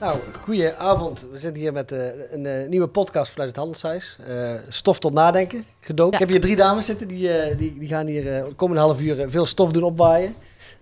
Nou, 0.00 0.18
goedenavond. 0.42 1.26
We 1.32 1.38
zitten 1.38 1.60
hier 1.60 1.72
met 1.72 1.92
uh, 1.92 1.98
een 2.30 2.44
uh, 2.44 2.68
nieuwe 2.68 2.86
podcast 2.86 3.30
vanuit 3.30 3.48
het 3.48 3.58
Handelshuis. 3.58 4.16
Uh, 4.28 4.54
stof 4.68 4.98
tot 4.98 5.12
nadenken. 5.12 5.64
Ja. 5.80 6.06
Ik 6.06 6.18
heb 6.18 6.28
hier 6.28 6.40
drie 6.40 6.56
dames 6.56 6.86
zitten, 6.86 7.08
die, 7.08 7.56
die, 7.56 7.78
die 7.78 7.88
gaan 7.88 8.06
hier 8.06 8.24
de 8.24 8.52
komende 8.56 8.82
half 8.82 9.00
uur 9.00 9.30
veel 9.30 9.46
stof 9.46 9.70
doen 9.72 9.82
opwaaien. 9.82 10.34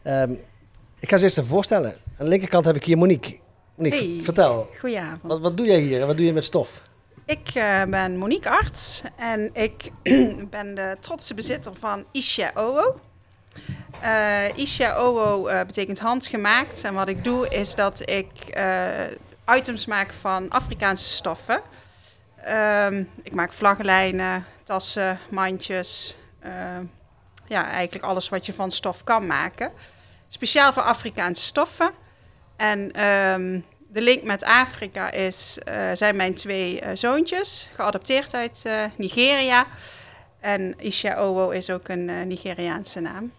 Um, 0.04 0.41
ik 0.98 1.09
ga 1.09 1.16
ze 1.16 1.24
eerst 1.24 1.38
even 1.38 1.50
voorstellen. 1.50 1.91
Aan 1.91 2.24
de 2.24 2.28
linkerkant 2.28 2.64
heb 2.64 2.77
ik 2.77 2.84
hier 2.84 2.98
Monique. 2.98 3.38
Monique, 3.74 3.98
hey, 3.98 4.20
vertel. 4.23 4.68
Goedenavond. 4.78 5.23
Wat, 5.23 5.41
wat 5.41 5.56
doe 5.56 5.66
jij 5.66 5.80
hier 5.80 6.00
en 6.00 6.06
wat 6.06 6.16
doe 6.16 6.27
je 6.27 6.32
met 6.32 6.45
stof? 6.45 6.82
Ik 7.27 7.52
ben 7.88 8.16
Monique 8.16 8.50
Arts 8.50 9.02
en 9.16 9.50
ik 9.52 9.91
ben 10.50 10.74
de 10.74 10.96
trotse 11.00 11.34
bezitter 11.34 11.73
van 11.74 12.05
Isha 12.12 12.52
Owo. 12.55 13.00
Uh, 14.02 14.56
Isha 14.56 15.04
Owo 15.04 15.48
uh, 15.48 15.60
betekent 15.60 15.98
handgemaakt. 15.98 16.84
En 16.84 16.94
wat 16.94 17.08
ik 17.08 17.24
doe 17.24 17.48
is 17.48 17.74
dat 17.74 18.10
ik 18.10 18.30
uh, 18.56 19.56
items 19.56 19.86
maak 19.86 20.12
van 20.12 20.50
Afrikaanse 20.50 21.08
stoffen. 21.08 21.60
Um, 22.48 23.10
ik 23.22 23.32
maak 23.32 23.52
vlaggenlijnen, 23.52 24.44
tassen, 24.64 25.18
mandjes. 25.30 26.16
ja, 27.46 27.70
eigenlijk 27.70 28.04
alles 28.04 28.28
wat 28.28 28.46
je 28.46 28.52
van 28.52 28.70
stof 28.70 29.04
kan 29.04 29.26
maken. 29.26 29.72
Speciaal 30.28 30.72
voor 30.72 30.82
Afrikaanse 30.82 31.42
stoffen. 31.42 31.90
En 32.56 33.04
um, 33.04 33.64
de 33.88 34.00
link 34.00 34.22
met 34.22 34.45
Afrika 34.45 35.10
is, 35.10 35.59
zijn 35.92 36.16
mijn 36.16 36.34
twee 36.34 36.82
zoontjes, 36.95 37.68
geadopteerd 37.74 38.34
uit 38.34 38.62
Nigeria. 38.96 39.66
En 40.40 40.74
Isha 40.78 41.22
Owo 41.22 41.50
is 41.50 41.70
ook 41.70 41.88
een 41.88 42.28
Nigeriaanse 42.28 43.00
naam. 43.00 43.32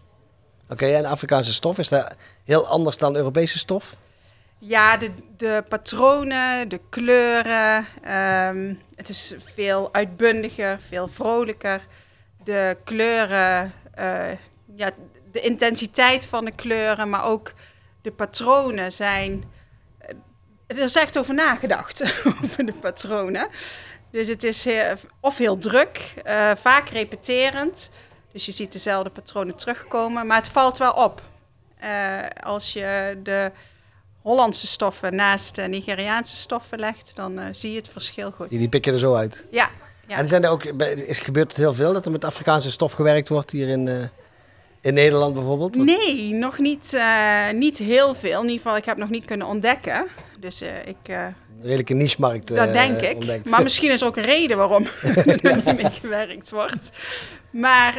Oké, 0.69 0.85
en 0.85 1.05
Afrikaanse 1.05 1.53
stof, 1.53 1.77
is 1.77 1.89
dat 1.89 2.15
heel 2.43 2.67
anders 2.67 2.97
dan 2.97 3.15
Europese 3.15 3.57
stof? 3.57 3.95
Ja, 4.59 4.97
de, 4.97 5.11
de 5.37 5.63
patronen, 5.69 6.69
de 6.69 6.79
kleuren. 6.89 7.85
Um, 8.47 8.81
het 8.95 9.09
is 9.09 9.33
veel 9.53 9.89
uitbundiger, 9.91 10.79
veel 10.87 11.07
vrolijker. 11.07 11.81
De 12.43 12.77
kleuren, 12.83 13.73
uh, 13.99 14.31
ja, 14.75 14.91
de 15.31 15.41
intensiteit 15.41 16.25
van 16.25 16.45
de 16.45 16.51
kleuren, 16.51 17.09
maar 17.09 17.23
ook 17.23 17.53
de 18.01 18.11
patronen 18.11 18.91
zijn. 18.91 19.43
Er 20.67 20.77
is 20.77 20.95
echt 20.95 21.17
over 21.17 21.33
nagedacht, 21.33 22.03
over 22.43 22.65
de 22.65 22.73
patronen. 22.73 23.47
Dus 24.11 24.27
het 24.27 24.43
is 24.43 24.65
heel, 24.65 24.93
of 25.19 25.37
heel 25.37 25.57
druk, 25.57 26.13
uh, 26.27 26.51
vaak 26.55 26.89
repeterend. 26.89 27.89
Dus 28.31 28.45
je 28.45 28.51
ziet 28.51 28.71
dezelfde 28.71 29.09
patronen 29.09 29.55
terugkomen, 29.55 30.27
maar 30.27 30.37
het 30.37 30.47
valt 30.47 30.77
wel 30.77 30.91
op. 30.91 31.21
Uh, 31.83 32.19
als 32.43 32.73
je 32.73 33.19
de 33.23 33.51
Hollandse 34.21 34.67
stoffen 34.67 35.15
naast 35.15 35.55
de 35.55 35.61
Nigeriaanse 35.61 36.35
stoffen 36.35 36.79
legt, 36.79 37.15
dan 37.15 37.39
uh, 37.39 37.45
zie 37.51 37.71
je 37.71 37.77
het 37.77 37.89
verschil 37.89 38.31
goed. 38.31 38.49
Die, 38.49 38.59
die 38.59 38.69
pikken 38.69 38.93
er 38.93 38.99
zo 38.99 39.13
uit? 39.13 39.45
Ja. 39.51 39.69
ja. 40.07 40.17
En 40.17 40.27
zijn 40.27 40.43
er 40.43 40.49
ook, 40.49 40.63
is, 40.63 41.19
gebeurt 41.19 41.47
het 41.47 41.57
heel 41.57 41.73
veel 41.73 41.93
dat 41.93 42.05
er 42.05 42.11
met 42.11 42.25
Afrikaanse 42.25 42.71
stof 42.71 42.91
gewerkt 42.91 43.29
wordt 43.29 43.51
hier 43.51 43.67
in, 43.67 43.87
uh, 43.87 43.95
in 44.81 44.93
Nederland 44.93 45.33
bijvoorbeeld? 45.33 45.75
Nee, 45.75 46.33
nog 46.33 46.57
niet, 46.57 47.01
niet 47.53 47.77
heel 47.77 48.15
veel. 48.15 48.41
In 48.41 48.47
ieder 48.47 48.61
geval, 48.61 48.77
ik 48.77 48.85
heb 48.85 48.97
nog 48.97 49.09
niet 49.09 49.25
kunnen 49.25 49.47
ontdekken. 49.47 50.07
Dus 50.39 50.61
ik... 50.85 51.13
een 51.59 51.65
redelijke 51.65 51.93
niche-markt 51.93 52.47
Dat 52.47 52.73
denk 52.73 53.01
ik. 53.01 53.15
Ontdekt. 53.15 53.49
Maar 53.49 53.63
misschien 53.63 53.91
is 53.91 54.03
ook 54.03 54.17
een 54.17 54.23
reden 54.23 54.57
waarom 54.57 54.87
er 55.41 55.55
niet 55.55 55.81
mee 55.81 55.91
gewerkt 55.91 56.49
wordt. 56.49 56.91
Maar 57.49 57.95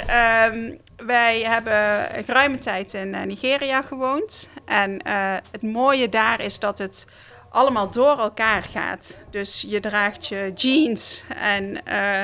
um, 0.53 0.79
wij 1.07 1.41
hebben 1.43 2.09
geruime 2.25 2.59
tijd 2.59 2.95
in 2.95 3.09
uh, 3.09 3.23
Nigeria 3.23 3.83
gewoond. 3.83 4.49
En 4.65 5.03
uh, 5.07 5.35
het 5.51 5.63
mooie 5.63 6.09
daar 6.09 6.41
is 6.41 6.59
dat 6.59 6.79
het 6.79 7.07
allemaal 7.51 7.91
door 7.91 8.19
elkaar 8.19 8.63
gaat. 8.63 9.19
Dus 9.31 9.65
je 9.69 9.81
draagt 9.81 10.27
je 10.27 10.53
jeans 10.55 11.25
en... 11.37 11.81
Uh, 11.89 12.23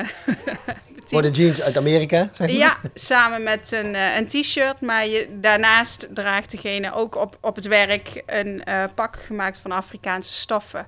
Voor 1.05 1.21
de 1.27 1.29
jeans 1.29 1.61
uit 1.61 1.77
Amerika? 1.77 2.29
Zeg 2.33 2.47
maar. 2.47 2.57
Ja, 2.57 2.77
samen 2.93 3.43
met 3.43 3.71
een, 3.71 3.95
een 3.95 4.27
t-shirt. 4.27 4.81
Maar 4.81 5.07
je, 5.07 5.37
daarnaast 5.41 6.07
draagt 6.13 6.51
degene 6.51 6.93
ook 6.93 7.15
op, 7.15 7.37
op 7.41 7.55
het 7.55 7.67
werk 7.67 8.23
een 8.25 8.63
pak 8.95 9.19
gemaakt 9.25 9.59
van 9.59 9.71
Afrikaanse 9.71 10.33
stoffen. 10.33 10.87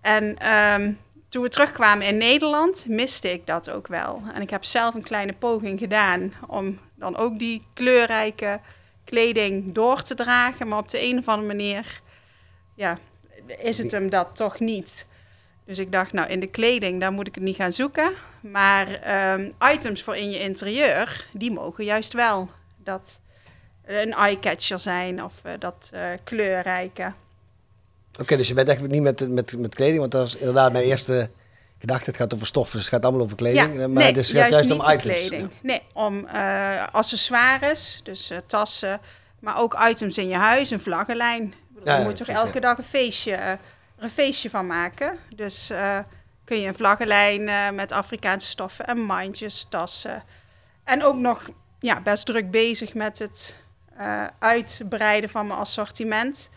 En 0.00 0.52
um, 0.52 0.98
toen 1.28 1.42
we 1.42 1.48
terugkwamen 1.48 2.06
in 2.06 2.16
Nederland, 2.16 2.86
miste 2.88 3.32
ik 3.32 3.46
dat 3.46 3.70
ook 3.70 3.86
wel. 3.86 4.22
En 4.34 4.42
ik 4.42 4.50
heb 4.50 4.64
zelf 4.64 4.94
een 4.94 5.02
kleine 5.02 5.32
poging 5.32 5.78
gedaan 5.78 6.32
om 6.46 6.78
dan 6.94 7.16
ook 7.16 7.38
die 7.38 7.66
kleurrijke 7.74 8.60
kleding 9.04 9.72
door 9.72 10.02
te 10.02 10.14
dragen. 10.14 10.68
Maar 10.68 10.78
op 10.78 10.88
de 10.88 11.02
een 11.02 11.18
of 11.18 11.28
andere 11.28 11.46
manier 11.46 12.00
ja, 12.74 12.98
is 13.58 13.78
het 13.78 13.92
hem 13.92 14.10
dat 14.10 14.36
toch 14.36 14.58
niet. 14.58 15.06
Dus 15.64 15.78
ik 15.78 15.92
dacht, 15.92 16.12
nou, 16.12 16.28
in 16.28 16.40
de 16.40 16.46
kleding, 16.46 17.00
daar 17.00 17.12
moet 17.12 17.26
ik 17.26 17.34
het 17.34 17.44
niet 17.44 17.56
gaan 17.56 17.72
zoeken. 17.72 18.12
Maar 18.40 18.86
um, 19.34 19.52
items 19.72 20.02
voor 20.02 20.16
in 20.16 20.30
je 20.30 20.40
interieur, 20.40 21.26
die 21.32 21.52
mogen 21.52 21.84
juist 21.84 22.12
wel 22.12 22.50
dat 22.76 23.20
een 23.84 24.12
eye-catcher 24.12 24.78
zijn 24.78 25.24
of 25.24 25.32
uh, 25.46 25.52
dat 25.58 25.90
uh, 25.94 26.00
kleurrijke. 26.24 27.12
Oké, 28.12 28.22
okay, 28.22 28.36
dus 28.36 28.48
je 28.48 28.54
bent 28.54 28.68
echt 28.68 28.88
niet 28.88 29.02
met, 29.02 29.28
met, 29.28 29.58
met 29.58 29.74
kleding, 29.74 29.98
want 29.98 30.12
dat 30.12 30.26
is 30.26 30.36
inderdaad 30.36 30.72
mijn 30.72 30.84
eerste 30.84 31.30
gedachte. 31.78 32.10
Het 32.10 32.16
gaat 32.18 32.34
over 32.34 32.46
stoffen, 32.46 32.76
dus 32.76 32.84
het 32.84 32.94
gaat 32.94 33.04
allemaal 33.04 33.22
over 33.22 33.36
kleding. 33.36 33.80
Ja, 33.80 33.88
maar 33.88 34.02
nee, 34.02 34.12
dus 34.12 34.26
het 34.26 34.36
juist, 34.36 34.54
gaat 34.54 34.66
juist 34.66 34.78
niet 34.78 34.88
om 34.88 34.94
items. 34.94 35.28
kleding. 35.28 35.42
Ja. 35.42 35.58
Nee, 35.62 35.82
om 35.92 36.26
uh, 36.34 36.86
accessoires, 36.92 38.00
dus 38.04 38.30
uh, 38.30 38.38
tassen, 38.46 39.00
maar 39.38 39.58
ook 39.58 39.78
items 39.88 40.18
in 40.18 40.28
je 40.28 40.36
huis, 40.36 40.70
een 40.70 40.80
vlaggenlijn. 40.80 41.54
Ja, 41.84 41.98
je 41.98 42.04
moet 42.04 42.16
toch 42.16 42.28
elke 42.28 42.60
dag 42.60 42.78
een 42.78 42.84
feestje, 42.84 43.32
uh, 43.32 43.52
een 43.98 44.10
feestje 44.10 44.50
van 44.50 44.66
maken. 44.66 45.18
Dus 45.34 45.72
kun 46.44 46.60
je 46.60 46.66
een 46.66 46.74
vlaggenlijn 46.74 47.74
met 47.74 47.92
Afrikaanse 47.92 48.46
stoffen 48.46 48.86
en 48.86 48.98
mandjes, 48.98 49.66
tassen. 49.68 50.22
En 50.84 51.04
ook 51.04 51.16
nog 51.16 51.48
ja, 51.78 52.00
best 52.00 52.26
druk 52.26 52.50
bezig 52.50 52.94
met 52.94 53.18
het 53.18 53.54
uitbreiden 54.38 55.30
van 55.30 55.46
mijn 55.46 55.58
assortiment. 55.58 56.50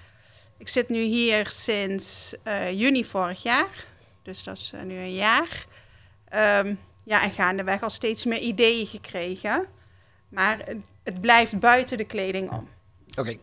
Ik 0.61 0.67
zit 0.67 0.89
nu 0.89 1.01
hier 1.01 1.49
sinds 1.49 2.35
uh, 2.47 2.71
juni 2.71 3.05
vorig 3.05 3.43
jaar. 3.43 3.85
Dus 4.23 4.43
dat 4.43 4.57
is 4.57 4.71
uh, 4.75 4.81
nu 4.81 4.95
een 4.97 5.13
jaar. 5.13 5.65
Um, 6.63 6.79
ja, 7.03 7.23
en 7.23 7.31
gaandeweg 7.31 7.81
al 7.81 7.89
steeds 7.89 8.25
meer 8.25 8.39
ideeën 8.39 8.87
gekregen. 8.87 9.65
Maar 10.29 10.57
het, 10.65 10.77
het 11.03 11.21
blijft 11.21 11.59
buiten 11.59 11.97
de 11.97 12.03
kleding 12.03 12.51
om. 12.51 12.67
Oké. 13.09 13.19
Okay. 13.19 13.39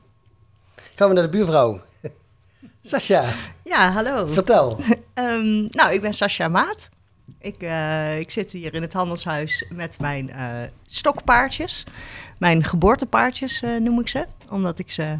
Gaan 0.94 1.08
we 1.08 1.14
naar 1.14 1.22
de 1.22 1.28
buurvrouw. 1.28 1.80
Sascha. 2.82 3.24
Ja, 3.64 3.90
hallo. 3.90 4.26
Vertel. 4.26 4.78
um, 5.14 5.64
nou, 5.78 5.92
ik 5.92 6.00
ben 6.00 6.14
Sascha 6.14 6.48
Maat. 6.48 6.88
Ik, 7.38 7.62
uh, 7.62 8.18
ik 8.18 8.30
zit 8.30 8.52
hier 8.52 8.74
in 8.74 8.82
het 8.82 8.92
handelshuis 8.92 9.64
met 9.68 10.00
mijn 10.00 10.30
stokpaardjes. 10.86 11.84
Mijn 12.38 12.64
geboortepaardjes 12.64 13.60
noem 13.60 14.00
ik 14.00 14.08
ze. 14.08 14.26
Omdat 14.50 14.78
ik 14.78 14.90
ze 14.90 15.18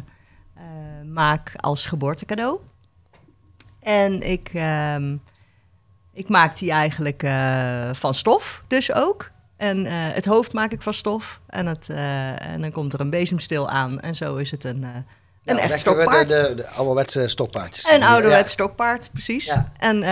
maak 1.09 1.51
als 1.55 1.85
geboortecadeau. 1.85 2.59
En 3.79 4.21
ik, 4.21 4.53
uh, 4.53 4.95
ik 6.13 6.29
maak 6.29 6.57
die 6.57 6.71
eigenlijk 6.71 7.23
uh, 7.23 7.89
van 7.93 8.13
stof, 8.13 8.63
dus 8.67 8.93
ook. 8.93 9.31
En 9.57 9.85
uh, 9.85 9.91
het 9.91 10.25
hoofd 10.25 10.53
maak 10.53 10.71
ik 10.71 10.81
van 10.81 10.93
stof. 10.93 11.41
En, 11.47 11.65
het, 11.65 11.89
en 11.89 12.61
dan 12.61 12.71
komt 12.71 12.93
er 12.93 12.99
een 12.99 13.09
bezemstil 13.09 13.69
aan. 13.69 13.99
En 13.99 14.15
zo 14.15 14.35
is 14.35 14.51
het 14.51 14.63
een, 14.63 14.83
een 14.83 15.05
ja, 15.55 15.57
echt 15.57 15.79
stokpaard. 15.79 16.27
De, 16.27 16.47
de, 16.47 16.53
de 16.55 16.67
ouderwetse 16.67 17.27
stokpaardjes. 17.27 17.89
Een 17.89 18.03
ouderwets 18.03 18.41
ja. 18.41 18.47
stokpaard, 18.47 19.09
precies. 19.11 19.45
Ja. 19.45 19.71
En 19.77 20.03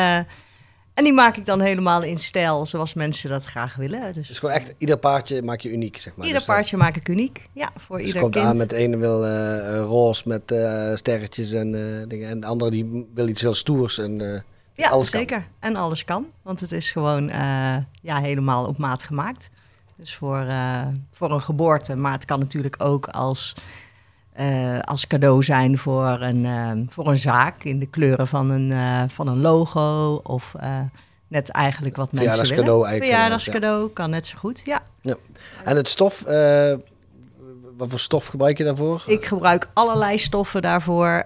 en 0.97 1.03
die 1.03 1.13
maak 1.13 1.37
ik 1.37 1.45
dan 1.45 1.61
helemaal 1.61 2.03
in 2.03 2.17
stijl, 2.17 2.65
zoals 2.65 2.93
mensen 2.93 3.29
dat 3.29 3.45
graag 3.45 3.75
willen. 3.75 4.13
Dus, 4.13 4.27
dus 4.27 4.39
gewoon 4.39 4.55
echt, 4.55 4.73
ieder 4.77 4.97
paardje 4.97 5.41
maak 5.41 5.59
je 5.59 5.71
uniek, 5.71 5.97
zeg 5.97 6.15
maar. 6.15 6.25
Ieder 6.25 6.39
dus, 6.39 6.47
paardje 6.47 6.75
uh, 6.75 6.81
maak 6.81 6.95
ik 6.95 7.09
uniek, 7.09 7.49
ja, 7.53 7.69
voor 7.75 7.97
dus 7.97 8.07
ieder 8.07 8.21
komt 8.21 8.33
kind. 8.33 8.45
aan 8.45 8.57
met 8.57 8.69
de 8.69 8.75
ene 8.75 8.97
wil 8.97 9.25
uh, 9.25 9.79
roze 9.79 10.27
met 10.27 10.51
uh, 10.51 10.95
sterretjes 10.95 11.51
en 11.51 11.71
dingen. 12.07 12.29
En 12.29 12.39
de 12.39 12.47
andere 12.47 12.71
die 12.71 13.07
wil 13.13 13.27
iets 13.27 13.41
heel 13.41 13.53
stoers 13.53 13.97
en 13.97 14.43
ja, 14.73 14.89
alles 14.89 15.09
zeker. 15.09 15.39
Kan. 15.39 15.47
En 15.59 15.75
alles 15.75 16.05
kan, 16.05 16.25
want 16.41 16.59
het 16.59 16.71
is 16.71 16.91
gewoon 16.91 17.27
ja, 18.01 18.19
helemaal 18.21 18.65
op 18.65 18.77
maat 18.77 19.03
gemaakt. 19.03 19.49
Dus 19.95 20.15
voor, 20.15 20.47
voor 21.11 21.31
een 21.31 21.41
geboorte, 21.41 21.95
maar 21.95 22.11
het 22.11 22.25
kan 22.25 22.39
natuurlijk 22.39 22.75
ook 22.83 23.07
als... 23.07 23.53
Uh, 24.39 24.79
als 24.79 25.07
cadeau 25.07 25.43
zijn 25.43 25.77
voor 25.77 26.21
een, 26.21 26.45
uh, 26.45 26.71
voor 26.89 27.07
een 27.07 27.17
zaak 27.17 27.63
in 27.63 27.79
de 27.79 27.85
kleuren 27.85 28.27
van 28.27 28.49
een, 28.49 28.69
uh, 28.69 29.03
van 29.07 29.27
een 29.27 29.41
logo 29.41 30.19
of 30.23 30.55
net 31.27 31.49
eigenlijk 31.49 31.95
wat 31.95 32.11
mensen 32.11 32.31
willen. 32.31 32.47
Verjaardagscadeau 32.47 32.97
Verjaardagscadeau 32.97 33.83
ja. 33.83 33.89
kan 33.93 34.09
net 34.09 34.27
zo 34.27 34.37
goed, 34.37 34.61
ja. 34.65 34.81
ja. 35.01 35.15
En 35.63 35.75
het 35.75 35.87
stof, 35.87 36.23
wat 37.77 37.89
voor 37.89 37.99
stof 37.99 38.27
gebruik 38.27 38.57
je 38.57 38.63
daarvoor? 38.63 39.03
Ik 39.05 39.25
gebruik 39.25 39.69
allerlei 39.73 40.17
stoffen 40.17 40.61
daarvoor. 40.61 41.23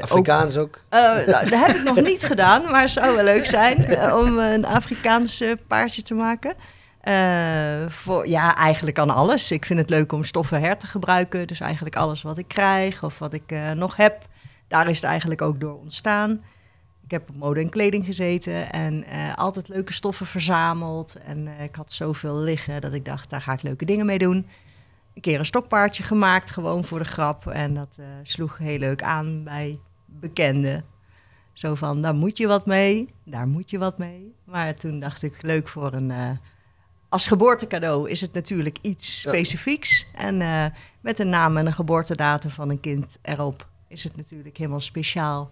Afrikaans 0.00 0.56
ook? 0.56 0.82
ook? 0.90 1.26
nou, 1.26 1.50
dat 1.50 1.66
heb 1.66 1.76
ik 1.76 1.82
nog 1.82 2.00
niet 2.00 2.24
gedaan, 2.24 2.62
maar 2.70 2.80
het 2.80 2.90
zou 2.90 3.14
wel 3.14 3.24
leuk 3.24 3.46
zijn 3.46 3.78
om 4.22 4.38
een 4.38 4.66
Afrikaanse 4.66 5.58
paardje 5.66 6.02
te 6.02 6.14
maken. 6.14 6.54
Uh, 7.04 7.88
voor, 7.88 8.28
ja, 8.28 8.56
eigenlijk 8.56 8.96
kan 8.96 9.10
alles. 9.10 9.50
Ik 9.52 9.64
vind 9.64 9.78
het 9.78 9.90
leuk 9.90 10.12
om 10.12 10.24
stoffen 10.24 10.60
her 10.60 10.78
te 10.78 10.86
gebruiken. 10.86 11.46
Dus 11.46 11.60
eigenlijk 11.60 11.96
alles 11.96 12.22
wat 12.22 12.38
ik 12.38 12.48
krijg 12.48 13.04
of 13.04 13.18
wat 13.18 13.32
ik 13.32 13.52
uh, 13.52 13.70
nog 13.70 13.96
heb, 13.96 14.26
daar 14.68 14.88
is 14.88 15.00
het 15.00 15.10
eigenlijk 15.10 15.42
ook 15.42 15.60
door 15.60 15.78
ontstaan. 15.78 16.30
ik 17.04 17.10
heb 17.10 17.28
op 17.28 17.36
mode 17.36 17.60
en 17.60 17.68
kleding 17.68 18.04
gezeten 18.04 18.72
en 18.72 19.04
eh, 19.04 19.36
altijd 19.36 19.68
leuke 19.68 19.92
stoffen 19.92 20.26
verzameld. 20.26 21.16
En 21.16 21.48
eh, 21.48 21.64
ik 21.64 21.74
had 21.74 21.92
zoveel 21.92 22.36
liggen 22.36 22.80
dat 22.80 22.92
ik 22.92 23.04
dacht, 23.04 23.30
daar 23.30 23.42
ga 23.42 23.52
ik 23.52 23.62
leuke 23.62 23.84
dingen 23.84 24.06
mee 24.06 24.18
doen. 24.18 24.46
Een 25.14 25.20
keer 25.20 25.38
een 25.38 25.46
stokpaardje 25.46 26.02
gemaakt, 26.02 26.50
gewoon 26.50 26.84
voor 26.84 26.98
de 26.98 27.04
grap. 27.04 27.46
En 27.46 27.74
dat 27.74 27.96
eh, 28.00 28.06
sloeg 28.22 28.58
heel 28.58 28.78
leuk 28.78 29.02
aan 29.02 29.44
bij 29.44 29.78
bekenden. 30.06 30.84
Zo 31.52 31.74
van, 31.74 32.02
daar 32.02 32.14
moet 32.14 32.38
je 32.38 32.46
wat 32.46 32.66
mee, 32.66 33.08
daar 33.24 33.48
moet 33.48 33.70
je 33.70 33.78
wat 33.78 33.98
mee. 33.98 34.34
Maar 34.44 34.74
toen 34.74 35.00
dacht 35.00 35.22
ik, 35.22 35.42
leuk 35.42 35.68
voor 35.68 35.92
een... 35.92 36.38
als 37.08 37.26
geboortecadeau 37.26 38.10
is 38.10 38.20
het 38.20 38.32
natuurlijk 38.32 38.78
iets 38.82 39.22
Ja. 39.22 39.30
specifieks. 39.30 40.06
En 40.14 40.40
eh, 40.42 40.64
met 41.00 41.18
een 41.18 41.28
naam 41.28 41.56
en 41.56 41.66
een 41.66 41.72
geboortedatum 41.72 42.50
van 42.50 42.70
een 42.70 42.80
kind 42.80 43.16
erop... 43.22 43.66
is 43.88 44.04
het 44.04 44.16
natuurlijk 44.16 44.56
helemaal 44.56 44.80
speciaal 44.80 45.50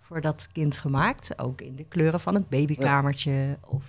voor 0.00 0.20
dat 0.20 0.48
kind 0.52 0.76
gemaakt. 0.76 1.38
Ook 1.38 1.60
in 1.60 1.76
de 1.76 1.84
kleuren 1.88 2.20
van 2.20 2.34
het 2.34 2.48
babykamertje 2.48 3.58
of 3.66 3.82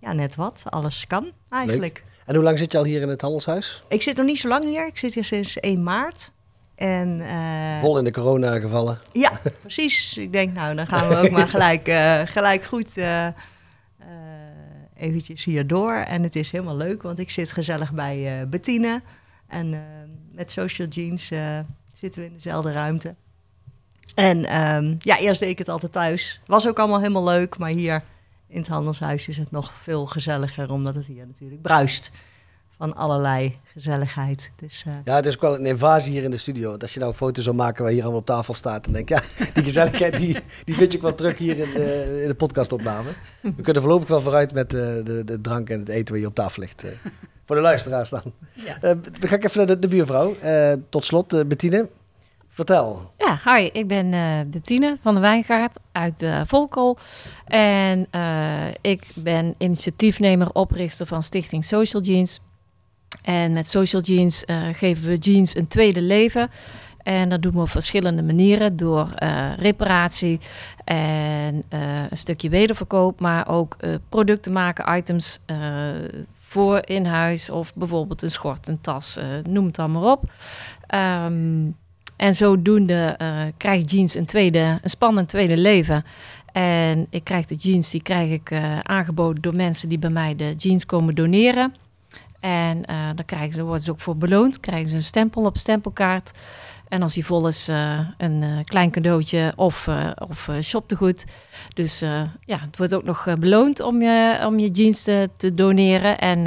ja, 0.00 0.12
net 0.12 0.34
wat. 0.34 0.62
Alles 0.64 1.06
kan 1.06 1.30
eigenlijk. 1.50 2.02
En 2.26 2.34
hoe 2.34 2.44
lang 2.44 2.58
zit 2.58 2.72
je 2.72 2.78
al 2.78 2.84
hier 2.84 3.00
in 3.02 3.08
het 3.08 3.20
handelshuis? 3.20 3.82
Ik 3.88 4.02
zit 4.02 4.16
nog 4.16 4.26
niet 4.26 4.38
zo 4.38 4.48
lang 4.48 4.64
hier. 4.64 4.86
Ik 4.86 4.98
zit 4.98 5.14
hier 5.14 5.24
sinds 5.24 5.60
1 5.60 5.82
maart. 5.82 6.30
En 6.74 7.20
eh, 7.20 7.80
Vol 7.80 7.98
in 7.98 8.04
de 8.04 8.10
corona 8.12 8.58
gevallen. 8.58 8.98
ja, 9.12 9.40
precies. 9.60 10.18
Ik 10.18 10.32
denk, 10.32 10.54
nou, 10.54 10.74
dan 10.74 10.86
gaan 10.86 11.08
we 11.08 11.16
ook 11.16 11.30
maar 11.30 11.48
gelijk, 11.58 11.88
eh, 11.88 12.20
gelijk 12.24 12.64
goed 12.64 12.96
eventjes 14.98 15.44
hier 15.44 15.66
door. 15.66 15.92
En 15.92 16.22
het 16.22 16.36
is 16.36 16.50
helemaal 16.50 16.76
leuk, 16.76 17.02
want 17.02 17.18
ik 17.18 17.30
zit 17.30 17.52
gezellig 17.52 17.92
bij 17.92 18.40
eh 18.40 18.46
Bettine. 18.48 19.02
En 19.46 19.74
eh, 19.74 19.80
met 20.32 20.50
Social 20.50 20.88
Jeans 20.88 21.30
eh, 21.30 21.58
zitten 21.94 22.20
we 22.20 22.26
in 22.26 22.32
dezelfde 22.32 22.72
ruimte. 22.72 23.14
En 24.14 24.44
ehm, 24.44 24.94
ja, 24.98 25.18
eerst 25.18 25.40
deed 25.40 25.50
ik 25.50 25.58
het 25.58 25.68
altijd 25.68 25.92
thuis. 25.92 26.40
Was 26.46 26.68
ook 26.68 26.78
allemaal 26.78 26.98
helemaal 26.98 27.24
leuk, 27.24 27.58
maar 27.58 27.70
hier 27.70 28.04
in 28.46 28.58
het 28.58 28.68
handelshuis 28.68 29.28
is 29.28 29.36
het 29.36 29.50
nog 29.50 29.72
veel 29.72 30.06
gezelliger, 30.06 30.72
omdat 30.72 30.94
het 30.94 31.06
hier 31.06 31.26
natuurlijk 31.26 31.62
bruist 31.62 32.10
van 32.78 32.94
allerlei 32.96 33.58
gezelligheid. 33.72 34.50
Dus 34.56 34.84
eh, 34.86 34.92
Ja, 35.04 35.14
het 35.14 35.26
is 35.26 35.34
ook 35.34 35.40
wel 35.40 35.54
een 35.54 35.66
invasie 35.66 36.12
hier 36.12 36.22
in 36.22 36.30
de 36.30 36.38
studio. 36.38 36.70
Want 36.70 36.82
als 36.82 36.92
je 36.92 36.98
nou 36.98 37.10
een 37.12 37.18
foto 37.18 37.42
zou 37.42 37.56
maken 37.56 37.82
waar 37.84 37.92
hier 37.92 38.02
allemaal 38.02 38.20
op 38.20 38.26
tafel 38.26 38.54
staat, 38.54 38.84
dan 38.84 38.92
denk 38.92 39.10
ik, 39.10 39.18
ja, 39.18 39.44
die 39.54 39.64
gezelligheid 39.64 40.16
die, 40.16 40.36
die 40.64 40.74
vind 40.74 40.92
je 40.92 40.98
ook 40.98 41.04
wel 41.04 41.14
terug 41.14 41.38
hier 41.38 41.58
in 41.58 41.70
de, 41.74 42.18
in 42.22 42.28
de 42.28 42.34
podcastopname. 42.34 43.08
We 43.40 43.62
kunnen 43.62 43.82
voorlopig 43.82 44.08
wel 44.08 44.20
vooruit 44.20 44.52
met 44.52 44.74
eh, 44.74 44.80
de, 45.04 45.22
de 45.24 45.40
drank 45.40 45.70
en 45.70 45.78
het 45.78 45.88
eten 45.88 46.08
waar 46.08 46.18
hier 46.18 46.28
op 46.28 46.34
tafel 46.34 46.62
ligt. 46.62 46.84
eh, 46.84 46.90
voor 47.46 47.56
de 47.56 47.62
luisteraars 47.62 48.10
dan. 48.10 48.22
ja. 48.52 48.78
We 49.20 49.26
gaan 49.26 49.38
even 49.38 49.56
naar 49.58 49.66
de, 49.66 49.78
de 49.78 49.88
buurvrouw. 49.88 50.36
Eh, 50.40 50.72
tot 50.88 51.04
slot, 51.04 51.48
Bettine, 51.48 51.88
vertel. 52.48 53.12
Ja, 53.18 53.40
hi, 53.44 53.64
ik 53.72 53.86
ben 53.86 54.12
eh 54.12 54.40
Bettine 54.46 54.96
van 55.02 55.14
de 55.14 55.20
Wijngaard 55.20 55.78
uit 55.92 56.22
uh, 56.22 56.40
Volkel. 56.46 56.98
En 57.44 58.06
eh, 58.10 58.66
ik 58.80 59.12
ben 59.14 59.54
initiatiefnemer, 59.58 60.50
oprichter 60.52 61.06
van 61.06 61.22
Stichting 61.22 61.64
Social 61.64 62.02
Jeans. 62.02 62.40
En 63.28 63.52
met 63.52 63.68
Social 63.68 64.02
Jeans 64.02 64.44
eh, 64.44 64.62
geven 64.72 65.08
we 65.08 65.16
jeans 65.16 65.56
een 65.56 65.68
tweede 65.68 66.02
leven. 66.02 66.50
En 67.02 67.28
dat 67.28 67.42
doen 67.42 67.52
we 67.52 67.60
op 67.60 67.68
verschillende 67.68 68.22
manieren. 68.22 68.76
Door 68.76 69.12
eh, 69.14 69.52
reparatie 69.56 70.40
en 70.84 71.62
eh, 71.68 71.80
een 72.10 72.16
stukje 72.16 72.48
wederverkoop. 72.48 73.20
Maar 73.20 73.48
ook 73.48 73.76
producten 74.08 74.52
maken, 74.52 74.96
items 74.96 75.40
voor 76.40 76.80
in 76.84 77.04
huis. 77.04 77.50
Of 77.50 77.74
bijvoorbeeld 77.74 78.22
een 78.22 78.30
schort, 78.30 78.68
een 78.68 78.80
tas, 78.80 79.18
noem 79.48 79.66
het 79.66 79.78
allemaal 79.78 80.12
op. 80.12 80.22
Ehm, 80.86 81.66
en 82.16 82.34
zodoende 82.34 83.16
krijgt 83.56 83.90
jeans 83.90 84.14
een, 84.14 84.26
tweede, 84.26 84.78
een 84.82 84.90
spannend 84.90 85.28
tweede 85.28 85.56
leven. 85.56 86.04
En 86.52 87.06
ik 87.10 87.24
krijg 87.24 87.46
de 87.46 87.54
jeans, 87.54 87.90
die 87.90 88.02
krijg 88.02 88.30
ik 88.30 88.52
aangeboden 88.82 89.42
door 89.42 89.54
mensen 89.54 89.88
die 89.88 89.98
bij 89.98 90.10
mij 90.10 90.36
de 90.36 90.54
jeans 90.56 90.86
komen 90.86 91.14
doneren. 91.14 91.74
En 92.40 92.84
eh 92.84 92.96
dan 93.14 93.24
krijgen 93.24 93.52
ze, 93.52 93.62
worden 93.62 93.82
ze 93.82 93.90
ook 93.90 94.00
voor 94.00 94.16
beloond. 94.16 94.60
Krijgen 94.60 94.90
ze 94.90 94.96
een 94.96 95.02
stempel 95.02 95.44
op 95.44 95.56
stempelkaart. 95.56 96.30
En 96.88 97.02
als 97.02 97.14
die 97.14 97.24
vol 97.24 97.46
is, 97.46 97.68
eh, 97.68 97.98
een 98.16 98.42
eh, 98.42 98.64
klein 98.64 98.90
cadeautje 98.90 99.52
of, 99.56 99.86
eh 99.86 100.10
of 100.28 100.50
shoptegoed. 100.60 101.26
Dus 101.74 101.98
ja, 102.44 102.58
het 102.60 102.76
wordt 102.76 102.94
ook 102.94 103.04
nog 103.04 103.26
beloond 103.38 103.80
om 103.80 104.02
je, 104.02 104.42
om 104.46 104.58
je 104.58 104.70
jeans 104.70 105.02
te, 105.02 105.30
te 105.36 105.54
doneren. 105.54 106.18
En 106.18 106.42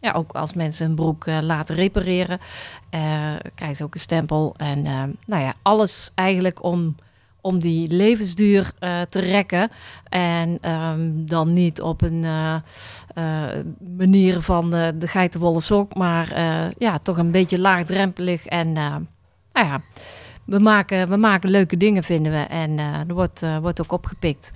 ja, 0.00 0.12
ook 0.12 0.32
als 0.32 0.52
mensen 0.52 0.86
een 0.86 0.94
broek 0.94 1.26
laten 1.26 1.74
repareren, 1.74 2.38
krijgen 3.54 3.76
ze 3.76 3.84
ook 3.84 3.94
een 3.94 4.00
stempel. 4.00 4.54
En 4.56 4.82
nou 5.26 5.42
ja, 5.42 5.54
alles 5.62 6.10
eigenlijk 6.14 6.62
om, 6.62 6.96
om 7.48 7.58
die 7.58 7.90
levensduur 7.90 8.70
eh, 8.78 9.00
te 9.00 9.20
rekken. 9.20 9.70
En 10.08 10.58
ehm, 10.60 11.10
dan 11.14 11.52
niet 11.52 11.80
op 11.80 12.02
een 12.02 12.24
eh, 12.24 12.56
manier 13.96 14.40
van 14.40 14.74
eh, 14.74 14.88
de 14.94 15.08
geitenwolle 15.08 15.60
sok, 15.60 15.94
maar 15.94 16.40
ja, 16.78 16.98
toch 16.98 17.18
een 17.18 17.30
beetje 17.30 17.58
laagdrempelig. 17.58 18.46
En 18.46 18.72
nou 18.72 19.06
ja, 19.52 19.80
we 20.44 20.58
maken, 20.58 21.08
we 21.08 21.16
maken 21.16 21.50
leuke 21.50 21.76
dingen, 21.76 22.02
vinden 22.02 22.32
we. 22.32 22.38
En 22.38 22.78
er 22.78 23.14
wordt, 23.14 23.42
wordt 23.60 23.80
ook 23.80 23.92
opgepikt. 23.92 24.52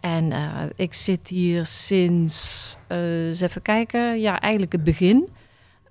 En 0.00 0.32
ik 0.76 0.94
zit 0.94 1.28
hier 1.28 1.66
sinds, 1.66 2.76
eens 2.88 3.40
even 3.40 3.62
kijken, 3.62 4.20
ja, 4.20 4.40
eigenlijk 4.40 4.72
het 4.72 4.84
begin. 4.84 5.28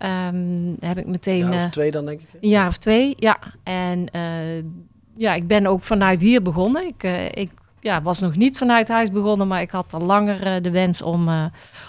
Ehm, 0.03 0.73
heb 0.79 0.97
ik 0.97 1.05
meteen... 1.05 1.37
Ja, 1.37 1.51
eh, 1.51 1.63
of 1.63 1.69
twee 1.69 1.91
dan, 1.91 2.05
denk 2.05 2.21
ik. 2.21 2.27
een 2.41 2.49
jaar 2.49 2.67
of 2.67 2.77
twee, 2.77 3.13
ja. 3.17 3.39
En 3.63 4.05
ja, 5.15 5.33
ik 5.33 5.47
ben 5.47 5.65
ook 5.65 5.83
vanuit 5.83 6.21
hier 6.21 6.41
begonnen. 6.41 6.87
Ik, 6.87 7.03
eh, 7.03 7.25
ik 7.25 7.51
ja, 7.79 8.01
was 8.01 8.19
nog 8.19 8.35
niet 8.35 8.57
vanuit 8.57 8.87
huis 8.87 9.11
begonnen, 9.11 9.47
maar 9.47 9.61
ik 9.61 9.71
had 9.71 9.93
al 9.93 10.01
langer 10.01 10.43
eh, 10.43 10.63
de 10.63 10.71
wens 10.71 11.01
om, 11.01 11.29
eh, 11.29 11.45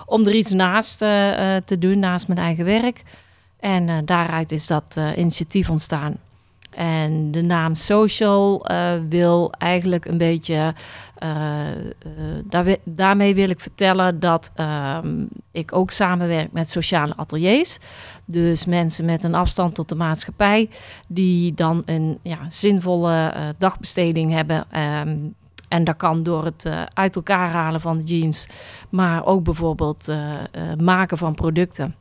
om 0.06 0.26
er 0.26 0.34
iets 0.34 0.50
naast 0.50 0.98
te 0.98 1.76
doen, 1.78 1.98
naast 1.98 2.28
mijn 2.28 2.40
eigen 2.40 2.64
werk. 2.64 3.02
En 3.60 4.04
daaruit 4.04 4.52
is 4.52 4.66
dat 4.66 5.00
initiatief 5.16 5.70
ontstaan. 5.70 6.16
En 6.74 7.30
de 7.30 7.42
naam 7.42 7.74
Social 7.74 8.66
eh, 8.66 8.92
wil 9.08 9.52
eigenlijk 9.58 10.04
een 10.04 10.18
beetje. 10.18 10.74
eh, 11.14 11.70
eh, 12.50 12.76
daarmee 12.84 13.34
wil 13.34 13.50
ik 13.50 13.60
vertellen 13.60 14.20
dat 14.20 14.50
ehm, 14.54 15.24
ik 15.50 15.72
ook 15.72 15.90
samenwerk 15.90 16.52
met 16.52 16.70
sociale 16.70 17.16
ateliers. 17.16 17.78
Dus 18.24 18.64
mensen 18.64 19.04
met 19.04 19.24
een 19.24 19.34
afstand 19.34 19.74
tot 19.74 19.88
de 19.88 19.94
maatschappij, 19.94 20.70
die 21.06 21.54
dan 21.54 21.82
een 21.84 22.18
ja, 22.22 22.38
zinvolle 22.48 23.32
dagbesteding 23.58 24.32
hebben. 24.32 24.64
Ehm, 24.70 25.16
en 25.68 25.84
dat 25.84 25.96
kan 25.96 26.22
door 26.22 26.44
het 26.44 26.68
uit 26.94 27.16
elkaar 27.16 27.50
halen 27.50 27.80
van 27.80 27.98
de 27.98 28.04
jeans, 28.04 28.46
maar 28.90 29.26
ook 29.26 29.44
bijvoorbeeld 29.44 30.14
maken 30.76 31.18
van 31.18 31.34
producten. 31.34 31.94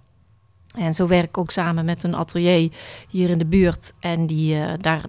En 0.73 0.93
zo 0.93 1.07
werk 1.07 1.27
ik 1.27 1.37
ook 1.37 1.51
samen 1.51 1.85
met 1.85 2.03
een 2.03 2.15
atelier 2.15 2.71
hier 3.09 3.29
in 3.29 3.37
de 3.37 3.45
buurt. 3.45 3.93
En 3.99 4.27
die, 4.27 4.59
eh, 4.59 4.73
daar 4.79 5.01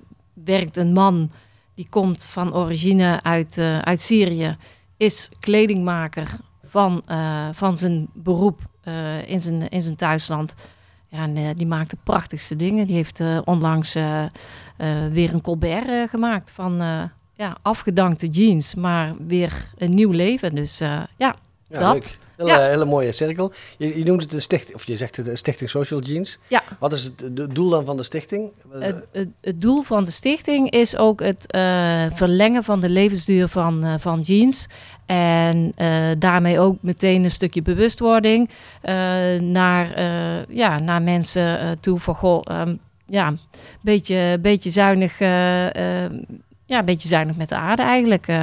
werkt 0.44 0.76
een 0.76 0.92
man 0.92 1.30
die 1.74 1.86
komt 1.90 2.24
van 2.24 2.54
origine 2.54 3.22
uit, 3.22 3.58
eh, 3.58 3.78
uit 3.78 4.00
Syrië, 4.00 4.56
is 4.96 5.30
kledingmaker 5.40 6.28
van, 6.64 7.02
eh, 7.06 7.48
van 7.52 7.76
zijn 7.76 8.08
beroep 8.14 8.60
in, 9.26 9.40
zijn, 9.40 9.68
in 9.68 9.82
zijn 9.82 9.96
thuisland. 9.96 10.54
Ja, 11.08 11.22
en, 11.22 11.56
die 11.56 11.66
maakt 11.66 11.90
de 11.90 11.96
prachtigste 12.02 12.56
dingen. 12.56 12.86
Die 12.86 12.96
heeft 12.96 13.22
onlangs 13.44 13.92
weer 15.10 15.34
een 15.34 15.40
Colbert 15.40 16.10
gemaakt 16.10 16.50
van 16.50 16.76
ja, 17.34 17.56
afgedankte 17.62 18.26
jeans, 18.26 18.74
maar 18.74 19.14
weer 19.26 19.72
een 19.76 19.94
nieuw 19.94 20.10
leven. 20.10 20.54
Dus 20.54 20.78
ja, 20.78 21.08
Ja, 21.16 21.36
dat. 21.68 21.92
leuk. 21.92 22.18
Hele, 22.36 22.48
Ja. 22.50 22.58
hele 22.68 22.84
mooie 22.84 23.12
cirkel. 23.12 23.52
Je, 23.78 23.98
je 23.98 24.04
noemt 24.04 24.22
het 24.22 24.32
een 24.32 24.42
stichting, 24.42 24.74
of 24.76 24.86
je 24.86 24.96
zegt 24.96 25.16
het 25.16 25.26
een 25.26 25.38
stichting 25.38 25.70
Social 25.70 26.00
Jeans. 26.00 26.38
Ja. 26.48 26.62
Wat 26.78 26.92
is 26.92 27.04
het 27.04 27.54
doel 27.54 27.70
dan 27.70 27.84
van 27.84 27.96
de 27.96 28.02
stichting? 28.02 28.50
Het, 28.78 28.96
het, 29.12 29.28
het 29.40 29.60
doel 29.60 29.82
van 29.82 30.04
de 30.04 30.10
stichting 30.10 30.70
is 30.70 30.96
ook 30.96 31.20
het 31.20 31.52
eh, 31.52 32.04
verlengen 32.12 32.64
van 32.64 32.80
de 32.80 32.88
levensduur 32.88 33.48
van, 33.48 33.84
eh, 33.84 33.94
van 33.98 34.20
jeans. 34.20 34.66
En 35.06 35.72
eh, 35.76 36.10
daarmee 36.18 36.58
ook 36.60 36.76
meteen 36.80 37.24
een 37.24 37.30
stukje 37.30 37.62
bewustwording 37.62 38.50
eh, 38.82 38.94
naar, 39.40 39.92
eh, 39.92 40.46
ja, 40.56 40.78
naar 40.78 41.02
mensen 41.02 41.58
eh, 41.60 41.70
toe 41.80 41.98
van 41.98 42.14
goh, 42.14 42.40
ehm, 42.44 42.74
ja, 43.06 43.26
een 43.28 43.38
beetje, 43.80 44.38
beetje 44.40 44.70
zuinig. 44.70 45.20
eh, 45.20 46.04
eh, 46.04 46.10
ja, 46.66 46.78
een 46.78 46.84
beetje 46.84 47.08
zuinig 47.08 47.36
met 47.36 47.48
de 47.48 47.54
aarde 47.54 47.82
eigenlijk. 47.82 48.26
Eh, 48.28 48.36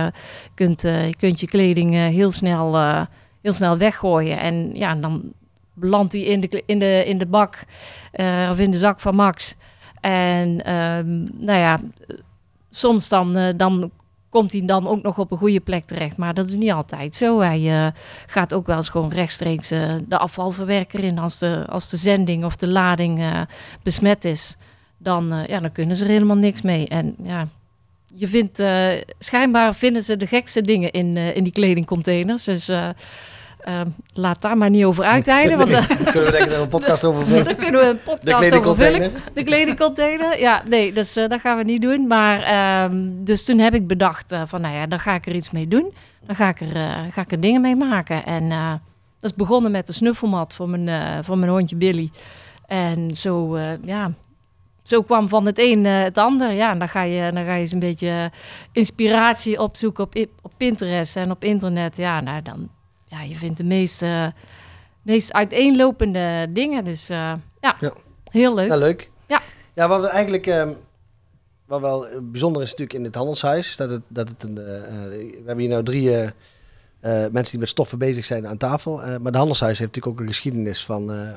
je, 0.43 0.49
kunt, 0.55 0.83
eh, 0.83 1.07
je 1.07 1.15
kunt 1.15 1.39
je 1.39 1.47
kleding 1.47 1.93
eh, 1.95 2.01
heel, 2.05 2.31
snel, 2.31 2.75
eh, 2.75 3.01
heel 3.41 3.53
snel 3.53 3.77
weggooien. 3.77 4.39
En 4.39 4.69
ja, 4.73 4.95
dan 4.95 5.33
belandt 5.73 6.11
die 6.11 6.25
in 6.25 6.39
de, 6.39 6.63
in 6.65 6.79
de, 6.79 7.03
in 7.05 7.17
de 7.17 7.25
bak 7.25 7.63
eh, 8.11 8.47
of 8.49 8.59
in 8.59 8.71
de 8.71 8.77
zak 8.77 8.99
van 8.99 9.15
Max. 9.15 9.55
En 10.01 10.65
ehm, 10.65 11.23
nou 11.45 11.59
ja, 11.59 11.79
soms 12.69 13.09
dan, 13.09 13.35
eh, 13.35 13.53
dan 13.57 13.91
komt 14.29 14.51
hij 14.51 14.65
dan 14.65 14.87
ook 14.87 15.01
nog 15.01 15.17
op 15.17 15.31
een 15.31 15.37
goede 15.37 15.59
plek 15.59 15.85
terecht. 15.85 16.17
Maar 16.17 16.33
dat 16.33 16.49
is 16.49 16.55
niet 16.55 16.71
altijd 16.71 17.15
zo. 17.15 17.39
Hij 17.39 17.85
eh, 17.85 17.91
gaat 18.25 18.53
ook 18.53 18.65
wel 18.65 18.75
eens 18.75 18.89
gewoon 18.89 19.09
rechtstreeks 19.09 19.67
de 20.07 20.17
afvalverwerker 20.17 21.03
in. 21.03 21.19
Als 21.19 21.39
de, 21.39 21.65
als 21.69 21.89
de 21.89 21.97
zending 21.97 22.45
of 22.45 22.55
de 22.55 22.67
lading 22.67 23.45
besmet 23.83 24.25
is, 24.25 24.57
dan, 24.97 25.43
ja, 25.47 25.59
dan 25.59 25.71
kunnen 25.71 25.95
ze 25.95 26.03
er 26.03 26.11
helemaal 26.11 26.35
niks 26.35 26.61
mee. 26.61 26.87
En 26.87 27.15
ja, 27.23 27.47
je 28.13 28.27
vindt, 28.27 28.59
eh, 28.59 28.87
schijnbaar 29.19 29.75
vinden 29.75 30.03
ze 30.03 30.17
de 30.17 30.27
gekste 30.27 30.61
dingen 30.61 30.91
in, 30.91 31.17
eh, 31.17 31.35
in 31.35 31.43
die 31.43 31.53
kledingcontainers. 31.53 32.43
Dus 32.43 32.69
eh, 32.69 32.89
ehm, 33.59 33.87
laat 34.13 34.41
daar 34.41 34.57
maar 34.57 34.69
niet 34.69 34.83
over 34.83 35.03
uitweiden. 35.03 35.57
Want 35.57 35.69
Nee, 35.69 35.79
daar 35.87 36.11
kunnen 36.11 36.31
we 36.31 36.37
denk 36.37 36.51
ik 36.51 36.57
een 36.57 36.67
podcast 36.67 37.03
over 37.03 37.25
vullen. 37.25 37.43
daar 37.51 37.55
kunnen 37.55 37.81
we 37.81 37.87
een 37.87 38.01
podcast 38.03 38.53
over 38.53 38.75
vullen. 38.75 39.11
De 39.33 39.43
kledingcontainer. 39.43 40.39
Ja, 40.39 40.63
nee, 40.65 40.93
dus 40.93 41.13
dat 41.13 41.39
gaan 41.41 41.57
we 41.57 41.63
niet 41.63 41.81
doen. 41.81 42.07
Maar 42.07 42.41
ehm, 42.41 43.09
dus 43.13 43.45
toen 43.45 43.59
heb 43.59 43.73
ik 43.73 43.87
bedacht 43.87 44.35
van, 44.45 44.61
nou 44.61 44.75
ja, 44.75 44.87
dan 44.87 44.99
ga 44.99 45.13
ik 45.13 45.25
er 45.25 45.35
iets 45.35 45.51
mee 45.51 45.67
doen. 45.67 45.93
Dan 46.25 46.35
ga 46.35 46.49
ik 46.49 46.61
er, 46.61 46.75
ga 47.11 47.21
ik 47.21 47.31
er 47.31 47.39
dingen 47.39 47.61
mee 47.61 47.75
maken. 47.75 48.25
En 48.25 48.49
dat 49.19 49.29
is 49.31 49.35
begonnen 49.35 49.71
met 49.71 49.87
de 49.87 49.93
snuffelmat 49.93 50.53
voor 50.53 50.69
mijn, 50.69 51.23
voor 51.23 51.37
mijn 51.37 51.51
hondje 51.51 51.75
Billy. 51.75 52.11
En 52.67 53.15
zo, 53.15 53.57
ja, 53.85 54.11
zo 54.81 55.01
kwam 55.01 55.27
van 55.29 55.45
het 55.45 55.59
een 55.59 55.85
eh, 55.85 56.01
het 56.03 56.17
ander. 56.17 56.51
Ja, 56.51 56.71
en 56.71 56.79
dan 56.79 56.89
ga 56.89 57.01
je, 57.03 57.31
dan 57.31 57.45
ga 57.45 57.53
je 57.53 57.59
eens 57.59 57.71
een 57.71 57.79
beetje 57.79 58.31
inspiratie 58.71 59.59
opzoeken 59.59 60.03
op, 60.03 60.15
op 60.41 60.51
Pinterest 60.57 61.15
en 61.15 61.31
op 61.31 61.43
internet. 61.43 61.97
Ja, 61.97 62.21
nou 62.21 62.41
dan, 62.41 62.69
ja, 63.05 63.21
je 63.21 63.35
vindt 63.35 63.57
de 63.57 63.63
meest, 63.63 64.01
eh, 64.01 64.27
meest 65.01 65.33
uiteenlopende 65.33 66.47
dingen. 66.49 66.83
Dus 66.85 67.09
eh, 67.09 67.33
ja, 67.61 67.75
Ja. 67.79 67.93
heel 68.31 68.53
leuk. 68.55 68.67
Nou, 68.67 68.79
leuk. 68.79 69.11
Ja. 69.27 69.39
Ja, 69.73 69.87
wat 69.87 70.01
we 70.01 70.07
eigenlijk... 70.07 70.47
ehm, 70.47 70.69
wat 71.65 71.81
wel 71.81 72.07
eh, 72.07 72.17
bijzonder 72.21 72.61
is 72.61 72.69
natuurlijk 72.69 72.97
in 72.99 73.03
het 73.05 73.15
handelshuis... 73.15 73.69
is 73.69 73.75
dat 73.77 73.89
het, 73.89 74.01
dat 74.07 74.27
het 74.29 74.43
een... 74.43 74.57
eh, 74.57 74.75
eh, 74.77 74.83
we 75.09 75.41
hebben 75.45 75.59
hier 75.59 75.69
nou 75.69 75.83
drie 75.83 76.15
eh, 76.15 76.23
eh, 76.23 77.31
mensen 77.31 77.51
die 77.51 77.59
met 77.59 77.69
stoffen 77.69 77.97
bezig 77.97 78.25
zijn 78.25 78.47
aan 78.47 78.57
tafel. 78.57 79.01
eh, 79.01 79.07
maar 79.07 79.19
het 79.25 79.35
handelshuis 79.35 79.79
heeft 79.79 79.93
natuurlijk 79.95 80.15
ook 80.19 80.25
een 80.27 80.33
geschiedenis 80.33 80.85
van... 80.85 81.11
eh, 81.11 81.29
eh, 81.29 81.35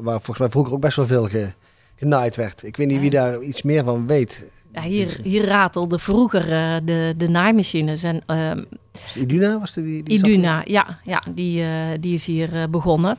waar 0.00 0.14
volgens 0.16 0.38
mij 0.38 0.48
vroeger 0.48 0.72
ook 0.72 0.80
best 0.80 0.96
wel 0.96 1.06
veel 1.06 1.28
ge, 1.28 1.48
genaaid 1.94 2.36
werd. 2.36 2.62
Ik 2.62 2.76
weet 2.76 2.86
niet 2.86 3.00
wie 3.00 3.10
daar 3.10 3.42
iets 3.42 3.62
meer 3.62 3.84
van 3.84 4.06
weet. 4.06 4.50
Ja, 4.72 4.82
hier, 4.82 5.18
hier 5.22 5.44
ratelde 5.44 5.98
vroeger 5.98 6.52
eh, 6.52 6.76
de, 6.84 7.14
de 7.16 7.28
naaimachines. 7.28 8.02
En 8.02 8.22
ehm, 8.26 8.62
Was 9.02 9.16
Iduna? 9.16 9.58
Was 9.58 9.72
die, 9.72 10.02
die 10.02 10.18
Iduna, 10.18 10.62
ja, 10.64 10.98
ja 11.04 11.22
die, 11.34 11.62
eh, 11.62 11.98
die 12.00 12.14
is 12.14 12.26
hier 12.26 12.54
eh, 12.54 12.68
begonnen. 12.68 13.18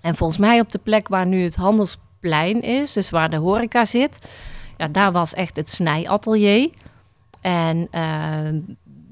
En 0.00 0.16
volgens 0.16 0.38
mij 0.38 0.60
op 0.60 0.72
de 0.72 0.78
plek 0.78 1.08
waar 1.08 1.26
nu 1.26 1.42
het 1.42 1.56
handelsplein 1.56 2.62
is, 2.62 2.92
dus 2.92 3.10
waar 3.10 3.30
de 3.30 3.36
horeca 3.36 3.84
zit, 3.84 4.28
ja, 4.76 4.88
daar 4.88 5.12
was 5.12 5.34
echt 5.34 5.56
het 5.56 5.70
snijatelier. 5.70 6.70
En 7.40 7.88
eh, 7.90 8.48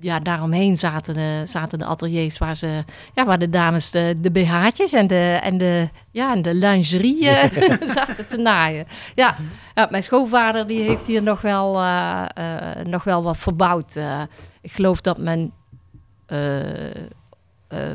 ja, 0.06 0.18
daaromheen 0.18 0.76
zaten 0.76 1.14
de, 1.14 1.42
zaten 1.44 1.78
de 1.78 1.84
ateliers 1.84 2.38
waar, 2.38 2.56
ze, 2.56 2.84
ja, 3.14 3.24
waar 3.24 3.38
de 3.38 3.50
dames 3.50 3.90
de, 3.90 4.14
de 4.20 4.30
BH'tjes 4.30 4.92
en 4.92 5.06
de, 5.06 5.38
en 5.42 5.58
de, 5.58 5.88
ja, 6.10 6.34
en 6.34 6.42
de 6.42 6.54
lingerie 6.54 7.28
eh, 7.28 7.88
zaten 7.96 8.28
te 8.28 8.36
naaien. 8.36 8.86
Ja, 9.14 9.36
ja, 9.74 9.88
mijn 9.90 10.02
schoonvader 10.02 10.66
die 10.66 10.80
heeft 10.80 11.06
hier 11.06 11.22
nog 11.22 11.40
wel, 11.40 11.80
eh, 11.80 12.24
eh, 12.34 12.86
nog 12.86 13.04
wel 13.04 13.22
wat 13.22 13.36
verbouwd. 13.36 13.96
Eh, 13.96 14.22
ik 14.60 14.72
geloof 14.72 15.00
dat 15.00 15.18
mijn, 15.18 15.52
eh, 16.26 16.90
eh, 16.96 17.06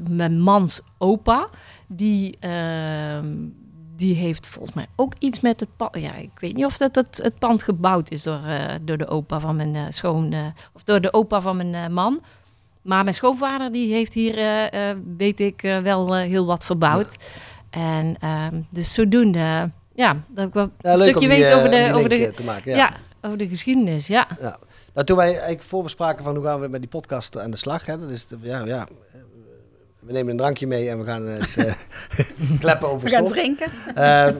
mijn 0.09 0.39
mans 0.39 0.81
opa, 0.97 1.47
die, 1.87 2.37
ehm, 2.39 3.27
die 4.01 4.15
heeft 4.15 4.47
volgens 4.47 4.75
mij 4.75 4.85
ook 4.95 5.13
iets 5.19 5.39
met 5.39 5.59
het 5.59 5.69
pand. 5.77 5.95
Ja, 5.97 6.15
ik 6.15 6.29
weet 6.39 6.55
niet 6.55 6.65
of 6.65 6.77
dat 6.77 6.95
het, 6.95 7.19
het 7.23 7.39
pand 7.39 7.63
gebouwd 7.63 8.11
is 8.11 8.23
door, 8.23 8.43
eh, 8.45 8.73
door 8.81 8.97
de 8.97 9.07
opa 9.07 9.39
van 9.39 9.55
mijn 9.55 9.75
eh, 9.75 9.83
schoon. 9.89 10.31
eh, 10.33 10.45
of 10.73 10.83
door 10.83 11.01
de 11.01 11.13
opa 11.13 11.41
van 11.41 11.57
mijn 11.57 11.93
man. 11.93 12.21
Maar 12.81 13.03
mijn 13.03 13.15
schoonvader 13.15 13.71
die 13.71 13.93
heeft 13.93 14.13
hier, 14.13 14.35
weet 15.17 15.39
ik, 15.39 15.61
wel 15.61 16.15
heel 16.15 16.45
wat 16.45 16.65
verbouwd. 16.65 17.15
En 17.69 18.15
ehm, 18.19 18.61
dus 18.69 18.93
zodoende, 18.93 19.69
ja, 19.93 20.17
dat 20.27 20.47
ik 20.47 20.53
wel 20.53 20.69
Ja, 20.79 20.91
een 20.91 20.97
stukje 20.97 21.19
die, 21.19 21.27
weet 21.27 21.43
eh, 21.43 21.57
over 21.57 21.69
de, 21.69 21.75
die 21.77 21.93
over 21.93 22.09
de, 22.09 22.31
te 22.35 22.43
maken. 22.43 22.71
ja. 22.71 22.77
Ja. 22.77 22.93
over 23.21 23.37
de 23.37 23.47
geschiedenis, 23.47 24.07
ja. 24.07 24.27
Nou, 24.93 25.05
toen 25.05 25.17
wij 25.17 25.29
eigenlijk 25.31 25.63
voorbespraken 25.63 26.23
van 26.23 26.35
hoe 26.35 26.43
gaan 26.45 26.59
we 26.59 26.67
met 26.67 26.81
die 26.81 26.89
podcast 26.89 27.37
aan 27.37 27.51
de 27.51 27.57
slag. 27.57 27.85
Hè, 27.85 27.99
dat 27.99 28.09
is 28.09 28.27
de- 28.27 28.37
ja, 28.41 28.65
ja, 28.65 28.87
we 30.01 30.11
nemen 30.11 30.31
een 30.31 30.37
drankje 30.37 30.67
mee 30.67 30.89
en 30.89 30.97
we 30.99 31.05
gaan 31.05 31.27
eens 31.27 31.55
eh, 31.55 31.73
kleppen 32.59 32.87
over 32.89 33.09
We 33.09 33.15
gaan 33.15 33.25
drinken. 33.27 33.67
Ehm, 33.95 34.35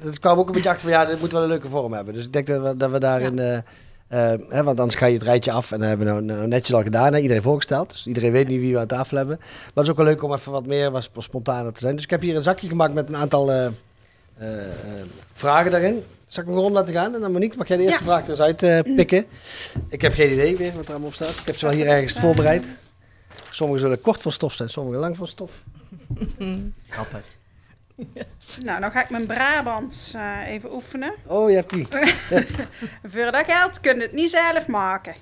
het 0.00 0.18
kwam 0.20 0.38
ook 0.38 0.48
een 0.48 0.54
beetje 0.54 0.68
achter 0.68 0.82
van 0.90 0.98
ja, 0.98 1.04
dit 1.04 1.20
moet 1.20 1.32
wel 1.32 1.42
een 1.42 1.48
leuke 1.48 1.68
vorm 1.68 1.92
hebben. 1.92 2.14
Dus 2.14 2.24
ik 2.24 2.32
denk 2.32 2.46
dat 2.46 2.62
we, 2.62 2.76
dat 2.76 2.90
we 2.90 2.98
daarin. 2.98 3.38
eh, 3.38 3.56
eh, 4.08 4.40
hè, 4.48 4.62
want 4.62 4.80
anders 4.80 4.98
ga 4.98 5.06
je 5.06 5.14
het 5.14 5.22
rijtje 5.22 5.52
af 5.52 5.72
en 5.72 5.78
dat 5.78 5.88
hebben 5.88 6.06
we 6.06 6.12
nou, 6.12 6.24
nou 6.24 6.46
netjes 6.48 6.74
al 6.74 6.82
gedaan. 6.82 7.12
Hè, 7.12 7.18
iedereen 7.20 7.42
voorgesteld. 7.42 7.90
Dus 7.90 8.06
iedereen 8.06 8.32
weet 8.32 8.48
niet 8.48 8.60
wie 8.60 8.72
we 8.72 8.78
aan 8.78 8.86
tafel 8.86 9.16
hebben. 9.16 9.36
Maar 9.40 9.48
het 9.74 9.84
is 9.84 9.90
ook 9.90 9.96
wel 9.96 10.06
leuk 10.06 10.22
om 10.22 10.32
even 10.32 10.52
wat 10.52 10.66
meer 10.66 10.90
wat 10.90 11.08
spontaner 11.18 11.72
te 11.72 11.80
zijn. 11.80 11.94
Dus 11.94 12.04
ik 12.04 12.10
heb 12.10 12.20
hier 12.20 12.36
een 12.36 12.42
zakje 12.42 12.68
gemaakt 12.68 12.94
met 12.94 13.08
een 13.08 13.16
aantal 13.16 13.50
eh, 13.52 13.64
eh, 13.66 13.72
eh, 14.58 14.62
vragen 15.32 15.70
daarin. 15.70 16.02
Zal 16.26 16.42
ik 16.42 16.48
hem 16.48 16.58
gewoon 16.58 16.72
laten 16.72 16.94
gaan? 16.94 17.14
En 17.14 17.20
dan 17.20 17.32
Monique, 17.32 17.58
mag 17.58 17.68
jij 17.68 17.76
de 17.76 17.82
eerste 17.82 17.98
Ja. 17.98 18.04
vraag 18.04 18.28
er 18.28 18.46
eens 18.46 18.62
eh, 18.86 18.94
pikken? 18.96 19.24
Ik 19.88 20.02
heb 20.02 20.12
geen 20.14 20.32
idee 20.32 20.56
weer 20.56 20.72
wat 20.76 20.84
er 20.84 20.90
allemaal 20.90 21.08
op 21.08 21.14
staat. 21.14 21.28
Ik 21.40 21.46
heb 21.46 21.56
ze 21.56 21.66
wel 21.66 21.74
hier 21.74 21.86
ergens 21.86 22.12
voorbereid. 22.18 22.64
Sommige 23.50 23.80
zullen 23.80 24.00
kort 24.00 24.22
van 24.22 24.32
stof 24.32 24.52
zijn, 24.54 24.68
sommige 24.68 24.98
lang 24.98 25.16
van 25.16 25.26
stof. 25.26 25.62
Grappig. 26.88 27.22
Nou, 28.62 28.80
dan 28.80 28.90
ga 28.90 29.02
ik 29.02 29.10
mijn 29.10 29.26
Brabants 29.26 30.14
eh, 30.14 30.48
even 30.48 30.72
oefenen. 30.74 31.12
Oh, 31.26 31.50
je 31.50 31.56
hebt 31.56 31.70
die. 31.70 31.88
Voor 33.12 33.32
dat 33.32 33.44
geld 33.46 33.80
kun 33.80 33.96
je 33.96 34.02
het 34.02 34.12
niet 34.12 34.30
zelf 34.30 34.66
maken. 34.66 35.14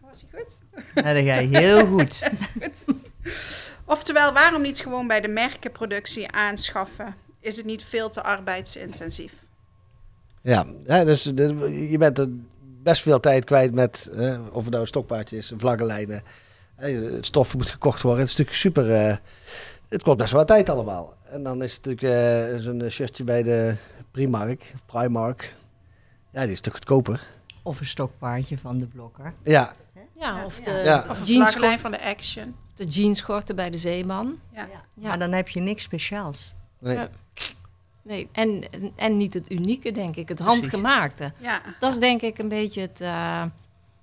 Was 0.00 0.20
die 0.20 0.28
goed? 0.34 0.58
Nou, 0.94 1.14
dat 1.14 1.24
ga 1.24 1.34
je 1.34 1.58
heel 1.58 1.86
goed. 1.86 2.22
goed. 2.62 2.84
Oftewel, 3.84 4.32
waarom 4.32 4.62
niet 4.62 4.80
gewoon 4.80 5.06
bij 5.06 5.20
de 5.20 5.28
merkenproductie 5.28 6.30
aanschaffen? 6.32 7.14
Is 7.40 7.56
het 7.56 7.66
niet 7.66 7.84
veel 7.84 8.10
te 8.10 8.22
arbeidsintensief? 8.22 9.34
Ja, 10.42 10.66
hè, 10.86 11.04
dus 11.04 11.22
de- 11.22 11.88
je 11.90 11.98
bent 11.98 12.18
er 12.18 12.28
best 12.82 13.02
veel 13.02 13.20
tijd 13.20 13.44
kwijt 13.44 13.74
met, 13.74 14.08
of 14.52 14.62
het 14.62 14.70
nou 14.70 14.80
een 14.82 14.86
stokpaardje 14.86 15.36
is, 15.36 15.52
vlaggenlijnen. 15.56 16.16
Eh, 16.16 16.22
het 16.86 17.26
stof 17.26 17.54
moet 17.56 17.70
gekocht 17.70 18.02
worden. 18.02 18.20
Het 18.20 18.30
is 18.30 18.36
natuurlijk 18.36 18.58
super, 18.62 19.08
eh, 19.08 19.16
het 19.88 20.02
kost 20.02 20.16
best 20.16 20.30
wel 20.30 20.40
wat 20.40 20.48
tijd 20.48 20.68
allemaal. 20.68 21.14
En 21.30 21.42
dan 21.42 21.62
is 21.62 21.74
het 21.74 21.84
natuurlijk 21.84 22.14
eh, 22.54 22.60
zo'n 22.62 22.90
shirtje 22.90 23.24
bij 23.24 23.42
de 23.42 23.74
Primark, 24.10 24.74
Primark. 24.86 25.54
Ja, 26.32 26.40
die 26.42 26.50
is 26.50 26.60
natuurlijk 26.60 26.76
goedkoper. 26.76 27.26
Of 27.62 27.80
een 27.80 27.86
stokpaardje 27.86 28.58
van 28.58 28.78
de 28.78 28.86
blokker. 28.86 29.32
Ja, 29.42 29.72
Ja, 30.18 30.44
of 30.44 30.60
de, 30.60 30.70
Ja. 30.70 30.98
Of 31.10 31.18
een 31.18 31.24
jeans 31.24 31.38
vlaggenlijn 31.40 31.78
van 31.80 31.90
de 31.90 32.02
Action. 32.02 32.54
de 32.74 32.84
jeansschorten 32.84 33.56
bij 33.56 33.70
de 33.70 33.78
zeeman. 33.78 34.38
Ja. 34.52 34.68
Ja. 34.94 35.08
Maar 35.08 35.18
dan 35.18 35.32
heb 35.32 35.48
je 35.48 35.60
niks 35.60 35.82
speciaals. 35.82 36.54
nee. 36.78 36.94
Ja. 36.96 37.08
Nee, 38.02 38.28
en, 38.32 38.62
en, 38.96 39.16
niet 39.16 39.34
het 39.34 39.50
unieke, 39.50 39.92
denk 39.92 40.16
ik. 40.16 40.28
Het 40.28 40.36
Precies. 40.36 40.54
handgemaakte. 40.60 41.32
Ja. 41.38 41.62
Dat 41.80 41.92
is 41.92 41.98
denk 41.98 42.20
ik 42.22 42.38
een 42.38 42.48
beetje 42.48 42.80
het... 42.80 43.00
eh, 43.00 43.42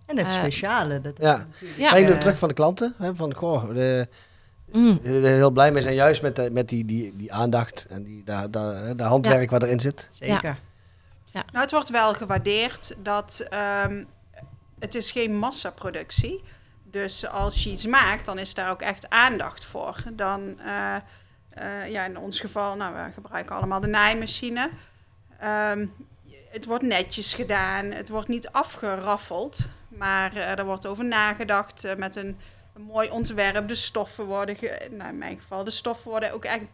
En 0.06 0.18
het 0.18 0.28
Eh, 0.28 0.34
speciale. 0.34 1.02
Dat 1.02 1.18
Ja. 1.18 1.48
Ja. 1.78 1.90
Maar 1.90 2.00
je 2.00 2.08
doet 2.08 2.20
terug 2.22 2.38
van 2.38 2.48
de 2.48 2.54
klanten. 2.54 2.94
Hè, 2.98 3.16
van, 3.16 3.34
goh, 3.34 3.74
de, 3.74 4.08
mm, 4.72 5.00
er 5.04 5.24
heel 5.24 5.52
blij 5.52 5.72
mee 5.72 5.82
zijn, 5.82 5.96
juist 5.96 6.22
met, 6.22 6.36
de, 6.36 6.52
met 6.52 6.70
die, 6.70 6.86
die, 6.86 7.16
die 7.16 7.34
aandacht 7.34 7.86
en 7.90 8.04
die, 8.04 8.24
daar 8.24 8.52
daar 8.52 8.96
de 8.96 9.04
handwerk 9.04 9.50
wat 9.50 9.64
erin 9.64 9.80
zit. 9.80 10.10
Zeker. 10.12 10.60
Nou, 11.34 11.46
het 11.52 11.72
wordt 11.72 11.90
wel 11.90 12.14
gewaardeerd 12.14 12.96
dat 12.98 13.46
ehm, 13.50 14.04
het 14.80 14.96
is 14.96 15.12
geen 15.12 15.38
massaproductie. 15.38 16.44
Dus 16.84 17.28
als 17.28 17.64
je 17.64 17.70
iets 17.70 17.86
maakt, 17.86 18.26
dan 18.26 18.38
is 18.38 18.54
daar 18.54 18.72
ook 18.72 18.82
echt 18.82 19.10
aandacht 19.10 19.66
voor. 19.66 20.04
Dan, 20.14 20.60
eh, 20.60 20.96
eh, 21.50 21.92
ja, 21.92 22.06
in 22.06 22.18
ons 22.18 22.40
geval, 22.40 22.76
nou, 22.76 22.96
we 22.96 23.12
gebruiken 23.14 23.56
allemaal 23.56 23.80
de 23.80 23.88
naaimachine. 23.88 24.70
Ehm, 25.40 25.86
het 26.52 26.66
wordt 26.66 26.84
netjes 26.84 27.34
gedaan, 27.34 27.86
het 27.86 28.10
wordt 28.10 28.28
niet 28.28 28.50
afgeraffeld, 28.52 29.68
maar 29.98 30.36
eh, 30.36 30.58
er 30.60 30.66
wordt 30.66 30.86
over 30.86 31.06
nagedacht 31.06 31.84
eh, 31.84 31.96
met 31.96 32.16
een, 32.16 32.38
een 32.76 32.82
mooi 32.82 33.10
ontwerp. 33.10 33.68
De 33.68 33.76
stoffen 33.76 34.26
worden, 34.26 34.56
ge- 34.56 34.88
nou, 34.92 35.10
in 35.10 35.18
mijn 35.18 35.38
geval, 35.40 35.64
de 35.64 35.70
stoffen 35.72 36.10
worden 36.12 36.34
ook 36.34 36.46
echt 36.46 36.66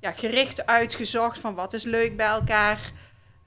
ja, 0.00 0.12
gericht 0.12 0.66
uitgezocht 0.66 1.38
van 1.38 1.54
wat 1.54 1.72
is 1.72 1.82
leuk 1.84 2.16
bij 2.16 2.26
elkaar. 2.26 2.90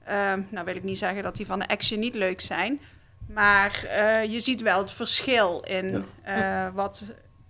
Ehm, 0.04 0.40
nou 0.48 0.64
wil 0.64 0.76
ik 0.76 0.82
niet 0.82 0.98
zeggen 0.98 1.22
dat 1.22 1.36
die 1.36 1.46
van 1.46 1.58
de 1.58 1.68
Action 1.68 1.98
niet 2.00 2.14
leuk 2.14 2.40
zijn. 2.40 2.80
Maar 3.28 3.84
eh, 3.84 4.24
je 4.32 4.40
ziet 4.40 4.62
wel 4.62 4.78
het 4.78 4.92
verschil 4.92 5.60
in 5.60 6.04
wat, 6.74 7.02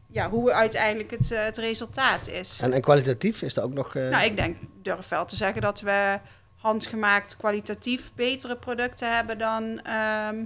ja, 0.06 0.30
hoe 0.30 0.52
uiteindelijk 0.52 1.10
het, 1.10 1.28
het 1.28 1.56
resultaat 1.56 2.28
is. 2.28 2.60
En, 2.62 2.72
en 2.72 2.80
kwalitatief 2.80 3.42
is 3.42 3.54
dat 3.54 3.64
ook 3.64 3.72
nog... 3.72 3.94
Nou, 3.94 4.24
ik 4.24 4.36
denk, 4.36 4.56
durf 4.82 5.08
wel 5.08 5.24
te 5.24 5.36
zeggen 5.36 5.60
dat 5.62 5.80
we 5.80 6.18
handgemaakt 6.56 7.36
kwalitatief 7.36 8.10
betere 8.14 8.56
producten 8.56 9.14
hebben 9.16 9.38
dan 9.38 9.80
ehm, 9.82 10.44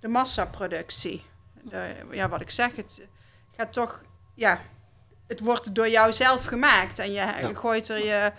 de 0.00 0.08
massaproductie. 0.08 1.22
De, 1.62 1.94
ja, 2.10 2.28
wat 2.28 2.40
ik 2.40 2.50
zeg, 2.50 2.76
het 2.76 3.00
gaat 3.56 3.72
toch, 3.72 4.02
ja, 4.34 4.58
het 5.26 5.40
wordt 5.40 5.74
door 5.74 5.88
jou 5.88 6.12
zelf 6.12 6.44
gemaakt 6.44 6.98
en 6.98 7.12
je 7.12 7.24
gooit 7.54 7.88
er 7.88 8.04
je 8.04 8.32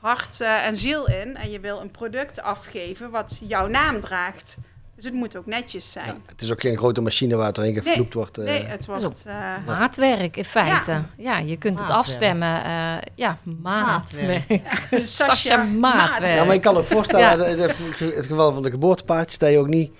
hart 0.00 0.40
eh, 0.40 0.66
en 0.66 0.76
ziel 0.76 1.06
in 1.08 1.36
en 1.36 1.50
je 1.50 1.60
wil 1.60 1.80
een 1.80 1.90
product 1.90 2.42
afgeven 2.42 3.10
wat 3.10 3.38
jouw 3.40 3.66
naam 3.66 4.00
draagt. 4.00 4.56
Dus 4.94 5.04
het 5.04 5.14
moet 5.14 5.36
ook 5.36 5.46
netjes 5.46 5.92
zijn. 5.92 6.06
ja, 6.06 6.16
het 6.26 6.42
is 6.42 6.52
ook 6.52 6.60
geen 6.60 6.76
grote 6.76 7.00
machine 7.00 7.36
waar 7.36 7.46
het 7.46 7.54
doorheen 7.54 7.74
gevloept 7.74 8.14
wordt. 8.14 8.38
eh. 8.38 8.44
Nee, 8.44 8.64
het 8.64 8.80
is 8.80 8.86
wordt... 8.86 9.24
eh, 9.26 9.54
maatwerk 9.66 10.36
in 10.36 10.44
feite. 10.44 11.02
Ja, 11.16 11.38
je 11.38 11.56
kunt 11.56 11.78
het 11.78 11.88
Maatwerk. 11.88 12.06
afstemmen. 12.06 12.64
eh, 12.64 12.96
ja, 13.14 13.38
maatwerk. 13.62 14.48
ja, 14.48 14.98
Sascha 15.00 15.64
maatwerk. 15.64 16.34
Ja, 16.36 16.44
maar 16.44 16.54
ik 16.54 16.60
kan 16.60 16.76
ook 16.76 16.84
voorstellen, 16.84 17.58
het 17.58 18.26
geval 18.26 18.52
van 18.52 18.62
de 18.62 18.70
geboortepaardjes, 18.70 19.38
dat 19.38 19.50
je 19.50 19.58
ook 19.58 19.66
niet... 19.68 19.92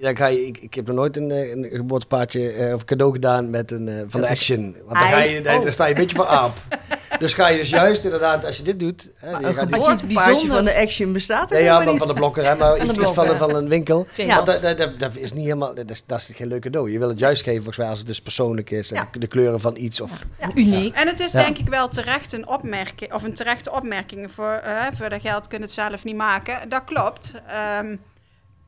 dan 0.00 0.16
ga 0.16 0.26
je, 0.26 0.46
ik, 0.46 0.58
ik 0.58 0.74
heb 0.74 0.86
nog 0.86 0.96
nooit 0.96 1.16
een, 1.16 1.30
eh, 1.30 1.50
een 1.50 1.68
geboortepaardje 1.72 2.50
eh, 2.52 2.74
of 2.74 2.84
cadeau 2.84 3.12
gedaan 3.12 3.50
met 3.50 3.70
een 3.70 3.88
eh, 3.88 3.94
van 3.96 4.20
de 4.20 4.26
Dat 4.26 4.28
Action. 4.28 4.62
Want 4.84 4.98
dan, 4.98 5.08
ga 5.08 5.18
je, 5.18 5.24
Ei. 5.28 5.40
daar, 5.40 5.58
Oh. 5.58 5.70
sta 5.70 5.84
je 5.86 5.94
een 5.94 6.00
beetje 6.00 6.16
voor 6.16 6.26
aap. 6.26 6.56
Dus 7.18 7.32
ga 7.34 7.48
je 7.48 7.58
dus 7.58 7.70
juist 7.70 8.04
inderdaad, 8.04 8.44
als 8.44 8.56
je 8.56 8.62
dit 8.62 8.80
doet... 8.80 9.10
Hè, 9.14 9.30
Maar 9.30 9.40
je 9.40 9.46
een 9.46 9.54
geboortepaardje 9.54 10.48
van 10.48 10.64
de 10.64 10.74
Action 10.76 11.12
bestaat 11.12 11.50
er 11.50 11.56
Nee, 11.56 11.64
ja, 11.64 11.78
niet. 11.84 11.98
van 11.98 12.06
de 12.06 12.14
blokker, 12.14 12.44
hè, 12.44 12.54
maar 12.56 12.74
de 12.74 12.80
iets 12.80 12.92
van, 12.94 12.94
blokker. 12.94 13.36
van 13.36 13.54
een 13.54 13.68
winkel. 13.68 14.06
Want 14.26 14.46
dat, 14.46 14.76
dat, 14.76 14.98
dat, 14.98 15.16
is 15.16 15.32
niet 15.32 15.44
helemaal, 15.44 15.74
dat 15.74 15.90
is, 15.90 16.04
dat 16.06 16.18
is 16.18 16.30
geen 16.36 16.46
leuk 16.46 16.60
cadeau. 16.62 16.90
Je 16.90 16.98
wil 16.98 17.08
het 17.08 17.18
juist 17.18 17.42
geven, 17.42 17.56
volgens 17.56 17.76
mij, 17.78 17.88
als 17.88 17.98
het 17.98 18.06
dus 18.06 18.20
persoonlijk 18.20 18.70
is. 18.70 18.90
En 18.92 18.96
Ja. 19.12 19.18
de 19.18 19.26
kleuren 19.26 19.60
van 19.60 19.76
iets. 19.76 20.00
Of, 20.00 20.24
Uniek. 20.54 20.94
En 20.96 21.06
het 21.08 21.20
is 21.20 21.32
Ja. 21.32 21.42
denk 21.42 21.58
ik 21.58 21.68
wel 21.68 21.88
terecht 21.88 22.32
een 22.32 22.48
opmerking, 22.48 23.12
of 23.12 23.22
een 23.22 23.34
terechte 23.34 23.72
opmerking 23.72 24.32
voor, 24.32 24.52
eh 24.64 24.82
voor 24.94 25.08
dat 25.08 25.20
geld 25.20 25.48
kun 25.48 25.58
je 25.58 25.64
het 25.64 25.72
zelf 25.72 26.04
niet 26.04 26.16
maken. 26.16 26.68
Dat 26.68 26.82
klopt. 26.84 27.32
Ehm, 27.46 27.96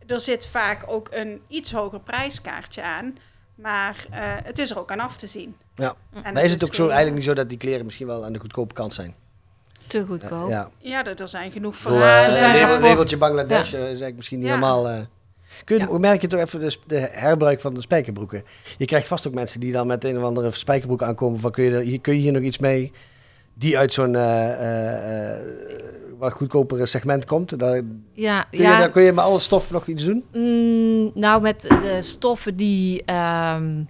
er 0.06 0.20
zit 0.20 0.46
vaak 0.46 0.84
ook 0.86 1.08
een 1.10 1.40
iets 1.48 1.72
hoger 1.72 2.00
prijskaartje 2.00 2.82
aan, 2.82 3.16
maar 3.54 4.06
eh, 4.10 4.20
het 4.22 4.58
is 4.58 4.70
er 4.70 4.78
ook 4.78 4.90
aan 4.90 5.00
af 5.00 5.16
te 5.16 5.26
zien. 5.26 5.56
Ja. 5.74 5.94
En 6.22 6.34
maar 6.34 6.44
is 6.44 6.52
het 6.52 6.64
ook 6.64 6.74
zo 6.74 6.82
eigenlijk 6.84 7.16
niet 7.16 7.24
zo 7.24 7.34
dat 7.34 7.48
die 7.48 7.58
kleren 7.58 7.84
misschien 7.84 8.06
wel 8.06 8.24
aan 8.24 8.32
de 8.32 8.38
goedkope 8.38 8.74
kant 8.74 8.94
zijn? 8.94 9.14
Te 9.86 10.04
goedkoop. 10.06 10.48
Ja. 10.48 10.70
Ja, 10.78 11.04
er, 11.04 11.20
er 11.20 11.28
zijn 11.28 11.50
genoeg 11.52 11.76
verhalen. 11.76 12.58
rapport- 12.60 12.82
labeltje 12.82 13.16
Bangladesh 13.16 13.72
eh, 13.72 13.80
is 13.80 13.86
eigenlijk 13.86 14.16
misschien 14.16 14.38
niet 14.38 14.48
Ja. 14.48 14.54
helemaal... 14.54 14.88
eh, 14.88 14.98
kun 15.64 15.76
je, 15.76 15.82
Ja. 15.82 15.88
Hoe 15.88 15.98
merk 15.98 16.20
je 16.20 16.26
toch 16.26 16.40
even 16.40 16.60
de, 16.86 16.98
herbruik 16.98 17.60
van 17.60 17.74
de 17.74 17.80
spijkerbroeken? 17.80 18.44
Je 18.78 18.84
krijgt 18.84 19.06
vast 19.06 19.26
ook 19.26 19.34
mensen 19.34 19.60
die 19.60 19.72
dan 19.72 19.86
met 19.86 20.04
een 20.04 20.16
of 20.18 20.22
andere 20.22 20.50
spijkerbroek 20.50 21.02
aankomen 21.02 21.40
van 21.40 21.50
kun 21.50 21.64
je, 21.64 21.80
hier, 21.80 22.00
kun 22.00 22.14
je 22.14 22.20
hier 22.20 22.32
nog 22.32 22.42
iets 22.42 22.58
mee? 22.58 22.92
Die 23.54 23.78
uit 23.78 23.92
zo'n 23.92 24.14
eh, 24.16 24.50
eh, 24.52 25.32
eh, 25.32 25.38
wat 26.18 26.32
goedkopere 26.32 26.86
segment 26.86 27.24
komt. 27.24 27.58
Daar, 27.58 27.82
Ja, 28.12 28.42
kun, 28.42 28.58
je, 28.58 28.64
ja. 28.64 28.76
daar, 28.76 28.90
kun 28.90 29.02
je 29.02 29.12
met 29.12 29.24
alle 29.24 29.38
stof 29.38 29.70
nog 29.70 29.86
iets 29.86 30.04
doen? 30.04 30.24
Mm, 30.32 31.10
nou, 31.14 31.42
met 31.42 31.62
de 31.62 31.98
stoffen 32.02 32.56
die... 32.56 33.04
ehm, 33.04 33.82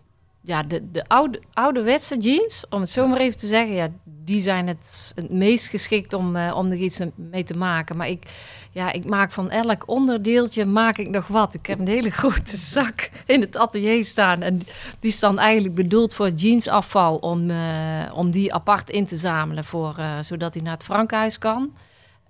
ja, 0.42 0.62
de, 0.62 0.90
de 0.90 1.08
oude, 1.08 1.42
ouderwetse 1.52 2.16
jeans, 2.16 2.66
om 2.70 2.80
het 2.80 2.90
zo 2.90 3.06
maar 3.06 3.18
even 3.18 3.38
te 3.38 3.46
zeggen... 3.46 3.74
Ja, 3.74 3.88
die 4.04 4.40
zijn 4.40 4.66
het, 4.66 5.12
het 5.14 5.30
meest 5.30 5.68
geschikt 5.68 6.12
om, 6.12 6.36
eh, 6.36 6.56
om 6.56 6.70
er 6.70 6.76
iets 6.76 7.00
mee 7.14 7.44
te 7.44 7.56
maken. 7.56 7.96
Maar 7.96 8.08
ik, 8.08 8.24
ja, 8.70 8.92
ik 8.92 9.04
maak 9.04 9.30
van 9.30 9.50
elk 9.50 9.88
onderdeeltje 9.88 10.64
maak 10.64 10.98
ik 10.98 11.08
nog 11.08 11.26
wat. 11.26 11.54
Ik 11.54 11.66
heb 11.66 11.78
een 11.78 11.88
hele 11.88 12.10
grote 12.20 12.56
zak 12.56 13.10
in 13.26 13.40
het 13.40 13.56
atelier 13.56 14.04
staan. 14.04 14.42
En 14.42 14.58
die 15.00 15.10
is 15.10 15.18
dan 15.18 15.38
eigenlijk 15.38 15.74
bedoeld 15.74 16.14
voor 16.14 16.28
jeansafval... 16.28 17.16
om, 17.16 17.50
eh, 17.50 18.12
om 18.14 18.30
die 18.30 18.54
apart 18.54 18.90
in 18.90 19.06
te 19.06 19.16
zamelen, 19.16 19.64
voor, 19.64 19.94
eh, 19.98 20.18
zodat 20.20 20.54
hij 20.54 20.62
naar 20.62 20.72
het 20.72 20.84
Frankhuis 20.84 21.38
kan. 21.38 21.72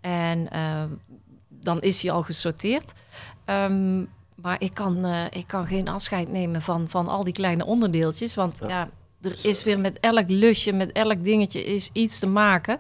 En 0.00 0.50
eh, 0.50 0.84
dan 1.48 1.80
is 1.80 2.02
hij 2.02 2.12
al 2.12 2.22
gesorteerd. 2.22 2.92
Ehm, 3.44 4.04
maar 4.34 4.56
ik 4.58 4.74
kan, 4.74 5.04
eh, 5.04 5.24
ik 5.30 5.46
kan 5.46 5.66
geen 5.66 5.88
afscheid 5.88 6.30
nemen 6.30 6.62
van, 6.62 6.88
van 6.88 7.08
al 7.08 7.24
die 7.24 7.32
kleine 7.32 7.64
onderdeeltjes. 7.64 8.34
Want 8.34 8.58
ja, 8.66 8.88
er 9.20 9.38
is 9.42 9.64
weer 9.64 9.80
met 9.80 10.00
elk 10.00 10.28
lusje, 10.28 10.72
met 10.72 10.92
elk 10.92 11.24
dingetje 11.24 11.64
is 11.64 11.90
iets 11.92 12.18
te 12.18 12.26
maken. 12.26 12.78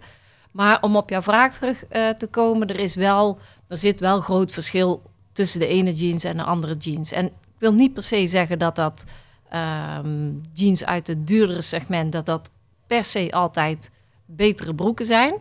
Maar 0.50 0.82
om 0.82 0.96
op 0.96 1.10
jouw 1.10 1.22
vraag 1.22 1.54
terug 1.54 1.86
eh, 1.86 2.08
te 2.08 2.26
komen, 2.26 2.68
er, 2.68 2.80
is 2.80 2.94
wel, 2.94 3.38
er 3.68 3.76
zit 3.76 4.00
wel 4.00 4.20
groot 4.20 4.52
verschil 4.52 5.02
tussen 5.32 5.60
de 5.60 5.66
ene 5.66 5.92
jeans 5.92 6.24
en 6.24 6.36
de 6.36 6.42
andere 6.42 6.76
jeans. 6.76 7.12
En 7.12 7.26
ik 7.26 7.58
wil 7.58 7.72
niet 7.72 7.92
per 7.92 8.02
se 8.02 8.26
zeggen 8.26 8.58
dat 8.58 8.76
dat 8.76 9.04
ehm, 9.48 10.32
jeans 10.52 10.84
uit 10.84 11.06
het 11.06 11.26
duurdere 11.26 11.60
segment, 11.60 12.12
dat 12.12 12.26
dat 12.26 12.50
per 12.86 13.04
se 13.04 13.32
altijd 13.32 13.90
betere 14.26 14.74
broeken 14.74 15.06
zijn. 15.06 15.34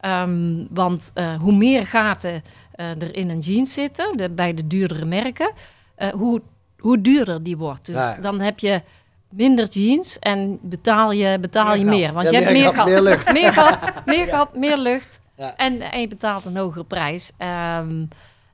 Ehm, 0.00 0.64
want 0.70 1.10
eh, 1.14 1.34
hoe 1.34 1.52
meer 1.54 1.86
gaten 1.86 2.42
eh, 2.72 2.90
er 3.02 3.14
in 3.14 3.30
een 3.30 3.38
jeans 3.38 3.72
zitten, 3.72 4.16
de, 4.16 4.30
bij 4.30 4.54
de 4.54 4.66
duurdere 4.66 5.04
merken, 5.04 5.52
eh, 5.94 6.08
hoe, 6.08 6.42
hoe 6.78 7.00
duurder 7.00 7.42
die 7.42 7.56
wordt. 7.56 7.86
Dus 7.86 7.94
Ja, 7.94 8.16
dan 8.20 8.40
heb 8.40 8.58
je 8.58 8.82
minder 9.30 9.66
jeans 9.68 10.18
en 10.18 10.58
betaal 10.62 11.12
je, 11.12 11.38
betaal 11.40 11.74
je 11.74 11.84
Meer. 11.84 12.12
Want 12.12 12.30
Ja, 12.30 12.38
je 12.38 12.44
hebt 12.44 12.56
meer 12.58 12.74
gat, 12.74 12.86
meer 12.86 13.02
lucht. 13.02 13.32
meer 13.40 13.52
gat, 13.52 13.92
meer, 14.06 14.26
gat, 14.26 14.56
meer 14.56 14.78
lucht. 14.78 15.20
En, 15.56 15.80
en 15.80 16.00
je 16.00 16.08
betaalt 16.08 16.44
een 16.44 16.56
hogere 16.56 16.84
prijs. 16.84 17.30
Ehm, 17.36 18.04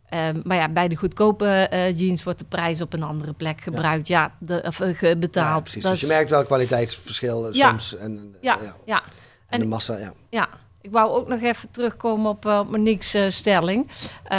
ehm, 0.09 0.41
maar 0.45 0.57
ja, 0.57 0.69
bij 0.69 0.89
de 0.89 0.97
goedkope 0.97 1.69
jeans 1.95 2.23
wordt 2.23 2.39
de 2.39 2.45
prijs 2.45 2.81
op 2.81 2.93
een 2.93 3.03
andere 3.03 3.33
plek 3.33 3.61
gebruikt. 3.61 4.07
Ja, 4.09 4.33
de, 4.39 4.63
of, 4.67 5.01
Ja, 5.01 5.17
betaald. 5.17 5.63
precies. 5.63 5.83
Dat 5.83 5.91
Dus 5.93 6.01
je 6.01 6.07
is- 6.07 6.13
merkt 6.13 6.31
wel 6.31 6.45
kwaliteitsverschil 6.45 7.55
Ja. 7.55 7.69
soms. 7.69 7.97
En, 7.97 8.35
ja, 8.41 8.59
ja. 8.63 8.77
ja. 8.85 9.03
en, 9.03 9.11
En- 9.49 9.61
de 9.61 9.67
massa, 9.67 9.97
ja. 10.31 10.49
Ik 10.87 10.93
wou 10.93 11.11
ook 11.11 11.29
nog 11.29 11.41
even 11.43 11.71
terugkomen 11.71 12.31
op, 12.31 12.47
eh, 12.47 12.59
op 12.59 12.71
Monique's 12.71 13.15
eh, 13.15 13.29
stelling. 13.29 13.87
Eh, 14.25 14.39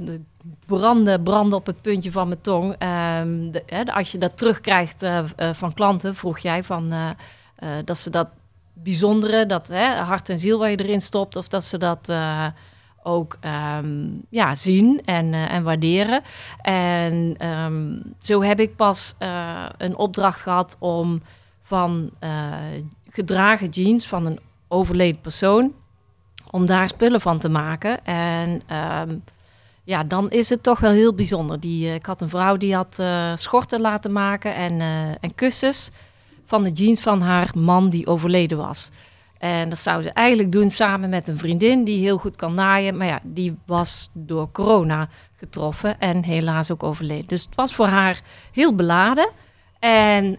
de 0.00 0.20
branden, 0.66 1.22
branden 1.22 1.58
op 1.58 1.66
het 1.66 1.82
puntje 1.82 2.12
van 2.12 2.28
mijn 2.28 2.40
tong. 2.40 2.74
Ehm, 2.78 3.50
de- 3.50 3.92
als 3.94 4.12
je 4.12 4.18
dat 4.18 4.36
terugkrijgt 4.36 5.02
eh, 5.02 5.18
eh, 5.36 5.54
van 5.54 5.74
klanten, 5.74 6.14
vroeg 6.14 6.38
jij 6.38 6.64
van 6.64 6.92
eh, 6.92 7.10
eh, 7.56 7.84
dat 7.84 7.98
ze 7.98 8.10
dat 8.10 8.28
bijzondere, 8.72 9.46
dat 9.46 9.68
hè, 9.68 9.94
hart 9.94 10.28
en 10.28 10.38
ziel 10.38 10.58
waar 10.58 10.70
je 10.70 10.76
erin 10.84 11.00
stopt, 11.00 11.36
of 11.36 11.48
dat 11.48 11.64
ze 11.64 11.78
dat 11.78 12.08
eh, 12.08 12.46
ook 13.02 13.36
ehm, 13.40 14.08
ja, 14.28 14.54
zien 14.54 15.02
en, 15.04 15.34
eh, 15.34 15.52
en 15.52 15.62
waarderen. 15.62 16.20
En 16.62 17.34
ehm, 17.38 18.00
zo 18.18 18.42
heb 18.42 18.60
ik 18.60 18.76
pas 18.76 19.14
eh, 19.18 19.66
een 19.76 19.96
opdracht 19.96 20.42
gehad 20.42 20.76
om 20.78 21.22
van 21.62 22.10
eh, 22.18 22.54
gedragen 23.10 23.68
jeans 23.68 24.06
van 24.06 24.26
een 24.26 24.40
overleden 24.70 25.20
persoon, 25.20 25.72
om 26.50 26.66
daar 26.66 26.88
spullen 26.88 27.20
van 27.20 27.38
te 27.38 27.48
maken. 27.48 28.04
En 28.04 28.62
ehm, 28.66 29.16
ja, 29.84 30.04
dan 30.04 30.30
is 30.30 30.48
het 30.48 30.62
toch 30.62 30.80
wel 30.80 30.90
heel 30.90 31.14
bijzonder. 31.14 31.60
Die, 31.60 31.86
eh, 31.86 31.94
ik 31.94 32.06
had 32.06 32.20
een 32.20 32.28
vrouw 32.28 32.56
die 32.56 32.74
had 32.74 32.98
eh, 32.98 33.32
schorten 33.34 33.80
laten 33.80 34.12
maken 34.12 34.54
en, 34.54 34.80
eh, 34.80 35.08
en 35.08 35.34
kussens 35.34 35.90
van 36.46 36.62
de 36.62 36.70
jeans 36.70 37.00
van 37.00 37.20
haar 37.20 37.50
man 37.54 37.90
die 37.90 38.06
overleden 38.06 38.58
was. 38.58 38.90
En 39.38 39.68
dat 39.68 39.78
zou 39.78 40.02
ze 40.02 40.10
eigenlijk 40.10 40.52
doen 40.52 40.70
samen 40.70 41.10
met 41.10 41.28
een 41.28 41.38
vriendin 41.38 41.84
die 41.84 42.00
heel 42.00 42.18
goed 42.18 42.36
kan 42.36 42.54
naaien. 42.54 42.96
Maar 42.96 43.06
ja, 43.06 43.20
die 43.22 43.56
was 43.66 44.10
door 44.12 44.52
corona 44.52 45.08
getroffen 45.36 46.00
en 46.00 46.24
helaas 46.24 46.70
ook 46.70 46.82
overleden. 46.82 47.26
Dus 47.26 47.44
het 47.44 47.54
was 47.54 47.74
voor 47.74 47.86
haar 47.86 48.20
heel 48.52 48.74
beladen. 48.74 49.30
En 49.78 50.38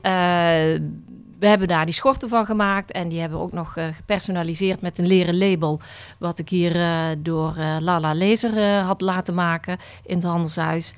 we 1.42 1.48
hebben 1.48 1.68
daar 1.68 1.86
die 1.86 1.94
schorten 1.94 2.30
van 2.30 2.46
gemaakt. 2.46 2.92
En 2.92 3.10
die 3.10 3.20
hebben 3.20 3.38
we 3.38 3.44
ook 3.44 3.52
nog 3.52 3.78
eh, 3.78 3.86
gepersonaliseerd 3.94 4.82
met 4.82 4.98
een 4.98 5.08
leren 5.08 5.38
label. 5.38 5.80
Wat 6.18 6.40
ik 6.40 6.50
hier 6.50 6.76
eh, 6.76 7.06
door 7.18 7.56
eh, 7.58 7.76
Lala 7.80 8.14
Lezer 8.14 8.58
eh, 8.58 8.86
had 8.86 9.02
laten 9.02 9.34
maken 9.34 9.78
in 10.06 10.16
het 10.16 10.26
handelshuis. 10.26 10.94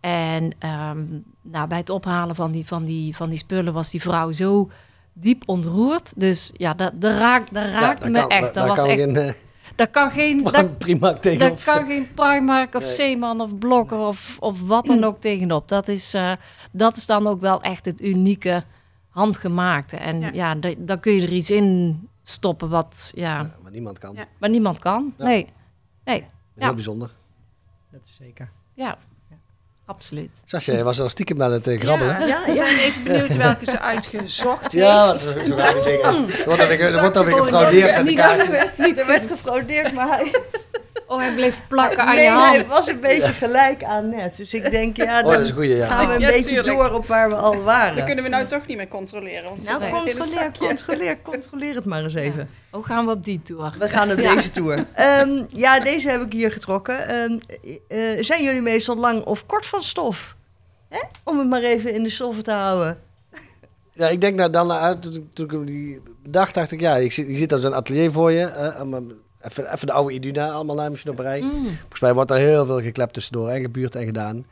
En 0.00 0.52
ehm, 0.58 0.98
nou, 1.42 1.68
bij 1.68 1.78
het 1.78 1.90
ophalen 1.90 2.34
van 2.34 2.50
die, 2.50 2.66
van, 2.66 2.84
die, 2.84 3.16
van 3.16 3.28
die 3.28 3.38
spullen 3.38 3.72
was 3.72 3.90
die 3.90 4.00
vrouw 4.00 4.32
zo 4.32 4.70
diep 5.12 5.42
ontroerd. 5.46 6.12
Dus 6.20 6.52
ja, 6.56 6.74
dat, 6.74 7.00
dat, 7.00 7.18
raakt, 7.18 7.54
dat 7.54 7.64
raakte 7.64 8.10
daar 8.10 8.10
me 8.10 8.18
kan, 8.18 8.28
echt. 8.28 8.54
Dat, 8.54 8.66
was 8.66 8.78
kan 8.78 8.88
echt 8.88 9.00
geen 9.00 9.34
dat 9.74 9.90
kan 9.90 10.10
geen... 10.10 10.42
Dat, 10.52 10.78
prima 10.78 11.10
daar 11.10 11.20
tegenop. 11.20 11.60
kan 11.64 11.86
geen 11.86 12.08
Primark 12.14 12.74
of 12.74 12.82
Nee. 12.82 12.94
Zeeman 12.94 13.40
of 13.40 13.58
Blokker 13.58 13.98
of, 13.98 14.36
of 14.40 14.60
wat 14.60 14.86
dan 14.86 15.04
ook 15.04 15.20
tegenop. 15.20 15.68
Dat 15.68 15.88
is, 15.88 16.16
dat 16.70 16.96
is 16.96 17.06
dan 17.06 17.26
ook 17.26 17.40
wel 17.40 17.62
echt 17.62 17.84
het 17.84 18.02
unieke 18.02 18.64
handgemaakte. 19.14 19.96
En 19.96 20.20
Ja. 20.20 20.30
ja, 20.32 20.54
da- 20.54 20.74
dan 20.78 21.00
kun 21.00 21.12
je 21.12 21.22
er 21.22 21.32
iets 21.32 21.50
in 21.50 22.00
stoppen 22.22 22.68
wat, 22.68 23.12
ja, 23.14 23.36
Ja, 23.38 23.50
maar 23.62 23.70
niemand 23.72 23.98
kan. 23.98 24.14
Ja. 24.14 24.24
maar 24.38 24.50
niemand 24.50 24.78
kan. 24.78 25.14
Ja. 25.18 25.24
Nee, 25.24 25.46
nee, 26.04 26.20
Heel 26.54 26.66
Ja. 26.68 26.74
bijzonder. 26.74 27.10
Dat 27.92 28.00
is 28.04 28.14
zeker. 28.14 28.50
ja, 28.74 28.98
absoluut. 29.86 30.42
Sascha, 30.44 30.72
jij 30.72 30.84
was 30.84 31.00
al 31.00 31.08
stiekem 31.08 31.42
aan 31.42 31.52
het 31.52 31.66
eh, 31.66 31.80
grabbelen. 31.80 32.18
Ja, 32.20 32.26
Ja, 32.26 32.40
we 32.44 32.48
ja. 32.48 32.54
zijn 32.54 32.76
even 32.78 33.02
benieuwd 33.04 33.36
welke 33.36 33.64
ze 33.64 33.80
uitgezocht 33.80 34.72
Ja, 34.72 35.10
heeft. 35.12 35.24
wat- 35.24 35.42
zo 35.44 35.56
gaan 35.56 35.74
die 35.74 36.66
dingen. 36.68 36.86
Er 36.92 37.00
wordt 37.00 37.14
dan 37.14 37.24
weer- 37.24 37.36
er 37.36 37.42
gefraudeerd 37.42 37.96
met 37.96 38.04
niet-. 38.78 38.98
Er 39.00 39.06
werd 39.06 39.26
gefraudeerd, 39.26 39.92
maar 39.92 40.08
hij, 40.08 40.34
Oh, 41.14 41.20
hij 41.20 41.34
bleef 41.34 41.60
plakken 41.68 41.98
aan 41.98 42.14
nee, 42.14 42.24
je 42.24 42.30
hij 42.30 42.56
hand. 42.56 42.68
was 42.68 42.86
een 42.88 43.00
beetje 43.00 43.32
gelijk 43.32 43.84
aan 43.84 44.08
net. 44.08 44.36
Dus 44.36 44.54
ik 44.54 44.70
denk, 44.70 44.96
ja, 44.96 45.16
Oh, 45.18 45.22
dan 45.22 45.32
dat 45.32 45.40
is 45.40 45.48
een 45.48 45.54
goeie, 45.54 45.76
ja. 45.76 45.86
gaan 45.86 46.08
we 46.08 46.14
een 46.14 46.20
Ja, 46.20 46.28
beetje 46.28 46.44
tuurlijk. 46.44 46.66
door 46.66 46.90
op 46.90 47.06
waar 47.06 47.28
we 47.28 47.34
al 47.34 47.62
waren. 47.62 47.96
Dat 47.96 48.04
kunnen 48.04 48.24
we 48.24 48.30
nou 48.30 48.44
toch 48.46 48.66
niet 48.66 48.76
meer 48.76 48.88
controleren. 48.88 49.44
Want 49.48 49.64
Nou, 49.64 49.78
zit 49.78 49.86
er 49.86 49.92
controleer, 49.92 50.50
controleer, 50.58 51.22
controleer 51.22 51.74
het 51.74 51.84
maar 51.84 52.02
eens 52.02 52.14
even. 52.14 52.48
Hoe 52.70 52.84
gaan 52.84 53.04
we 53.06 53.10
op 53.12 53.24
die 53.24 53.42
tour? 53.42 53.74
We 53.78 53.88
gaan 53.88 54.10
op 54.10 54.16
deze 54.16 54.50
tour. 54.50 54.86
Ehm, 54.92 55.44
ja, 55.48 55.80
deze 55.80 56.08
heb 56.10 56.20
ik 56.20 56.32
hier 56.32 56.52
getrokken. 56.52 57.08
Ehm, 57.08 57.38
eh, 57.88 57.98
zijn 58.22 58.42
jullie 58.44 58.62
meestal 58.62 58.96
lang 58.96 59.24
of 59.24 59.46
kort 59.46 59.66
van 59.66 59.82
stof? 59.82 60.36
Hè? 60.88 60.98
Om 61.24 61.38
het 61.38 61.48
maar 61.48 61.62
even 61.62 61.92
in 61.92 62.02
de 62.02 62.10
stoffen 62.10 62.44
te 62.44 62.50
houden. 62.52 62.98
Ja, 63.92 64.08
ik 64.08 64.20
denk 64.20 64.36
nou 64.36 64.50
dan 64.50 64.72
uit, 64.72 65.02
toen, 65.34 65.50
ik- 65.60 65.66
die 65.66 66.00
dacht, 66.28 66.54
dacht 66.54 66.70
ik, 66.70 66.80
ja, 66.80 66.96
ik 66.96 67.12
zit, 67.12 67.26
je 67.26 67.34
ziet 67.34 67.48
dan 67.48 67.60
zo'n 67.60 67.74
atelier 67.74 68.12
voor 68.12 68.32
je. 68.32 68.42
Even, 69.44 69.72
even 69.72 69.86
de 69.86 69.92
oude 69.92 70.14
Iduna, 70.14 70.50
allemaal 70.50 70.76
naampjes 70.76 71.06
op 71.06 71.18
rij. 71.18 71.40
Mm. 71.40 71.64
Volgens 71.78 72.00
mij 72.00 72.14
wordt 72.14 72.30
er 72.30 72.36
heel 72.36 72.66
veel 72.66 72.80
geklept 72.80 73.14
tussendoor 73.14 73.48
en 73.48 73.60
gebuurd 73.60 73.94
en 73.94 74.04
gedaan. 74.04 74.46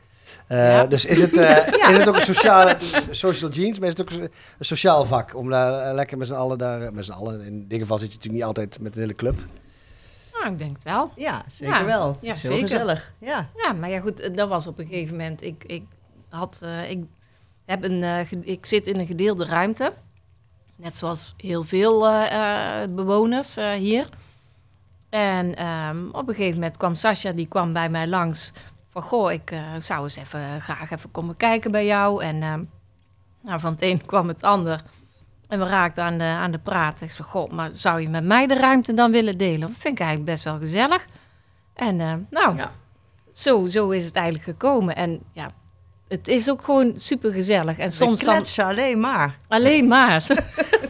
Eh, 0.47 0.57
Ja. 0.57 0.85
Dus 0.85 1.05
is 1.05 1.21
het, 1.21 1.37
eh, 1.37 1.67
is 1.91 1.97
het 1.97 2.07
ook 2.07 2.15
een 2.15 2.21
sociale, 2.21 2.75
social 3.11 3.49
jeans, 3.51 3.79
maar 3.79 3.89
is 3.89 3.97
het 3.97 4.01
ook 4.13 4.19
een 4.19 4.29
sociaal 4.59 5.05
vak? 5.05 5.35
Om 5.35 5.49
daar 5.49 5.87
eh, 5.87 5.93
lekker 5.93 6.17
met 6.17 6.27
z'n 6.27 6.33
allen 6.33 6.57
daar, 6.57 6.93
met 6.93 7.05
z'n 7.05 7.11
allen, 7.11 7.41
in 7.41 7.67
dit 7.67 7.79
geval 7.79 7.97
zit 7.99 8.07
je 8.11 8.13
natuurlijk 8.15 8.43
niet 8.45 8.57
altijd 8.57 8.79
met 8.81 8.93
de 8.93 8.99
hele 8.99 9.15
club. 9.15 9.35
Nou, 10.33 10.51
ik 10.53 10.57
denk 10.57 10.73
het 10.73 10.83
wel. 10.83 11.11
Ja, 11.15 11.43
zeker 11.47 11.73
Ja, 11.75 11.85
wel. 11.85 12.17
ja, 12.21 12.33
zeker. 12.33 12.59
gezellig. 12.61 13.13
Ja. 13.19 13.49
Ja, 13.55 13.71
maar 13.73 13.89
ja 13.89 13.99
goed, 13.99 14.35
dat 14.35 14.49
was 14.49 14.67
op 14.67 14.79
een 14.79 14.87
gegeven 14.87 15.15
moment. 15.17 15.41
Ik, 15.41 15.63
ik 15.67 15.83
had, 16.29 16.59
eh, 16.63 16.89
ik, 16.89 16.99
heb 17.65 17.83
een, 17.83 18.25
ge- 18.25 18.39
ik 18.43 18.65
zit 18.65 18.87
in 18.87 18.99
een 18.99 19.05
gedeelde 19.07 19.45
ruimte. 19.45 19.93
Net 20.75 20.95
zoals 20.95 21.33
heel 21.37 21.63
veel 21.63 22.07
eh, 22.07 22.81
eh, 22.83 22.89
bewoners 22.89 23.57
eh, 23.57 23.71
hier. 23.71 24.09
En 25.13 25.55
ehm, 25.55 26.07
op 26.11 26.27
een 26.27 26.35
gegeven 26.35 26.53
moment 26.59 26.77
kwam 26.77 26.95
Sascha, 26.95 27.31
die 27.31 27.47
kwam 27.47 27.73
bij 27.73 27.89
mij 27.89 28.07
langs. 28.07 28.53
Van, 28.89 29.01
goh, 29.01 29.31
ik 29.31 29.51
eh, 29.51 29.61
zou 29.79 30.03
eens 30.03 30.15
even, 30.15 30.61
graag 30.61 30.91
even 30.91 31.11
komen 31.11 31.37
kijken 31.37 31.71
bij 31.71 31.85
jou. 31.85 32.23
En 32.23 32.43
ehm, 32.43 32.63
nou, 33.41 33.59
van 33.59 33.71
het 33.71 33.81
een 33.81 34.05
kwam 34.11 34.27
het 34.27 34.43
ander. 34.43 34.81
En 35.47 35.59
we 35.59 35.65
raakten 35.65 36.03
aan 36.03 36.17
de, 36.17 36.23
aan 36.23 36.51
de 36.51 36.57
praat. 36.57 37.01
Ik 37.01 37.11
zei, 37.11 37.27
goh, 37.27 37.51
maar 37.51 37.69
zou 37.71 38.01
je 38.01 38.09
met 38.09 38.23
mij 38.23 38.47
de 38.47 38.55
ruimte 38.55 38.93
dan 38.93 39.11
willen 39.11 39.37
delen? 39.37 39.59
Dat 39.59 39.77
vind 39.77 39.93
ik 39.93 39.99
eigenlijk 39.99 40.29
best 40.31 40.43
wel 40.43 40.57
gezellig. 40.57 41.05
En 41.73 41.99
eh, 42.01 42.13
nou, 42.29 42.55
Ja. 42.55 42.71
zo, 43.31 43.65
zo 43.65 43.89
is 43.89 44.05
het 44.05 44.15
eigenlijk 44.15 44.45
gekomen. 44.45 44.95
En 44.95 45.19
ja, 45.31 45.49
het 46.07 46.27
is 46.27 46.49
ook 46.49 46.63
gewoon 46.63 46.91
super 46.95 47.31
gezellig. 47.31 47.77
En 47.77 47.91
soms 47.91 48.19
We 48.19 48.25
dan 48.55 48.65
alleen 48.65 48.99
maar. 48.99 49.35
alleen 49.47 49.87
maar. 49.87 50.21
Zo- 50.27 50.33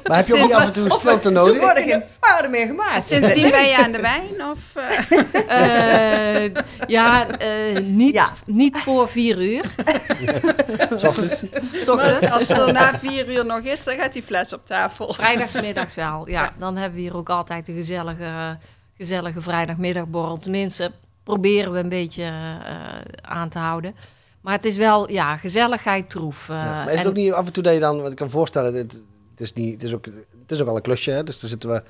Maar 0.03 0.17
heb 0.17 0.27
je 0.27 0.33
ook 0.33 0.41
niet 0.41 0.53
af 0.53 0.63
en 0.65 0.73
toe 0.73 0.85
een 0.85 0.91
stilte 0.91 1.21
Ze 1.27 1.29
nodig? 1.33 1.59
worden 1.59 1.83
geen 1.83 2.03
paarden 2.19 2.51
meer 2.51 2.67
gemaakt. 2.67 3.05
Sindsdien 3.05 3.49
ben 3.51 3.67
je 3.67 3.77
aan 3.77 3.91
de 3.91 3.99
wijn? 4.01 4.43
Of, 4.51 4.59
eh? 4.75 5.19
Eh, 6.43 6.51
ja, 6.87 7.27
eh, 7.29 7.79
niet, 7.83 8.13
Ja. 8.13 8.29
niet 8.45 8.77
voor 8.77 9.09
vier 9.09 9.41
uur. 9.41 9.65
Ochtends? 11.05 11.43
Als 12.31 12.49
er 12.49 12.73
na 12.73 12.99
vier 12.99 13.31
uur 13.33 13.45
nog 13.45 13.59
is, 13.59 13.83
dan 13.83 13.95
gaat 13.95 14.13
die 14.13 14.23
fles 14.23 14.53
op 14.53 14.65
tafel. 14.65 15.13
Vrijdagsmiddags 15.13 15.95
wel. 15.95 16.29
Ja, 16.29 16.53
dan 16.57 16.75
hebben 16.77 16.95
we 16.95 17.01
hier 17.01 17.15
ook 17.17 17.29
altijd 17.29 17.67
een 17.67 17.75
gezellige, 17.75 18.57
gezellige 18.97 19.41
vrijdagmiddagborrel. 19.41 20.37
Tenminste, 20.37 20.91
proberen 21.23 21.71
we 21.71 21.79
een 21.79 21.89
beetje 21.89 22.23
eh, 22.23 22.31
aan 23.21 23.49
te 23.49 23.59
houden. 23.59 23.95
Maar 24.43 24.53
het 24.53 24.65
is 24.65 24.77
wel, 24.77 25.11
ja, 25.11 25.37
gezelligheid 25.37 26.09
troef. 26.09 26.49
eh, 26.49 26.55
Ja, 26.55 26.63
maar 26.63 26.85
is 26.87 26.91
het 26.91 26.99
en- 26.99 27.07
ook 27.07 27.15
niet 27.15 27.31
af 27.31 27.45
en 27.45 27.53
toe 27.53 27.63
dat 27.63 27.73
je 27.73 27.79
dan, 27.79 28.01
wat 28.01 28.11
ik 28.11 28.17
kan 28.17 28.29
voorstellen, 28.29 28.73
het, 28.73 28.91
het, 29.31 29.41
is, 29.41 29.53
niet, 29.53 29.71
het, 29.73 29.83
is, 29.83 29.93
ook, 29.93 30.05
het 30.05 30.51
is 30.51 30.61
ook 30.61 30.67
al 30.67 30.75
een 30.75 30.81
klusje, 30.81 31.11
hè? 31.11 31.23
dus 31.23 31.41
er 31.41 31.47
zitten 31.47 31.69
we 31.69 31.83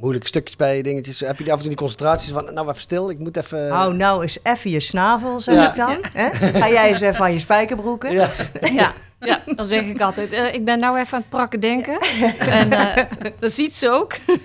moeilijke 0.00 0.26
stukjes 0.28 0.56
bij, 0.56 0.82
dingetjes. 0.82 1.20
Heb 1.20 1.38
je 1.38 1.44
die 1.44 1.52
af 1.52 1.58
en 1.58 1.64
toe 1.64 1.68
die 1.68 1.78
concentraties 1.78 2.32
van, 2.32 2.54
nou 2.54 2.68
even 2.68 2.80
stil, 2.80 3.10
ik 3.10 3.18
moet 3.18 3.36
even... 3.36 3.68
Hou 3.70 3.94
nou 3.94 4.22
eens 4.22 4.38
even 4.42 4.70
je 4.70 4.80
snavel, 4.80 5.40
zeg 5.40 5.54
Ja. 5.54 5.68
ik 5.68 5.76
dan. 5.76 5.96
Hè? 6.12 6.30
Ga 6.60 6.68
jij 6.68 6.88
eens 6.88 7.00
even 7.00 7.24
aan 7.24 7.32
je 7.32 7.38
spijkerbroeken. 7.38 8.12
ja. 8.12 8.28
Ja, 8.60 8.92
ja, 9.20 9.42
dan 9.56 9.66
zeg 9.66 9.82
ik 9.82 10.00
altijd, 10.00 10.32
eh, 10.32 10.54
ik 10.54 10.64
ben 10.64 10.78
nou 10.78 10.98
even 10.98 11.12
aan 11.14 11.20
het 11.20 11.28
prakken 11.28 11.60
denken. 11.60 11.98
En 12.38 12.72
eh, 12.72 13.04
dat 13.38 13.52
ziet 13.52 13.74
ze 13.74 13.90
ook. 13.90 14.12
Ik 14.26 14.40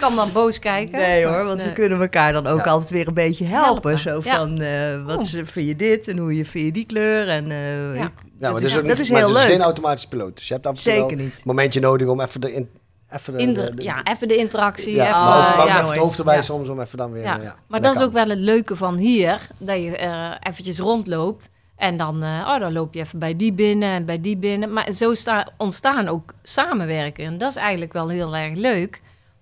kan 0.00 0.16
dan 0.16 0.32
boos 0.32 0.58
kijken. 0.58 0.98
Nee 0.98 1.26
hoor, 1.26 1.44
want 1.44 1.58
Nee. 1.58 1.66
we 1.66 1.72
kunnen 1.72 2.00
elkaar 2.00 2.32
dan 2.32 2.46
ook 2.46 2.64
Ja. 2.64 2.70
altijd 2.70 2.90
weer 2.90 3.08
een 3.08 3.14
beetje 3.14 3.44
helpen. 3.44 3.64
Helpen, 3.90 3.98
Zo 3.98 4.20
ja. 4.24 4.36
van, 4.38 4.60
eh, 4.60 5.04
wat 5.04 5.20
is- 5.20 5.30
vind 5.44 5.66
je 5.68 5.76
dit 5.76 6.08
en 6.08 6.18
hoe 6.18 6.36
je, 6.36 6.44
vind 6.44 6.64
je 6.66 6.72
die 6.72 6.86
kleur? 6.86 7.28
En, 7.28 7.50
eh, 7.50 7.94
Ja. 7.96 8.02
ik- 8.04 8.10
Ja, 8.38 8.50
maar 8.50 8.60
dat 8.60 8.62
het 8.62 8.62
is, 8.62 8.70
is- 8.70 8.76
ook 8.82 8.88
dat 8.88 8.96
niet, 8.96 9.04
is 9.06 9.10
maar 9.10 9.18
heel 9.20 9.28
het 9.28 9.36
is 9.38 9.42
leuk. 9.44 9.52
geen 9.52 9.62
automatische 9.64 10.08
piloot. 10.08 10.36
Dus 10.36 10.48
je 10.48 10.54
hebt 10.54 10.66
af 10.66 10.76
en 10.76 10.82
toe 10.82 10.92
wel 10.92 11.00
Zeker 11.02 11.18
een 11.18 11.24
niet. 11.24 11.44
momentje 11.44 11.80
nodig 11.80 12.08
om 12.08 12.20
even 12.20 12.40
de, 12.40 12.52
in, 12.54 12.68
even 13.14 13.32
de, 13.32 13.38
Inder- 13.38 13.64
de- 13.64 13.74
de- 13.74 13.82
ja, 13.82 14.04
even 14.04 14.28
de 14.28 14.36
interactie. 14.36 14.94
ja, 14.94 15.06
even, 15.08 15.18
ook, 15.60 15.66
eh, 15.66 15.72
ja. 15.74 15.78
even 15.78 15.90
het 15.90 15.98
hoofd 15.98 16.18
erbij 16.18 16.34
Ja. 16.36 16.42
soms 16.42 16.68
om 16.68 16.80
even 16.80 16.98
dan 16.98 17.12
weer... 17.12 17.22
Ja, 17.22 17.36
eh, 17.38 17.42
ja, 17.42 17.56
maar 17.68 17.80
dat 17.80 17.92
dat 17.92 18.00
is 18.02 18.06
ook 18.08 18.12
wel 18.12 18.28
het 18.28 18.38
leuke 18.38 18.76
van 18.76 18.96
hier. 18.96 19.46
Dat 19.58 19.76
je 19.82 19.96
eh 19.96 20.30
eventjes 20.40 20.78
rondloopt. 20.78 21.50
En 21.76 21.96
dan, 21.96 22.22
oh, 22.22 22.58
dan 22.58 22.72
loop 22.72 22.94
je 22.94 23.00
even 23.00 23.18
bij 23.18 23.36
die 23.36 23.52
binnen 23.52 23.88
en 23.88 24.04
bij 24.04 24.20
die 24.20 24.36
binnen. 24.36 24.72
Maar 24.72 24.92
zo 24.92 25.14
sta, 25.14 25.46
ontstaan 25.56 26.08
ook 26.08 26.32
samenwerken. 26.42 27.24
En 27.24 27.38
dat 27.38 27.50
is 27.50 27.56
eigenlijk 27.56 27.92
wel 27.92 28.08
heel 28.08 28.36
erg 28.36 28.56
leuk. 28.56 29.00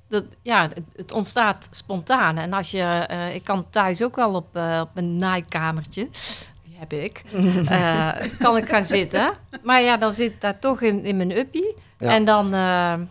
Dat, 0.08 0.24
ja, 0.42 0.62
het, 0.62 0.80
het 0.96 1.12
ontstaat 1.12 1.68
spontaan. 1.70 2.36
En 2.36 2.52
als 2.52 2.70
je, 2.70 3.06
ik 3.34 3.44
kan 3.44 3.66
thuis 3.70 4.02
ook 4.02 4.16
wel 4.16 4.34
op, 4.34 4.56
op 4.80 4.88
een 4.94 5.18
naaikamertje, 5.18 6.08
die 6.64 6.76
heb 6.78 6.92
ik, 6.92 7.22
kan 8.44 8.56
ik 8.56 8.68
gaan 8.68 8.84
zitten. 8.84 9.32
Maar 9.62 9.82
ja, 9.82 9.96
dan 9.96 10.12
zit 10.12 10.40
daar 10.40 10.58
toch 10.58 10.80
in, 10.80 11.04
in 11.04 11.16
mijn 11.16 11.38
uppie. 11.38 11.74
Ja. 12.00 12.14
En 12.14 12.24
dan, 12.24 12.44
eh, 12.44 12.50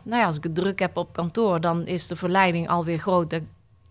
nou 0.03 0.19
ja, 0.21 0.25
als 0.25 0.37
ik 0.37 0.43
het 0.43 0.55
druk 0.55 0.79
heb 0.79 0.97
op 0.97 1.13
kantoor, 1.13 1.61
dan 1.61 1.85
is 1.85 2.07
de 2.07 2.15
verleiding 2.15 2.69
alweer 2.69 2.97
groot 2.97 3.29
dat 3.29 3.41
ik 3.41 3.47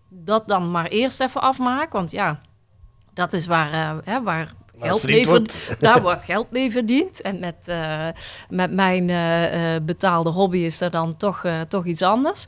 dat 0.09 0.47
dan 0.47 0.71
maar 0.71 0.85
eerst 0.85 1.19
even 1.19 1.41
afmaak. 1.41 1.91
Want 1.91 2.11
ja, 2.11 2.39
dat 3.13 3.33
is 3.33 3.45
waar, 3.45 3.71
eh, 3.71 3.97
hè, 4.03 4.23
waar 4.23 4.53
geld 4.79 5.03
mee 5.03 5.27
verdiend 5.27 5.59
Daar 5.79 6.01
wordt 6.01 6.23
geld 6.23 6.51
mee 6.51 6.71
verdiend. 6.71 7.21
En 7.21 7.39
met, 7.39 7.67
eh, 7.67 8.07
met 8.49 8.71
mijn 8.73 9.05
betaalde 9.85 10.29
hobby 10.29 10.57
is 10.57 10.81
er 10.81 10.91
dan 10.91 11.17
toch, 11.17 11.45
toch 11.67 11.85
iets 11.85 12.01
anders. 12.01 12.47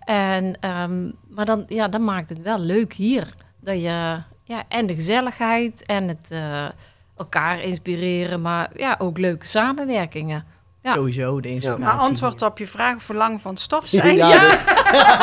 En, 0.00 0.60
ehm, 0.60 1.10
maar 1.28 1.44
dan, 1.44 1.64
ja, 1.66 1.88
dan 1.88 2.04
maakt 2.04 2.28
het 2.28 2.42
wel 2.42 2.58
leuk 2.58 2.92
hier. 2.92 3.34
Dat 3.60 3.74
je, 3.74 4.22
ja, 4.44 4.62
en 4.68 4.86
de 4.86 4.94
gezelligheid 4.94 5.86
en 5.86 6.08
het 6.08 6.30
elkaar 7.16 7.60
inspireren, 7.60 8.40
maar 8.40 8.70
ja, 8.74 8.96
ook 8.98 9.18
leuke 9.18 9.46
samenwerkingen. 9.46 10.49
Ja. 10.82 10.94
Sowieso 10.94 11.40
de 11.40 11.48
inspiratie. 11.48 11.84
Maar 11.84 11.92
antwoord 11.92 12.42
op 12.42 12.58
je 12.58 12.66
vraag 12.68 12.96
of 12.96 13.06
we 13.06 13.14
lang 13.14 13.40
van 13.40 13.56
stof 13.56 13.86
zijn. 13.88 14.16
Ja, 14.16 14.48
dus- 14.48 14.64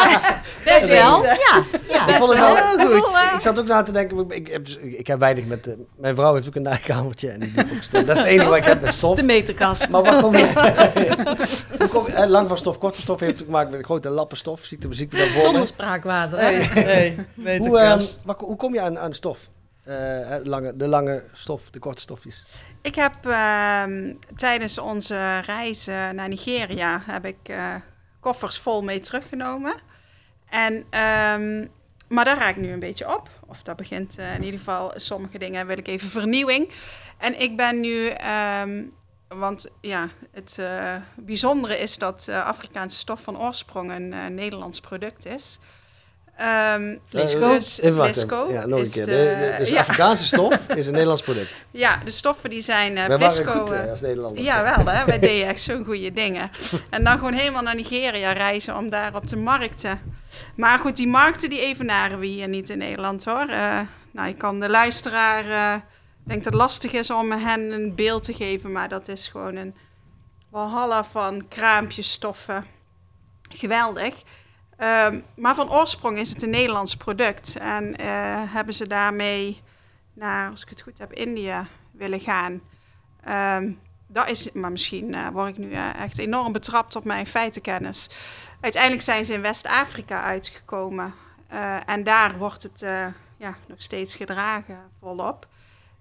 Best 0.63 0.88
wel. 0.88 1.24
Ja, 1.24 1.34
ja. 1.34 1.63
ik 2.00 2.06
Best 2.06 2.17
vond 2.17 2.30
het 2.30 2.39
wel. 2.39 2.78
wel 2.78 2.96
Ik 2.98 3.04
goed. 3.04 3.15
Ik 3.34 3.41
zat 3.41 3.60
ook 3.60 3.65
na 3.65 3.84
te 3.84 3.91
denken, 3.91 4.30
ik 4.32 4.48
heb, 4.48 4.67
ik 4.82 5.08
heb 5.08 5.20
weinig 5.20 5.46
met... 5.46 5.67
eh, 5.67 5.74
mijn 5.96 6.15
vrouw 6.15 6.34
heeft 6.34 6.48
ook 6.48 6.56
een 6.56 6.62
naaikamertje 6.62 7.30
en 7.30 7.39
die 7.39 7.52
doet 7.52 7.72
ook 7.72 7.84
stof. 7.84 8.04
Dat 8.04 8.15
is 8.15 8.22
het 8.22 8.32
enige 8.32 8.50
wat 8.50 8.58
ik 8.58 8.63
heb 8.63 8.82
met 8.82 8.93
stof. 8.93 9.15
De 9.15 9.24
meterkast. 9.24 9.89
Maar 9.89 10.04
waar 10.04 10.22
kom 10.22 10.36
je... 10.36 10.46
Hoe 11.80 11.88
kom 11.88 12.06
je 12.06 12.12
eh, 12.13 12.30
lang 12.30 12.48
van 12.48 12.58
stof, 12.58 12.78
korte 12.78 13.02
stof 13.02 13.20
heeft 13.20 13.38
te 13.38 13.46
maken 13.50 13.72
met 13.72 13.86
grote 13.86 14.10
lappen 14.10 14.38
stof. 14.38 14.63
Ziekte, 14.63 14.88
ziekte 14.91 15.17
daarvoor. 15.17 15.41
Zonder 15.41 15.67
spraakwater. 15.67 16.39
Hey, 16.39 16.54
hey, 16.54 17.15
Hoe, 17.36 17.46
ehm, 17.50 17.60
meterkast. 17.62 18.22
waar- 18.26 18.36
hoe 18.39 18.56
kom 18.56 18.74
je 18.74 18.82
aan, 18.82 19.00
aan 19.00 19.13
stof? 19.13 19.39
Eh, 19.84 20.36
eh, 20.36 20.46
lange, 20.46 20.76
de 20.76 20.88
lange 20.88 21.24
stof, 21.34 21.62
de 21.72 21.80
korte 21.80 22.02
stofjes. 22.02 22.46
Ik 22.88 22.95
heb 22.95 23.26
ehm, 23.26 24.13
tijdens 24.36 24.78
onze 24.78 25.39
reis 25.39 25.88
eh, 25.88 26.10
naar 26.10 26.30
Nigeria 26.30 27.02
heb 27.06 27.26
ik 27.26 27.38
eh, 27.43 27.76
koffers 28.19 28.60
vol 28.60 28.84
mee 28.84 29.00
teruggenomen. 29.00 29.76
En, 30.50 30.86
ehm, 30.89 31.65
maar 32.08 32.26
daar 32.26 32.38
raak 32.38 32.50
ik 32.50 32.62
nu 32.62 32.71
een 32.71 32.80
beetje 32.80 33.13
op. 33.15 33.30
Of 33.47 33.63
dat 33.63 33.76
begint 33.76 34.17
eh, 34.17 34.36
in 34.36 34.43
ieder 34.43 34.60
geval, 34.60 34.91
sommige 34.95 35.38
dingen 35.38 35.67
wil 35.67 35.78
ik 35.78 35.88
even 35.88 36.10
vernieuwing. 36.10 36.69
En 37.17 37.41
ik 37.41 37.58
ben 37.58 37.80
nu, 37.80 38.08
ehm, 38.08 38.84
want 39.28 39.69
ja, 39.82 40.10
het 40.32 40.60
bijzondere 41.15 41.80
is 41.80 41.97
dat 41.97 42.30
Afrikaanse 42.30 42.97
stof 42.97 43.21
van 43.21 43.39
oorsprong 43.39 43.91
een 43.91 44.34
Nederlands 44.36 44.80
product 44.80 45.26
is. 45.26 45.60
Ehm, 46.38 46.95
Vlisco. 47.10 47.39
dus 47.39 47.80
Even 47.82 47.95
wachten. 47.95 48.13
Vlisco 48.28 48.52
Ja, 48.52 48.65
nog 48.65 48.80
een 48.80 48.86
is 48.86 48.91
keer. 48.91 49.06
de- 49.06 49.12
De, 49.12 49.47
de, 49.52 49.56
dus 49.60 49.69
ja. 49.69 49.80
Afrikaanse 49.80 50.26
stof 50.26 50.60
is 50.76 50.86
een 50.86 50.91
Nederlands 50.91 51.21
product. 51.21 51.65
Ja, 51.71 52.02
de 52.06 52.12
stoffen 52.12 52.50
die 52.50 52.62
zijn 52.62 52.97
eh 52.97 53.15
Vlisco. 53.15 53.60
goed 53.60 53.71
eh, 53.71 53.84
eh, 53.84 53.89
als 53.89 54.02
Nederlanders. 54.02 54.45
ja, 54.45 54.63
wel 54.63 54.93
hè. 54.93 55.06
Wij 55.06 55.19
deden 55.30 55.47
echt 55.47 55.62
zo'n 55.62 55.86
goede 55.86 56.13
dingen. 56.13 56.50
En 56.89 57.04
dan 57.04 57.17
gewoon 57.17 57.34
helemaal 57.34 57.62
naar 57.63 57.76
Nigeria 57.76 58.32
reizen 58.32 58.78
om 58.78 58.89
daar 58.89 59.15
op 59.15 59.28
de 59.28 59.36
markten. 59.38 60.00
Maar 60.56 60.80
goed, 60.80 60.95
die 60.95 61.08
markten 61.08 61.50
die 61.50 61.60
evenaren 61.62 62.19
we 62.19 62.26
hier 62.26 62.47
niet 62.47 62.69
in 62.69 62.78
Nederland 62.78 63.26
hoor. 63.26 63.47
Eh, 63.50 63.80
nou, 64.12 64.28
ik 64.30 64.38
kan 64.38 64.60
de 64.60 64.69
luisteraar... 64.69 65.50
eh, 65.50 65.73
ik 66.23 66.34
denk 66.34 66.43
dat 66.43 66.54
het 66.54 66.62
lastig 66.62 66.91
is 66.91 67.10
om 67.12 67.32
hen 67.32 67.71
een 67.71 67.95
beeld 67.95 68.23
te 68.23 68.34
geven. 68.34 68.71
Maar 68.71 68.89
dat 68.89 69.08
is 69.08 69.28
gewoon 69.28 69.56
een 69.56 69.76
walhalla 70.50 71.04
van 71.04 71.47
kraampjes, 71.47 72.12
stoffen. 72.12 72.65
Geweldig. 73.50 74.13
Ehm, 74.78 75.20
maar 75.36 75.56
van 75.56 75.72
oorsprong 75.72 76.18
is 76.18 76.30
het 76.30 76.44
een 76.44 76.50
Nederlands 76.50 76.98
product. 76.98 77.56
En 77.56 77.96
eh, 77.96 78.08
hebben 78.54 78.74
ze 78.74 78.88
daarmee 78.88 79.62
naar, 80.13 80.50
als 80.50 80.62
ik 80.62 80.70
het 80.70 80.82
goed 80.82 80.98
heb, 80.98 81.13
India 81.13 81.66
willen 81.92 82.20
gaan. 82.20 82.62
Ehm, 83.24 83.72
dat 84.08 84.30
is, 84.30 84.52
maar 84.52 84.72
misschien 84.72 85.13
eh, 85.13 85.28
word 85.28 85.50
ik 85.50 85.58
nu 85.58 85.72
eh, 85.72 85.96
echt 85.96 86.18
enorm 86.18 86.52
betrapt 86.52 86.96
op 86.96 87.04
mijn 87.04 87.28
feitenkennis. 87.28 88.10
Uiteindelijk 88.62 89.04
zijn 89.04 89.26
ze 89.26 89.34
in 89.34 89.42
West-Afrika 89.42 90.22
uitgekomen. 90.22 91.13
En 91.86 92.04
daar 92.04 92.38
wordt 92.38 92.63
het 92.63 92.80
ja, 93.38 93.56
nog 93.68 93.82
steeds 93.82 94.16
gedragen 94.16 94.78
volop. 95.00 95.48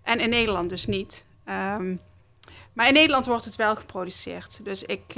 En 0.02 0.20
in 0.20 0.30
Nederland 0.30 0.68
dus 0.68 0.86
niet. 0.86 1.26
Ehm, 1.44 1.96
maar 2.72 2.86
in 2.86 2.92
Nederland 2.92 3.26
wordt 3.26 3.44
het 3.44 3.56
wel 3.56 3.76
geproduceerd. 3.76 4.64
Dus 4.64 4.82
ik 4.82 5.14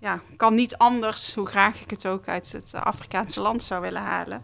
ja, 0.00 0.20
kan 0.36 0.54
niet 0.54 0.76
anders, 0.76 1.34
hoe 1.34 1.46
graag 1.46 1.80
ik 1.80 1.90
het 1.90 2.06
ook 2.06 2.28
uit 2.28 2.52
het 2.52 2.70
eh, 2.74 2.82
Afrikaanse 2.82 3.40
land 3.40 3.62
zou 3.62 3.80
willen 3.80 4.02
halen. 4.02 4.42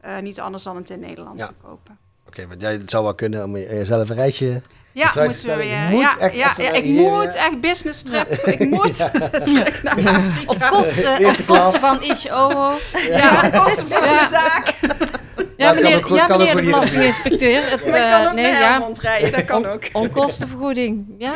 eh, 0.00 0.18
niet 0.18 0.40
anders 0.40 0.62
dan 0.62 0.76
het 0.76 0.90
in 0.90 1.00
Nederland 1.00 1.38
Ja. 1.38 1.46
te 1.46 1.52
kopen. 1.62 1.98
Oké, 2.26 2.46
want 2.48 2.60
jij, 2.60 2.72
het 2.72 2.90
zou 2.90 3.04
wel 3.04 3.14
kunnen 3.14 3.44
om 3.44 3.56
je- 3.56 3.66
jezelf 3.66 4.08
een 4.10 4.16
reisje... 4.16 4.62
Ja, 4.92 5.12
moeten 5.14 5.46
we 5.46 5.56
weer. 5.56 5.78
moet 5.78 6.00
ja, 6.00 6.18
echt 6.18 6.34
ja, 6.34 6.50
even 6.50 6.62
ja, 6.64 6.68
naar 6.70 6.78
ik 6.78 6.84
Nigeria. 6.84 7.10
moet 7.10 7.34
echt 7.34 7.60
business 7.60 8.02
trip. 8.02 8.28
Ik 8.30 8.58
moet 8.70 8.96
terug 9.48 9.82
naar 9.82 9.94
Afrika. 9.98 10.32
Op 10.46 10.60
kosten, 10.70 11.26
op 11.26 11.36
kosten 11.46 11.80
van 11.80 12.02
Isje 12.02 12.30
Oho. 12.32 12.78
Ja, 13.08 13.46
op 13.46 13.52
kosten 13.62 13.88
van 13.88 14.04
Ja. 14.04 14.20
de 14.20 14.26
zaak. 14.28 14.74
Ja, 15.68 15.74
kan 15.74 15.84
ook 15.84 15.90
meneer, 15.90 16.04
goed- 16.04 16.16
ja, 16.18 16.26
kan 16.26 16.32
ook 16.34 16.38
meneer 16.38 16.54
goed 16.54 16.62
de 16.64 16.70
belastinginspecteur. 16.70 17.70
Het, 17.70 17.82
eh, 17.94 18.10
kan 18.10 18.26
ook 18.28 18.32
nee, 18.34 18.50
naar 18.52 18.60
ja, 18.60 18.70
Helmond 18.70 19.00
rijden, 19.00 19.32
dat 19.32 19.44
kan 19.44 19.66
ook. 19.66 19.82
onkostenvergoeding. 19.92 21.06
Ja? 21.18 21.34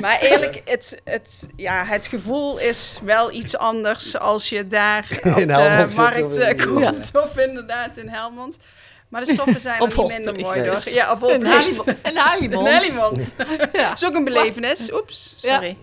Maar 0.00 0.18
eerlijk, 0.20 0.60
het, 0.64 1.00
het, 1.04 1.48
ja, 1.56 1.84
het 1.84 2.06
gevoel 2.06 2.58
is 2.58 2.98
wel 3.04 3.32
iets 3.32 3.56
anders 3.56 4.18
als 4.18 4.48
je 4.48 4.66
daar 4.66 5.06
op 5.24 5.34
de 5.34 5.52
Helmond 5.54 5.96
markt 5.96 6.22
of 6.24 6.36
eh, 6.36 6.66
komt. 6.66 7.10
Of 7.14 7.36
inderdaad 7.38 7.96
in 7.96 8.08
Helmond. 8.08 8.58
Maar 9.08 9.24
de 9.24 9.32
stoffen 9.32 9.60
zijn 9.60 9.80
Op 9.80 9.92
er 9.92 9.98
niet 9.98 10.08
minder 10.08 10.38
mooi 10.40 10.60
Nee. 10.60 10.70
door. 10.70 10.82
Ja, 10.84 11.12
op 11.12 11.22
Een 11.22 11.46
Holpris. 11.46 11.80
Halimond. 12.14 13.34
Ja. 13.72 13.88
Dat 13.88 14.02
is 14.02 14.04
ook 14.04 14.14
een 14.14 14.24
belevenis. 14.24 14.92
Oeps, 14.92 15.34
Ja. 15.40 15.52
sorry. 15.54 15.76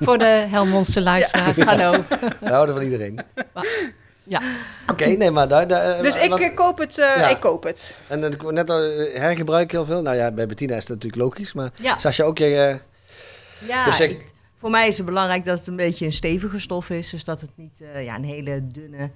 Voor 0.00 0.18
de 0.18 0.24
Helmondse 0.50 1.00
luisteraars. 1.00 1.58
Hallo. 1.58 2.04
We 2.40 2.48
houden 2.50 2.74
van 2.74 2.84
iedereen. 2.84 3.20
Ja. 4.28 4.42
Oké, 4.90 5.06
nee, 5.06 5.30
maar 5.30 5.48
daar... 5.48 5.66
daar 5.68 6.02
Dus 6.02 6.16
ik 6.16 6.30
wat- 6.30 6.40
eh, 6.40 6.54
koop 6.54 6.78
het. 6.78 6.98
eh, 6.98 7.16
Ja. 7.16 7.28
Ik 7.28 7.40
koop 7.40 7.62
het. 7.62 7.96
En 8.08 8.24
ik 8.24 8.50
net 8.52 8.70
al 8.70 8.82
eh, 8.82 9.20
hergebruik 9.20 9.70
heel 9.72 9.84
veel. 9.84 10.02
Nou 10.02 10.16
ja, 10.16 10.30
bij 10.30 10.46
Bettina 10.46 10.76
is 10.76 10.86
dat 10.86 10.96
natuurlijk 10.96 11.22
logisch. 11.22 11.52
Maar 11.52 11.70
Ja, 11.82 11.98
Sascha 11.98 12.24
ook 12.24 12.38
je... 12.38 12.80
ja 13.66 13.84
Dus 13.84 14.00
ik- 14.00 14.10
ik- 14.10 14.24
voor 14.56 14.70
mij 14.70 14.88
is 14.88 14.96
het 14.96 15.06
belangrijk 15.06 15.44
dat 15.44 15.58
het 15.58 15.66
een 15.66 15.76
beetje 15.76 16.04
een 16.06 16.12
stevige 16.12 16.58
stof 16.60 16.90
is. 16.90 17.10
Dus 17.10 17.24
dat 17.24 17.40
het 17.40 17.50
niet 17.54 17.78
ja, 18.04 18.14
een 18.14 18.24
hele 18.24 18.66
dunne 18.66 19.10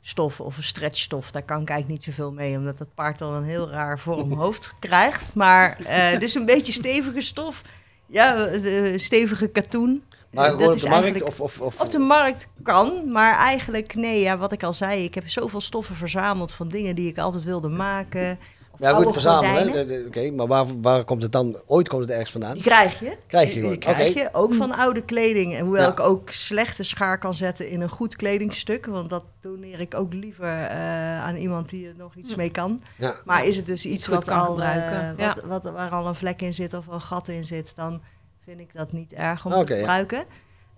stof 0.00 0.40
of 0.40 0.56
een 0.56 0.62
stretchstof, 0.62 1.30
daar 1.30 1.42
kan 1.42 1.60
ik 1.62 1.68
eigenlijk 1.68 2.00
niet 2.00 2.14
zoveel 2.14 2.32
mee. 2.32 2.56
Omdat 2.56 2.78
dat 2.78 2.94
paard 2.94 3.18
dan 3.18 3.32
een 3.32 3.44
heel 3.44 3.70
raar 3.70 3.98
vorm 3.98 4.32
hoofd 4.42 4.74
krijgt. 4.78 5.34
Maar 5.34 5.76
dus 6.18 6.34
een 6.34 6.46
beetje 6.46 6.72
stevige 6.72 7.20
stof. 7.20 7.62
Ja, 8.06 8.44
de 8.44 8.94
stevige 8.98 9.46
katoen. 9.48 10.02
Maar 10.34 10.50
gewoon 10.50 10.72
op 10.72 10.78
de 10.78 10.88
markt 10.88 11.22
of... 11.22 11.40
of, 11.40 11.60
of 11.60 11.80
Op 11.80 11.90
de 11.90 11.98
markt 11.98 12.48
kan, 12.62 13.12
maar 13.12 13.38
eigenlijk 13.38 13.94
nee. 13.94 14.20
Ja, 14.20 14.38
wat 14.38 14.52
ik 14.52 14.62
al 14.62 14.72
zei, 14.72 15.04
ik 15.04 15.14
heb 15.14 15.28
zoveel 15.28 15.60
stoffen 15.60 15.96
verzameld 15.96 16.52
van 16.52 16.68
dingen 16.68 16.94
die 16.94 17.08
ik 17.08 17.18
altijd 17.18 17.44
wilde 17.44 17.68
maken. 17.68 18.38
Ja, 18.78 18.94
goed, 18.94 19.12
verzamelen. 19.12 20.06
Oké, 20.06 20.30
maar 20.30 20.46
waar, 20.46 20.80
waar 20.80 21.04
komt 21.04 21.22
het 21.22 21.32
dan? 21.32 21.56
Ooit 21.66 21.88
komt 21.88 22.00
het 22.02 22.10
ergens 22.10 22.30
vandaan. 22.30 22.52
Die 22.54 22.62
krijg 22.62 23.00
je. 23.00 23.16
Krijg 23.26 23.46
je 23.48 23.52
Die- 23.52 23.62
gewoon, 23.62 23.78
Die 23.78 23.92
krijg 23.92 24.10
oké. 24.10 24.20
je, 24.20 24.28
ook 24.32 24.54
van 24.54 24.74
oude 24.74 25.02
kleding. 25.02 25.54
En 25.54 25.64
hoewel 25.64 25.82
Ja. 25.82 25.90
ik 25.90 26.00
ook 26.00 26.30
slechte 26.30 26.82
schaar 26.82 27.18
kan 27.18 27.34
zetten 27.34 27.68
in 27.68 27.80
een 27.80 27.88
goed 27.88 28.16
kledingstuk. 28.16 28.86
Want 28.86 29.10
dat 29.10 29.22
doneer 29.40 29.80
ik 29.80 29.94
ook 29.94 30.12
liever 30.12 30.46
eh, 30.64 31.22
aan 31.24 31.36
iemand 31.36 31.68
die 31.68 31.88
er 31.88 31.94
nog 31.96 32.14
iets 32.14 32.34
mee 32.34 32.50
kan. 32.50 32.80
Ja. 32.96 33.14
Maar 33.24 33.44
is 33.46 33.56
het 33.56 33.66
dus 33.66 33.86
iets 33.86 34.06
wat 34.06 34.24
kan 34.24 34.38
al, 34.38 34.46
gebruiken. 34.46 35.18
eh, 35.18 35.34
wat, 35.48 35.62
wat, 35.62 35.72
waar 35.72 35.90
al 35.90 36.06
een 36.06 36.14
vlek 36.14 36.42
in 36.42 36.54
zit 36.54 36.74
of 36.74 36.86
een 36.86 37.00
gat 37.00 37.28
in 37.28 37.44
zit, 37.44 37.72
dan 37.76 38.00
vind 38.44 38.60
ik 38.60 38.72
dat 38.72 38.92
niet 38.92 39.12
erg 39.12 39.46
om 39.46 39.52
te 39.52 39.58
ja. 39.74 39.76
gebruiken. 39.78 40.24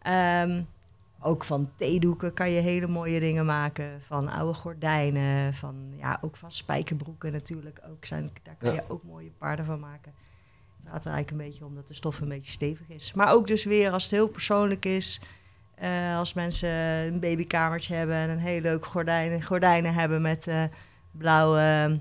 Ehm, 0.02 0.62
ook 1.20 1.44
van 1.44 1.70
theedoeken 1.76 2.34
kan 2.34 2.50
je 2.50 2.60
hele 2.60 2.86
mooie 2.86 3.20
dingen 3.20 3.46
maken. 3.46 4.02
Van 4.06 4.28
oude 4.28 4.54
gordijnen, 4.54 5.54
van, 5.54 5.74
ja, 5.96 6.18
ook 6.20 6.36
van 6.36 6.52
spijkerbroeken 6.52 7.32
natuurlijk. 7.32 7.80
Ook 7.90 8.04
zijn, 8.04 8.30
daar 8.42 8.54
kan 8.58 8.68
Ja. 8.68 8.74
je 8.74 8.82
ook 8.88 9.02
mooie 9.02 9.30
paarden 9.38 9.64
van 9.64 9.80
maken. 9.80 10.12
Het 10.82 10.94
gaat 10.94 11.04
er 11.04 11.10
eigenlijk 11.12 11.30
een 11.30 11.48
beetje 11.50 11.64
om 11.64 11.74
dat 11.74 11.88
de 11.88 11.94
stof 11.94 12.20
een 12.20 12.28
beetje 12.28 12.50
stevig 12.50 12.88
is. 12.88 13.12
Maar 13.12 13.32
ook 13.32 13.46
dus 13.46 13.64
weer 13.64 13.90
als 13.92 14.02
het 14.02 14.12
heel 14.12 14.28
persoonlijk 14.28 14.84
is. 14.84 15.20
eh, 15.74 16.18
als 16.18 16.34
mensen 16.34 16.68
een 16.70 17.20
babykamertje 17.20 17.94
hebben 17.94 18.16
en 18.16 18.30
een 18.30 18.38
heel 18.38 18.60
leuk 18.60 18.86
gordijnen, 18.86 19.42
gordijnen 19.42 19.94
hebben 19.94 20.22
met 20.22 20.46
eh, 20.46 20.62
blauwe 21.10 22.00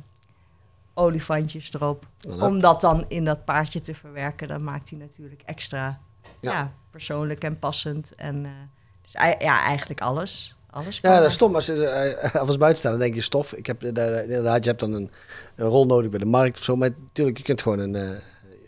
olifantjes 0.95 1.73
erop. 1.73 2.07
Om 2.39 2.59
dat 2.59 2.81
dan 2.81 3.05
in 3.07 3.25
dat 3.25 3.45
paardje 3.45 3.81
te 3.81 3.95
verwerken, 3.95 4.47
dan 4.47 4.63
maakt 4.63 4.89
hij 4.89 4.99
natuurlijk 4.99 5.41
extra 5.45 5.99
Ja. 6.39 6.51
ja. 6.51 6.73
persoonlijk 6.91 7.43
en 7.43 7.59
passend. 7.59 8.15
En 8.15 8.45
eh, 8.45 8.51
dus 9.01 9.11
ja, 9.39 9.63
eigenlijk 9.63 10.01
alles. 10.01 10.55
alles 10.69 10.99
Ja, 10.99 11.19
dat 11.19 11.27
is 11.27 11.33
stom. 11.33 11.55
Als 11.55 11.65
je 11.65 11.87
eh, 11.87 12.35
als 12.41 12.57
buiten 12.57 12.79
staat, 12.79 12.91
dan 12.91 13.01
denk 13.01 13.15
je 13.15 13.21
stof. 13.21 13.53
Ik 13.53 13.65
heb 13.65 13.83
eh, 13.83 14.21
inderdaad, 14.23 14.63
je 14.63 14.69
hebt 14.69 14.79
dan 14.79 14.93
een, 14.93 15.11
een 15.55 15.67
rol 15.67 15.85
nodig 15.85 16.09
bij 16.09 16.19
de 16.19 16.25
markt 16.25 16.57
of 16.57 16.63
zo. 16.63 16.75
Maar 16.75 16.89
natuurlijk, 16.99 17.37
je 17.37 17.43
kunt 17.43 17.61
gewoon 17.61 17.79
een 17.79 18.19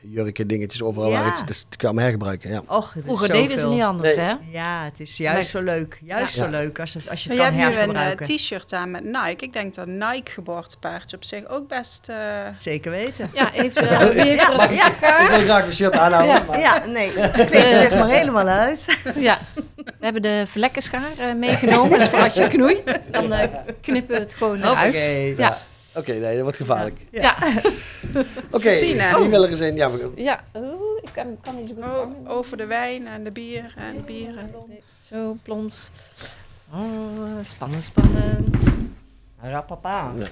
jurken, 0.09 0.47
dingetjes 0.47 0.81
overal. 0.81 1.09
Ja. 1.11 1.19
waar 1.23 1.31
iets- 1.31 1.45
dus 1.45 1.65
dat 1.69 1.75
kan 1.77 1.85
allemaal 1.85 2.03
hergebruiken. 2.03 2.49
Ja. 2.51 2.61
Och, 2.67 2.87
het 2.87 2.95
is 2.95 3.03
Vroeger 3.03 3.31
deden 3.31 3.59
ze 3.59 3.67
niet 3.67 3.81
anders, 3.81 4.15
Nee. 4.15 4.25
hè? 4.25 4.33
Ja, 4.51 4.83
het 4.83 4.99
is 4.99 5.17
juist 5.17 5.49
zo 5.49 5.61
leuk. 5.61 5.99
Juist 6.03 6.35
Ja. 6.35 6.43
zo 6.43 6.49
leuk 6.49 6.79
als, 6.79 6.93
het, 6.93 7.09
als 7.09 7.23
je 7.23 7.29
Maar 7.35 7.45
het 7.45 7.55
je 7.55 7.61
kan 7.61 7.69
hebt 7.71 7.85
nu 7.93 7.99
een 7.99 8.17
eh, 8.17 8.35
t-shirt 8.35 8.73
aan 8.73 8.91
met 8.91 9.03
Nike. 9.03 9.35
Ik 9.45 9.53
denk 9.53 9.73
dat 9.73 9.87
Nike 9.87 10.31
geboortepaardje 10.31 11.15
op 11.15 11.23
zich 11.23 11.47
ook 11.47 11.67
best... 11.67 12.07
eh, 12.09 12.15
Zeker 12.57 12.91
weten. 12.91 13.29
Ja, 13.33 13.49
heeft, 13.53 13.77
eh, 13.77 13.99
wie 13.99 14.21
heeft 14.21 14.47
er 14.51 14.73
ja. 14.73 15.19
Ik 15.19 15.29
wil 15.29 15.39
graag 15.39 15.65
een 15.65 15.73
shirt 15.73 15.93
aanhouden. 15.97 16.35
Ja. 16.35 16.43
Maar, 16.47 16.59
Ja, 16.59 16.85
nee, 16.85 17.13
dat 17.13 17.31
kleed 17.31 17.69
je 17.69 17.77
zeg 17.77 17.89
maar 17.91 18.07
helemaal 18.09 18.47
uit. 18.47 18.97
Ja, 19.15 19.37
we 19.75 19.91
hebben 19.99 20.21
de 20.21 20.43
vlekkenschaar 20.47 21.11
eh, 21.17 21.33
meegenomen. 21.35 21.99
Dus 21.99 22.07
voor 22.07 22.19
als 22.19 22.33
je 22.33 22.47
knoeit, 22.47 22.99
dan 23.11 23.33
eh, 23.33 23.47
knippen 23.81 24.15
we 24.15 24.21
het 24.21 24.35
gewoon. 24.35 24.61
Hoppakee. 24.63 25.35
Ja. 25.37 25.57
Oké, 25.97 26.13
nee, 26.13 26.33
dat 26.33 26.41
wordt 26.41 26.57
gevaarlijk. 26.57 26.99
Ja, 27.11 27.37
Oké, 28.51 28.77
Tina. 28.77 29.19
wie 29.19 29.29
wil 29.29 29.43
er 29.43 29.49
eens 29.49 29.59
in? 29.59 29.75
Ja, 29.75 29.91
we- 29.91 30.11
ja. 30.15 30.43
Oeh, 30.55 31.01
ik 31.01 31.09
kan, 31.13 31.37
kan 31.41 31.55
niet 31.55 31.67
zo 31.67 31.73
goed 31.75 31.83
oh, 31.83 32.31
over 32.37 32.57
de 32.57 32.65
wijn 32.65 33.07
en 33.07 33.23
de 33.23 33.31
bier 33.31 33.73
en 33.77 33.95
de 33.95 34.01
bieren. 34.01 34.51
Zo, 35.09 35.37
plons. 35.43 35.91
Oh, 36.73 37.37
spannend, 37.43 37.85
spannend. 37.85 38.55
Rapapa. 39.41 40.11
Ja. 40.17 40.27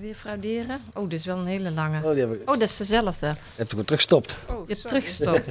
Weer 0.00 0.14
frauderen. 0.14 0.80
Oh, 0.94 1.08
dit 1.08 1.18
is 1.18 1.24
wel 1.24 1.36
een 1.38 1.46
hele 1.46 1.70
lange. 1.70 2.02
oh, 2.04 2.14
die 2.14 2.22
ik 2.24 2.40
Oh, 2.40 2.46
dat 2.58 2.62
is 2.68 2.76
dezelfde. 2.76 3.26
heb 3.26 3.36
ik 3.64 3.68
gewoon 3.70 3.84
teruggestopt. 3.84 4.38
Oh, 4.50 4.68
Je 4.68 4.74
hebt 4.74 4.80
sorry. 4.80 4.88
teruggestopt. 4.88 5.50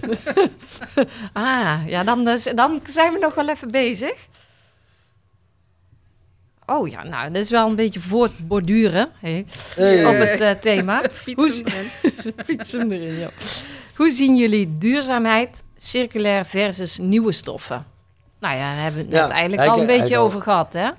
ah, 1.33 1.79
ja, 1.87 2.03
dan, 2.03 2.23
dan 2.55 2.81
zijn 2.89 3.13
we 3.13 3.19
nog 3.19 3.33
wel 3.35 3.49
even 3.49 3.71
bezig. 3.71 4.27
Oh 6.65 6.87
ja, 6.87 7.03
nou, 7.03 7.31
dat 7.31 7.41
is 7.43 7.49
wel 7.49 7.67
een 7.69 7.75
beetje 7.75 7.99
voortborduren 7.99 9.09
Hey. 9.19 9.45
op 10.07 10.17
het 10.17 10.41
eh, 10.41 10.51
thema. 10.51 11.03
Fietsen 11.11 11.65
erin. 11.65 12.33
Fietsen 12.45 12.91
erin, 12.91 13.13
ja. 13.19 13.29
Hoe 13.95 14.09
zien 14.09 14.35
jullie 14.35 14.77
duurzaamheid, 14.77 15.63
circulair 15.77 16.45
versus 16.45 16.97
nieuwe 16.97 17.31
stoffen? 17.31 17.85
Nou 18.39 18.55
ja, 18.55 18.73
daar 18.73 18.83
hebben 18.83 18.99
we 18.99 19.05
het 19.05 19.15
Ja, 19.15 19.19
eigenlijk 19.29 19.61
eigenlijk- 19.61 19.89
al 19.89 19.95
een 19.95 19.99
beetje 20.01 20.17
over 20.17 20.41
gehad, 20.41 20.73
hè? 20.73 20.89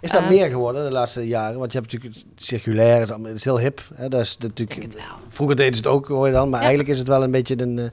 Is 0.00 0.10
dat 0.10 0.22
Eh, 0.22 0.28
meer 0.28 0.50
geworden 0.50 0.84
de 0.84 0.90
laatste 0.90 1.26
jaren? 1.26 1.58
Want 1.58 1.72
je 1.72 1.78
hebt 1.78 1.92
natuurlijk 1.92 2.20
het 2.36 2.44
circulair, 2.44 3.02
is 3.02 3.10
allemaal- 3.10 3.28
het 3.28 3.38
is 3.38 3.44
heel 3.44 3.58
hip. 3.58 3.82
Hè? 3.94 4.08
Dat 4.08 4.20
is 4.20 4.38
natuurlijk, 4.38 4.80
denk 4.80 4.92
het 4.92 5.02
wel. 5.02 5.16
vroeger 5.28 5.56
deden 5.56 5.72
ze 5.74 5.78
het 5.80 5.88
ook, 5.88 6.08
hoor 6.08 6.26
je 6.26 6.32
dan. 6.32 6.48
Maar 6.48 6.58
Ja. 6.60 6.66
eigenlijk 6.66 6.94
is 6.94 6.98
het 6.98 7.08
wel 7.08 7.22
een 7.22 7.30
beetje 7.30 7.60
een 7.62 7.78
eh, 7.78 7.84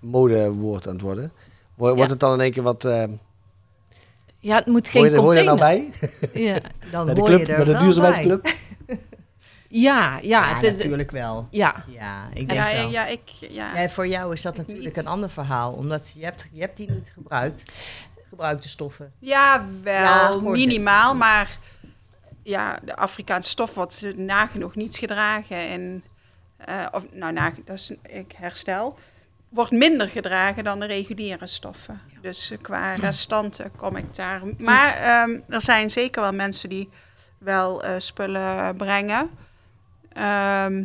modewoord 0.00 0.86
aan 0.86 0.92
het 0.92 1.02
worden. 1.02 1.32
Wo- 1.74 1.86
Wordt 1.86 2.00
Ja. 2.00 2.06
het 2.08 2.20
dan 2.20 2.32
in 2.32 2.40
één 2.40 2.50
keer 2.52 2.62
wat... 2.62 2.84
Ja, 4.44 4.56
het 4.56 4.66
moet 4.66 4.90
hoor, 4.92 5.02
geen 5.02 5.10
je, 5.12 5.16
hoor 5.18 5.32
je 5.34 5.38
er 5.38 5.44
nou 5.44 5.58
container. 5.58 5.90
bij? 6.32 6.42
Ja, 6.42 6.58
Dan 6.90 7.04
Bij 7.04 7.14
de 7.14 7.20
hoor 7.20 7.28
club, 7.28 7.46
je 7.46 7.52
er 7.52 7.64
bij 7.64 7.74
de 7.74 7.78
duurzaamheidsclub? 7.84 8.46
ja, 9.68 10.18
ja, 10.18 10.18
Ja, 10.22 10.54
het- 10.54 10.62
het- 10.62 10.72
natuurlijk 10.76 11.10
wel. 11.10 11.46
ja. 11.50 11.84
Ja, 11.88 12.28
ik 12.34 12.48
denk 12.48 12.52
Ja, 12.52 12.68
ja, 12.68 12.80
wel. 12.80 12.90
ja, 12.90 13.06
ik... 13.06 13.20
Ja. 13.30 13.80
Ja, 13.80 13.88
voor 13.88 14.06
jou 14.06 14.32
is 14.32 14.42
dat 14.42 14.52
Ik 14.52 14.58
natuurlijk 14.58 14.86
niet. 14.96 14.96
een 15.04 15.10
ander 15.10 15.30
verhaal. 15.30 15.72
Omdat 15.72 16.12
je 16.18 16.24
hebt, 16.24 16.48
je 16.52 16.60
hebt 16.60 16.76
die 16.76 16.90
niet 16.90 17.10
gebruikt. 17.14 17.72
Gebruikte 18.28 18.68
stoffen. 18.68 19.12
Ja, 19.18 19.64
wel 19.82 20.40
minimaal, 20.40 21.14
maar 21.14 21.58
ja, 22.42 22.78
de 22.84 22.96
Afrikaanse 22.96 23.48
stof 23.48 23.74
wordt 23.74 24.04
nagenoeg 24.16 24.74
niet 24.74 24.96
gedragen. 24.96 25.56
En, 25.68 26.04
eh, 26.56 26.86
of, 26.92 27.02
nou, 27.12 27.34
dat 27.64 27.74
is 27.76 27.92
ik 28.02 28.32
herstel. 28.36 28.98
Wordt 29.54 29.70
minder 29.70 30.08
gedragen 30.08 30.64
dan 30.64 30.80
de 30.80 30.86
reguliere 30.86 31.46
stoffen. 31.46 32.00
Dus 32.20 32.50
eh, 32.50 32.58
qua 32.60 32.94
restanten 32.94 33.76
kom 33.76 33.96
ik 33.96 34.14
daar. 34.14 34.42
Maar 34.58 34.94
ehm, 34.94 35.40
er 35.48 35.60
zijn 35.60 35.90
zeker 35.90 36.22
wel 36.22 36.32
mensen 36.32 36.68
die 36.68 36.88
wel 37.38 37.82
eh, 37.82 37.94
spullen 37.98 38.76
brengen. 38.76 39.30
Ehm, 40.12 40.84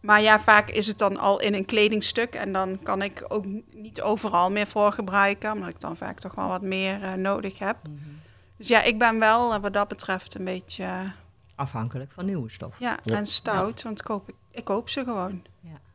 maar 0.00 0.20
ja, 0.20 0.40
vaak 0.40 0.70
is 0.70 0.86
het 0.86 0.98
dan 0.98 1.16
al 1.16 1.40
in 1.40 1.54
een 1.54 1.64
kledingstuk. 1.64 2.34
En 2.34 2.52
dan 2.52 2.82
kan 2.82 3.02
ik 3.02 3.24
ook 3.28 3.44
niet 3.72 4.02
overal 4.02 4.50
meer 4.50 4.66
voor 4.66 4.92
gebruiken. 4.92 5.52
Omdat 5.52 5.68
ik 5.68 5.80
dan 5.80 5.96
vaak 5.96 6.18
toch 6.20 6.34
wel 6.34 6.48
wat 6.48 6.62
meer 6.62 7.02
eh, 7.02 7.12
nodig 7.12 7.58
heb. 7.58 7.76
Dus 8.56 8.68
ja, 8.68 8.82
ik 8.82 8.98
ben 8.98 9.18
wel 9.18 9.60
wat 9.60 9.72
dat 9.72 9.88
betreft 9.88 10.34
een 10.34 10.44
beetje 10.44 10.86
Afhankelijk 11.54 12.10
van 12.12 12.24
nieuwe 12.24 12.50
stoffen. 12.50 12.86
ja, 12.86 12.96
Ja. 13.02 13.16
en 13.16 13.26
stout. 13.26 13.82
Want 13.82 14.02
koop 14.02 14.28
ik, 14.28 14.34
ik 14.50 14.64
koop 14.64 14.88
ze 14.88 15.04
gewoon. 15.04 15.42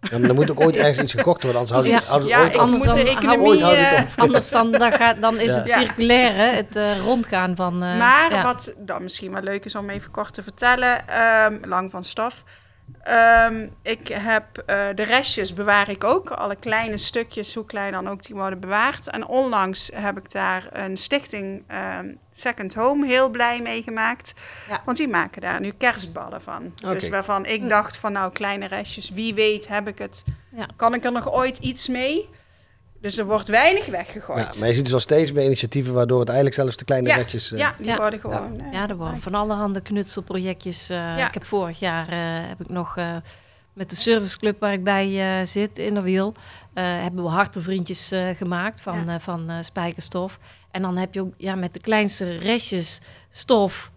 Ja, 0.01 0.17
maar 0.17 0.29
er 0.29 0.35
moet 0.35 0.51
ook 0.51 0.59
ooit 0.59 0.75
ergens 0.75 0.99
iets 0.99 1.13
gekocht 1.13 1.43
worden, 1.43 1.61
anders 1.61 1.87
houdt 1.87 2.23
het, 2.23 2.27
Ja. 2.29 2.45
Ja. 2.45 2.57
Anders 2.57 2.83
dan 2.83 2.97
economie... 2.97 3.47
ooit 3.47 3.61
houdt 3.61 3.77
het 3.79 3.93
eh, 3.93 4.01
op. 4.01 4.07
Anders 4.23 4.49
dan, 4.49 4.71
dan, 4.71 4.91
gaat, 4.91 5.21
dan 5.21 5.39
is 5.39 5.51
Ja. 5.51 5.57
het 5.57 5.67
Ja. 5.67 5.79
circulaire, 5.79 6.55
het 6.55 6.75
eh, 6.75 6.99
rondgaan 6.99 7.55
van... 7.55 7.73
eh, 7.83 7.97
maar 7.97 8.31
ja. 8.31 8.43
wat 8.43 8.75
dan 8.77 9.03
misschien 9.03 9.31
wel 9.31 9.41
leuk 9.41 9.65
is 9.65 9.75
om 9.75 9.89
even 9.89 10.11
kort 10.11 10.33
te 10.33 10.43
vertellen, 10.43 11.07
ehm, 11.07 11.57
lang 11.67 11.91
van 11.91 12.03
stof. 12.03 12.43
Ehm, 13.03 13.67
ik 13.81 14.07
heb 14.07 14.57
eh, 14.57 14.85
de 14.95 15.03
restjes 15.03 15.53
bewaar 15.53 15.89
ik 15.89 16.03
ook, 16.03 16.29
alle 16.29 16.55
kleine 16.55 16.97
stukjes, 16.97 17.53
hoe 17.55 17.65
klein 17.65 17.91
dan 17.91 18.07
ook, 18.07 18.23
die 18.23 18.35
worden 18.35 18.59
bewaard. 18.59 19.07
En 19.09 19.25
onlangs 19.27 19.89
heb 19.93 20.17
ik 20.17 20.31
daar 20.31 20.67
een 20.71 20.97
stichting 20.97 21.63
ehm, 21.67 22.13
Second 22.33 22.73
Home 22.73 23.05
heel 23.07 23.29
blij 23.29 23.61
mee 23.61 23.83
gemaakt. 23.83 24.33
Ja. 24.69 24.81
Want 24.85 24.97
die 24.97 25.07
maken 25.07 25.41
daar 25.41 25.59
nu 25.59 25.71
kerstballen 25.71 26.41
van. 26.41 26.73
Dus 26.75 27.09
waarvan 27.09 27.45
ik 27.45 27.69
dacht 27.69 27.97
van 27.97 28.11
nou 28.11 28.31
kleine 28.31 28.67
restjes, 28.67 29.09
wie 29.09 29.33
weet 29.33 29.67
heb 29.67 29.87
ik 29.87 29.97
het, 29.97 30.23
Ja. 30.51 30.65
kan 30.75 30.93
ik 30.93 31.03
er 31.03 31.11
nog 31.11 31.33
ooit 31.33 31.57
iets 31.57 31.87
mee? 31.87 32.29
Dus 33.01 33.17
er 33.17 33.25
wordt 33.25 33.47
weinig 33.47 33.85
weggegooid. 33.85 34.53
Ja, 34.53 34.59
maar 34.59 34.67
je 34.67 34.73
ziet 34.73 34.83
dus 34.85 34.93
al 34.93 34.99
steeds 34.99 35.31
meer 35.31 35.45
initiatieven 35.45 35.93
waardoor 35.93 36.19
het 36.19 36.27
eigenlijk 36.29 36.57
zelfs 36.59 36.77
de 36.77 36.85
kleine 36.85 37.07
Ja, 37.09 37.15
retjes... 37.15 37.51
eh, 37.51 37.59
Ja, 37.59 37.73
die 37.77 37.87
Ja. 37.87 37.97
worden 37.97 38.19
gewoon. 38.19 38.59
eh, 38.59 38.71
Ja, 38.73 38.89
er 38.89 38.95
worden 38.97 39.21
van 39.21 39.33
allerhande 39.35 39.81
knutselprojectjes. 39.81 40.89
eh, 40.89 40.97
Ja. 40.97 41.27
Ik 41.27 41.33
heb 41.33 41.45
vorig 41.45 41.79
jaar 41.79 42.07
eh, 42.09 42.17
heb 42.49 42.59
ik 42.59 42.69
nog 42.69 42.97
eh, 42.97 43.15
met 43.73 43.89
de 43.89 43.95
serviceclub 43.95 44.59
waar 44.59 44.73
ik 44.73 44.83
bij 44.83 45.39
eh, 45.39 45.45
zit 45.45 45.77
in 45.77 45.93
de 45.93 46.01
wiel, 46.01 46.33
eh, 46.73 46.83
hebben 47.01 47.23
we 47.23 47.29
hartenvriendjes 47.29 48.11
eh, 48.11 48.27
gemaakt 48.37 48.81
van, 48.81 49.05
Ja. 49.05 49.13
eh, 49.13 49.19
van 49.19 49.49
eh, 49.49 49.55
spijkerstof. 49.61 50.39
En 50.71 50.81
dan 50.81 50.97
heb 50.97 51.13
je 51.13 51.21
ook 51.21 51.33
ja, 51.37 51.55
met 51.55 51.73
de 51.73 51.79
kleinste 51.79 52.35
restjes 52.37 53.01
stof 53.29 53.91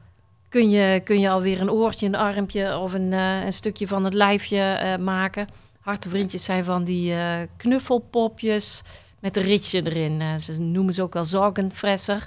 kun 0.48 0.70
je, 0.70 1.00
kun 1.04 1.20
je 1.20 1.30
alweer 1.30 1.60
een 1.60 1.70
oortje, 1.70 2.06
een 2.06 2.14
armpje 2.14 2.78
of 2.78 2.92
een, 2.92 3.12
eh, 3.12 3.44
een 3.44 3.52
stukje 3.52 3.86
van 3.86 4.04
het 4.04 4.14
lijfje 4.14 4.60
eh, 4.60 4.96
maken. 5.82 5.90
Hartenvriendjes 5.90 6.44
zijn 6.44 6.64
van 6.64 6.84
die 6.84 7.14
eh, 7.14 7.40
knuffelpopjes 7.56 8.82
met 9.20 9.36
een 9.36 9.42
ritje 9.42 9.82
erin. 9.82 10.20
Eh, 10.20 10.36
ze 10.36 10.60
noemen 10.60 10.94
ze 10.94 11.02
ook 11.02 11.14
wel 11.14 11.24
zorgenfresser. 11.24 12.26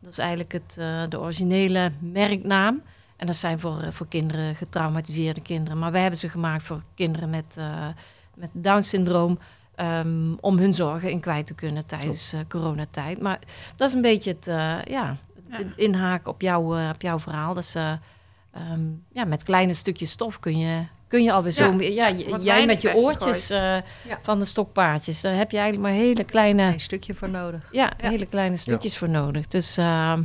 Dat 0.00 0.12
is 0.12 0.18
eigenlijk 0.18 0.52
het, 0.52 0.76
eh, 0.78 1.02
de 1.08 1.20
originele 1.20 1.92
merknaam. 1.98 2.82
En 3.16 3.26
dat 3.26 3.36
zijn 3.36 3.58
voor, 3.58 3.92
voor 3.92 4.08
kinderen, 4.08 4.54
getraumatiseerde 4.54 5.40
kinderen. 5.40 5.78
Maar 5.78 5.92
wij 5.92 6.00
hebben 6.00 6.18
ze 6.18 6.28
gemaakt 6.28 6.62
voor 6.62 6.82
kinderen 6.94 7.30
met, 7.30 7.56
met 8.34 8.50
Down-syndroom. 8.52 9.38
ehm, 9.74 10.34
om 10.40 10.58
hun 10.58 10.72
zorgen 10.72 11.10
in 11.10 11.20
kwijt 11.20 11.46
te 11.46 11.54
kunnen 11.54 11.86
tijdens 11.86 12.34
coronatijd. 12.48 13.20
Maar 13.20 13.38
dat 13.76 13.88
is 13.88 13.94
een 13.94 14.02
beetje 14.02 14.36
het, 14.38 14.44
ja, 14.88 15.16
het 15.48 15.66
inhaken 15.76 16.32
op, 16.32 16.40
jouw 16.40 16.90
op 16.90 17.02
jouw 17.02 17.18
verhaal. 17.18 17.54
Dat 17.54 17.64
ze, 17.64 17.98
ehm, 18.52 18.80
ja, 19.12 19.24
met 19.24 19.42
kleine 19.42 19.74
stukjes 19.74 20.10
stof 20.10 20.40
kun 20.40 20.58
je, 20.58 20.86
kun 21.08 21.22
je 21.22 21.32
alweer 21.32 21.52
zo... 21.52 21.72
Ja, 21.72 22.06
Ja, 22.06 22.36
jij 22.38 22.66
met 22.66 22.82
je 22.82 22.94
oortjes 22.94 23.50
eh, 23.50 23.60
Ja. 23.60 23.82
van 24.22 24.38
de 24.38 24.44
stokpaardjes. 24.44 25.20
Daar 25.20 25.34
heb 25.36 25.50
je 25.50 25.58
eigenlijk 25.58 25.88
maar 25.88 25.98
hele 26.00 26.24
kleine, 26.24 26.62
Een 26.62 26.80
stukje 26.80 27.14
voor 27.14 27.30
nodig. 27.30 27.68
ja, 27.70 27.92
Ja. 28.00 28.08
hele 28.10 28.26
kleine 28.26 28.56
stukjes 28.56 28.98
voor 28.98 29.08
nodig. 29.08 29.46
Dus 29.46 29.76
ehm, 29.76 30.22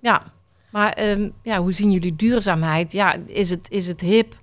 ja, 0.00 0.22
maar 0.70 0.92
ehm, 0.92 1.28
ja, 1.42 1.58
hoe 1.58 1.72
zien 1.72 1.90
jullie 1.90 2.16
duurzaamheid? 2.16 2.92
Ja, 2.92 3.16
is 3.26 3.50
het, 3.50 3.70
is 3.70 3.86
het 3.86 4.00
hip? 4.00 4.36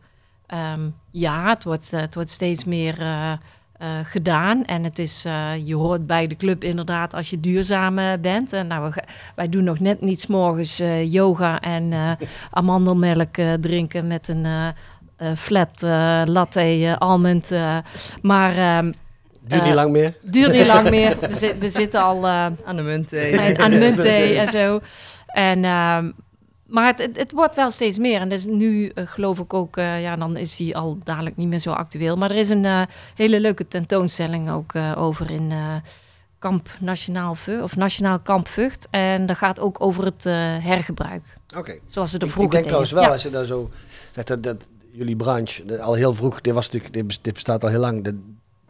Ehm, 0.47 0.89
ja, 1.11 1.49
het 1.49 1.63
wordt, 1.63 1.93
eh, 1.93 1.99
het 1.99 2.13
wordt 2.15 2.29
steeds 2.29 2.63
meer 2.65 2.99
eh, 3.01 3.31
eh, 3.31 3.89
gedaan. 4.03 4.65
En 4.65 4.83
het 4.83 4.99
is, 4.99 5.25
eh, 5.25 5.67
je 5.67 5.75
hoort 5.75 6.07
bij 6.07 6.27
de 6.27 6.35
club 6.35 6.63
inderdaad 6.63 7.13
als 7.13 7.29
je 7.29 7.39
duurzaam 7.39 7.95
bent. 8.21 8.53
En 8.53 8.67
nou, 8.67 8.91
we 8.91 9.03
wij 9.35 9.49
doen 9.49 9.63
nog 9.63 9.79
net 9.79 10.01
niet 10.01 10.21
's 10.21 10.27
morgens 10.27 10.79
eh, 10.79 11.11
yoga 11.13 11.59
en 11.59 11.93
eh, 11.93 12.11
amandelmelk 12.51 13.37
eh, 13.37 13.53
drinken 13.53 14.07
met 14.07 14.27
een 14.27 14.45
flat 15.37 15.83
eh, 15.83 16.21
latte 16.25 16.59
eh, 16.59 16.97
almond. 16.97 17.51
eh. 17.51 17.77
maar 18.21 18.57
ehm, 18.57 18.91
Duurt 19.47 19.61
niet 19.61 19.69
Eh, 19.71 19.75
lang 19.75 19.91
meer. 19.91 20.13
duurt 20.21 20.51
niet 20.51 20.65
lang 20.67 20.89
meer. 20.89 21.17
We, 21.19 21.35
zi- 21.35 21.53
we 21.59 21.69
zitten 21.69 22.01
al... 22.03 22.25
eh, 22.27 22.45
Aan 22.65 22.75
de 22.75 22.81
munt. 22.81 23.13
en 23.13 23.57
aan 23.59 23.77
muntthee 23.79 24.37
en 24.39 24.47
zo. 24.47 24.79
En, 25.27 25.63
ehm, 25.65 26.11
maar 26.67 26.85
het, 26.85 26.99
het, 26.99 27.17
het 27.17 27.31
wordt 27.31 27.55
wel 27.55 27.69
steeds 27.71 27.97
meer. 27.97 28.21
En 28.21 28.29
dus 28.29 28.45
nu 28.45 28.87
eh, 28.89 29.07
geloof 29.07 29.39
ik 29.39 29.53
ook, 29.53 29.77
eh, 29.77 30.01
ja, 30.01 30.15
dan 30.15 30.37
is 30.37 30.55
die 30.55 30.77
al 30.77 30.97
dadelijk 31.03 31.37
niet 31.37 31.47
meer 31.47 31.59
zo 31.59 31.71
actueel. 31.71 32.15
Maar 32.15 32.31
er 32.31 32.37
is 32.37 32.49
een 32.49 32.65
eh, 32.65 32.81
hele 33.15 33.39
leuke 33.39 33.67
tentoonstelling 33.67 34.51
ook 34.51 34.73
eh, 34.73 34.93
over 34.97 35.31
in 35.31 35.51
eh, 35.51 35.75
Kamp 36.39 36.69
Nationaal 36.79 37.35
Vught, 37.35 37.63
of 37.63 37.75
Nationaal 37.75 38.19
Kamp 38.19 38.47
Vught. 38.47 38.87
En 38.91 39.25
dat 39.25 39.37
gaat 39.37 39.59
ook 39.59 39.81
over 39.81 40.05
het 40.05 40.25
eh, 40.25 40.33
hergebruik. 40.59 41.37
Oké. 41.57 41.77
Zoals 41.85 42.09
ze 42.09 42.15
er 42.17 42.21
Ik, 42.21 42.27
ik 42.27 42.33
vroeger 42.33 42.53
denk 42.53 42.65
trouwens 42.65 42.91
wel, 42.91 43.01
deden. 43.01 43.15
als 43.17 43.25
je 43.25 43.29
daar 43.31 43.45
zo 43.45 43.69
zegt, 44.13 44.27
dat, 44.27 44.43
dat 44.43 44.67
jullie 44.91 45.15
branche 45.15 45.63
de- 45.65 45.81
al 45.81 45.93
heel 45.93 46.13
vroeg, 46.13 46.41
dit, 46.41 46.53
was 46.53 46.65
natuurlijk, 46.65 46.93
dit, 46.93 47.07
bes- 47.07 47.21
dit 47.21 47.33
bestaat 47.33 47.63
al 47.63 47.69
heel 47.69 47.79
lang, 47.79 48.03
de, 48.03 48.19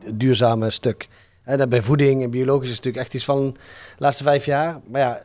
het 0.04 0.20
duurzame 0.20 0.70
stuk. 0.70 1.08
Hè, 1.42 1.58
dat 1.58 1.70
bij 1.70 1.82
voeding 1.82 2.24
en 2.24 2.30
biologisch 2.30 2.70
is 2.70 2.76
natuurlijk 2.76 3.04
echt 3.04 3.14
iets 3.14 3.26
van 3.26 3.52
de 3.52 3.60
laatste 3.98 4.24
vijf 4.24 4.46
jaar. 4.46 4.80
Maar 4.88 5.02
ja, 5.02 5.22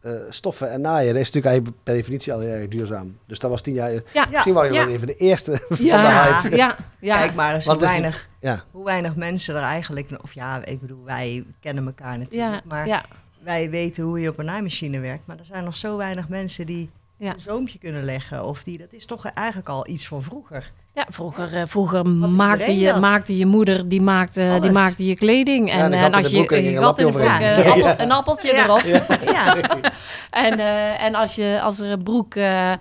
eh, 0.00 0.12
stoffen 0.28 0.70
en 0.70 0.80
naaien, 0.80 1.12
dat 1.12 1.22
is 1.22 1.26
natuurlijk 1.32 1.46
eigenlijk 1.46 1.76
per 1.82 1.94
definitie 1.94 2.32
al 2.32 2.40
heel 2.40 2.50
erg 2.50 2.68
duurzaam. 2.68 3.18
Dus 3.26 3.38
dat 3.38 3.50
was 3.50 3.62
tien 3.62 3.74
jaar. 3.74 3.92
Ja. 4.12 4.26
Misschien 4.30 4.54
waren 4.54 4.72
Ja. 4.72 4.84
wel 4.84 4.94
even 4.94 5.06
de 5.06 5.14
eerste 5.14 5.50
van 5.68 5.76
de 5.76 5.84
Ja, 5.84 6.40
hype. 6.40 6.56
ja, 6.56 6.76
ja. 7.00 7.16
Kijk 7.18 7.34
maar 7.34 7.54
eens 7.54 7.64
hoe 7.64 7.72
Want 7.74 7.84
is- 7.84 7.90
weinig, 7.90 8.28
Ja, 8.40 8.64
hoe 8.70 8.84
weinig 8.84 9.16
mensen 9.16 9.54
er 9.56 9.62
eigenlijk... 9.62 10.10
Of 10.22 10.32
ja, 10.32 10.64
ik 10.64 10.80
bedoel, 10.80 11.04
wij 11.04 11.44
kennen 11.60 11.86
elkaar 11.86 12.18
natuurlijk. 12.18 12.52
ja, 12.54 12.60
maar 12.64 12.86
ja, 12.86 13.04
wij 13.42 13.70
weten 13.70 14.04
hoe 14.04 14.20
je 14.20 14.28
op 14.28 14.38
een 14.38 14.44
naaimachine 14.44 15.00
werkt. 15.00 15.26
Maar 15.26 15.38
er 15.38 15.44
zijn 15.44 15.64
nog 15.64 15.76
zo 15.76 15.96
weinig 15.96 16.28
mensen 16.28 16.66
die 16.66 16.90
Ja. 17.22 17.34
een 17.34 17.40
zoompje 17.40 17.78
kunnen 17.78 18.04
leggen. 18.04 18.44
Of 18.44 18.62
die, 18.62 18.78
dat 18.78 18.92
is 18.92 19.06
toch 19.06 19.26
eigenlijk 19.26 19.68
al 19.68 19.88
iets 19.88 20.06
van 20.06 20.22
vroeger. 20.22 20.70
Ja, 20.94 21.06
vroeger, 21.08 21.54
eh, 21.54 21.62
vroeger 21.66 22.06
maakte, 22.06 22.78
je, 22.78 22.86
dat. 22.86 23.00
maakte 23.00 23.36
je 23.36 23.46
moeder, 23.46 23.88
die 23.88 24.00
maakte, 24.00 24.58
die 24.60 24.70
maakte 24.70 25.06
je 25.06 25.14
kleding. 25.14 25.68
Ja, 25.68 25.74
En, 25.78 25.84
een 25.84 25.92
eh, 25.92 26.02
en 26.04 26.12
als 26.12 26.30
je 26.30 26.38
een 26.52 26.66
een 26.66 26.82
gat 26.82 26.98
in 26.98 27.06
de 27.06 27.12
broek, 27.12 27.24
eh, 27.24 27.64
Ja. 27.64 27.70
appel- 27.70 27.94
een 28.04 28.12
appeltje 28.12 28.52
Ja. 28.54 28.64
erop. 28.64 28.82
ja, 29.24 29.56
En, 30.46 30.58
eh, 30.58 31.02
en 31.04 31.14
als, 31.14 31.34
je, 31.34 31.60
als 31.62 31.78
er 31.80 31.90
een 31.90 32.02
broek 32.02 32.34
eh, 32.34 32.72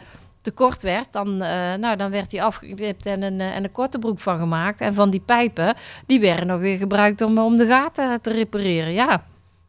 te 0.42 0.52
kort 0.52 0.84
werd, 0.84 1.12
dan, 1.12 1.42
eh, 1.42 1.74
nou, 1.80 1.96
dan 1.96 2.12
werd 2.12 2.30
die 2.30 2.44
afgeknipt 2.44 3.06
en 3.06 3.22
een, 3.22 3.42
en 3.42 3.64
een 3.64 3.72
korte 3.72 4.00
broek 4.00 4.20
van 4.20 4.40
gemaakt. 4.40 4.82
En 4.82 4.94
van 4.94 5.10
die 5.10 5.22
pijpen, 5.26 5.74
die 6.06 6.20
werden 6.20 6.48
nog 6.48 6.60
weer 6.60 6.78
gebruikt 6.78 7.22
om, 7.22 7.38
om 7.40 7.58
de 7.58 7.66
gaten 7.68 8.22
te 8.22 8.32
repareren. 8.32 8.94
Ja. 8.94 9.24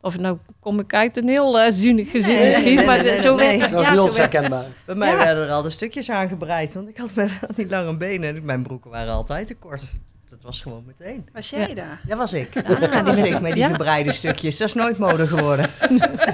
Of 0.05 0.19
nou 0.19 0.39
kom 0.61 0.79
ik 0.79 0.95
uit 0.95 1.17
een 1.17 1.29
heel 1.29 1.59
eh 1.61 1.73
zuinig 1.73 2.11
gezin 2.11 2.35
Nee, 2.35 2.47
misschien, 2.47 2.75
nee, 2.75 2.87
maar 2.87 3.03
nee, 3.03 3.17
zo 3.21 3.35
nee. 3.35 3.59
werd 3.59 3.61
dat 3.61 3.71
het. 3.71 3.81
Ja, 3.81 4.03
bij 4.03 4.13
zo 4.13 4.19
herkenbaar. 4.19 4.67
bij 4.85 4.95
mij 4.95 5.11
Ja. 5.11 5.17
werden 5.17 5.45
er 5.47 5.51
al 5.53 5.63
de 5.63 5.71
stukjes 5.71 6.11
aangebreid. 6.11 6.75
Want 6.75 6.89
ik 6.89 6.97
had 6.97 7.15
met 7.15 7.31
van 7.31 7.49
die 7.57 7.69
lange 7.69 7.97
benen. 7.97 8.37
en 8.37 8.45
Mijn 8.45 8.63
broeken 8.63 8.91
waren 8.91 9.13
altijd 9.13 9.47
te 9.47 9.55
kort. 9.55 9.85
Dat 10.31 10.39
was 10.43 10.61
gewoon 10.61 10.85
meteen. 10.87 11.29
Was 11.33 11.51
jij 11.51 11.69
Ja. 11.69 11.75
daar? 11.75 12.01
Dat 12.07 12.19
was 12.19 12.33
ik. 12.33 12.57
Ah, 12.57 12.69
dat 12.81 12.81
die 12.81 13.03
was 13.03 13.21
met- 13.21 13.31
ik 13.31 13.41
met 13.41 13.53
die 13.53 13.63
ja. 13.63 13.69
gebreide 13.69 14.13
stukjes. 14.13 14.57
Dat 14.57 14.69
is 14.69 14.75
nooit 14.75 14.99
mode 14.99 15.27
geworden. 15.27 15.69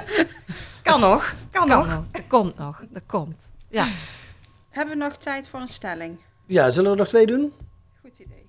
kan 0.82 1.00
nog. 1.00 1.34
Kan, 1.50 1.68
kan 1.68 1.78
nog. 1.78 1.86
nog. 1.88 2.04
Dat 2.12 2.26
komt 2.28 2.58
nog. 2.58 2.80
Dat 2.90 3.02
komt. 3.06 3.50
Ja. 3.68 3.86
Hebben 4.70 4.98
we 4.98 5.04
nog 5.04 5.16
tijd 5.16 5.48
voor 5.48 5.60
een 5.60 5.66
stelling? 5.68 6.18
Ja, 6.46 6.70
zullen 6.70 6.84
we 6.84 6.90
er 6.96 7.02
nog 7.02 7.08
twee 7.08 7.26
doen? 7.26 7.52
Goed 8.00 8.18
idee. 8.18 8.46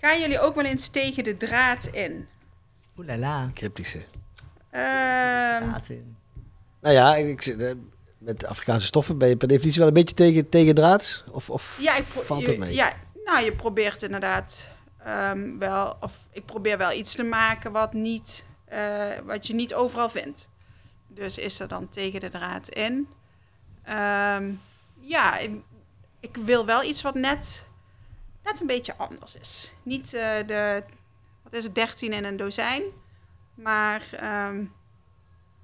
Gaan 0.00 0.20
jullie 0.20 0.40
ook 0.40 0.54
wel 0.54 0.64
eens 0.64 0.88
tegen 0.88 1.24
de 1.24 1.36
draad 1.36 1.88
in? 1.92 2.26
Oeh 2.98 3.06
la 3.06 3.16
la. 3.16 3.50
Cryptische. 3.54 4.00
Laten. 4.70 6.16
Nou 6.80 6.94
ja, 6.94 7.16
ik, 7.16 7.46
eh, 7.46 7.72
met 8.18 8.46
Afrikaanse 8.46 8.86
stoffen 8.86 9.18
ben 9.18 9.28
je 9.28 9.36
per 9.36 9.48
definitie 9.48 9.78
wel 9.78 9.88
een 9.88 9.94
beetje 9.94 10.14
tegen, 10.14 10.48
tegen 10.48 10.74
draads? 10.74 11.24
Of, 11.30 11.50
of 11.50 11.78
ja, 11.80 11.96
ik 11.96 12.04
valt 12.04 12.46
het 12.46 12.58
mee? 12.58 12.74
Ja, 12.74 12.92
nou, 13.24 13.44
je 13.44 13.52
probeert 13.52 14.02
inderdaad 14.02 14.66
ehm, 15.04 15.58
wel, 15.58 15.96
of 16.00 16.12
ik 16.32 16.44
probeer 16.44 16.78
wel 16.78 16.92
iets 16.92 17.14
te 17.14 17.22
maken 17.22 17.72
wat, 17.72 17.92
niet, 17.92 18.44
eh, 18.64 19.08
wat 19.24 19.46
je 19.46 19.54
niet 19.54 19.74
overal 19.74 20.10
vindt. 20.10 20.48
Dus 21.08 21.38
is 21.38 21.60
er 21.60 21.68
dan 21.68 21.88
tegen 21.88 22.20
de 22.20 22.30
draad 22.30 22.68
in. 22.68 23.08
Ehm, 23.82 24.50
ja, 25.00 25.38
ik, 25.38 25.50
ik 26.20 26.36
wil 26.36 26.66
wel 26.66 26.82
iets 26.82 27.02
wat 27.02 27.14
net, 27.14 27.64
net 28.42 28.60
een 28.60 28.66
beetje 28.66 28.96
anders 28.96 29.36
is. 29.36 29.72
Niet 29.82 30.14
eh, 30.14 30.46
de, 30.46 30.82
wat 31.42 31.52
is 31.52 31.64
het, 31.64 31.74
13 31.74 32.12
in 32.12 32.24
een 32.24 32.36
dozijn, 32.36 32.82
maar 33.62 34.08
ehm, 34.12 34.64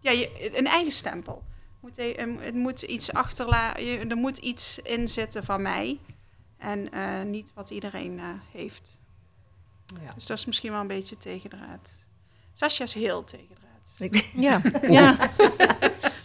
ja, 0.00 0.10
je, 0.10 0.58
een 0.58 0.66
eigen 0.66 0.92
stempel. 0.92 1.42
Moet, 1.80 1.98
e- 1.98 2.10
em, 2.12 2.38
het 2.38 2.54
moet 2.54 2.82
iets 2.82 3.12
achterlaten, 3.12 4.10
er 4.10 4.16
moet 4.16 4.38
iets 4.38 4.78
in 4.78 5.08
zitten 5.08 5.44
van 5.44 5.62
mij. 5.62 6.00
En 6.58 6.92
eh, 6.92 7.22
niet 7.22 7.52
wat 7.54 7.70
iedereen 7.70 8.18
eh, 8.18 8.28
heeft. 8.52 8.98
Ja. 10.02 10.12
Dus 10.14 10.26
dat 10.26 10.38
is 10.38 10.44
misschien 10.44 10.70
wel 10.72 10.80
een 10.80 10.86
beetje 10.86 11.16
tegendraad. 11.16 11.96
Sascha 12.52 12.84
is 12.84 12.94
heel 12.94 13.24
tegendraad. 13.24 13.94
Ik- 13.98 14.30
Ja. 14.34 14.60
ja. 14.98 15.16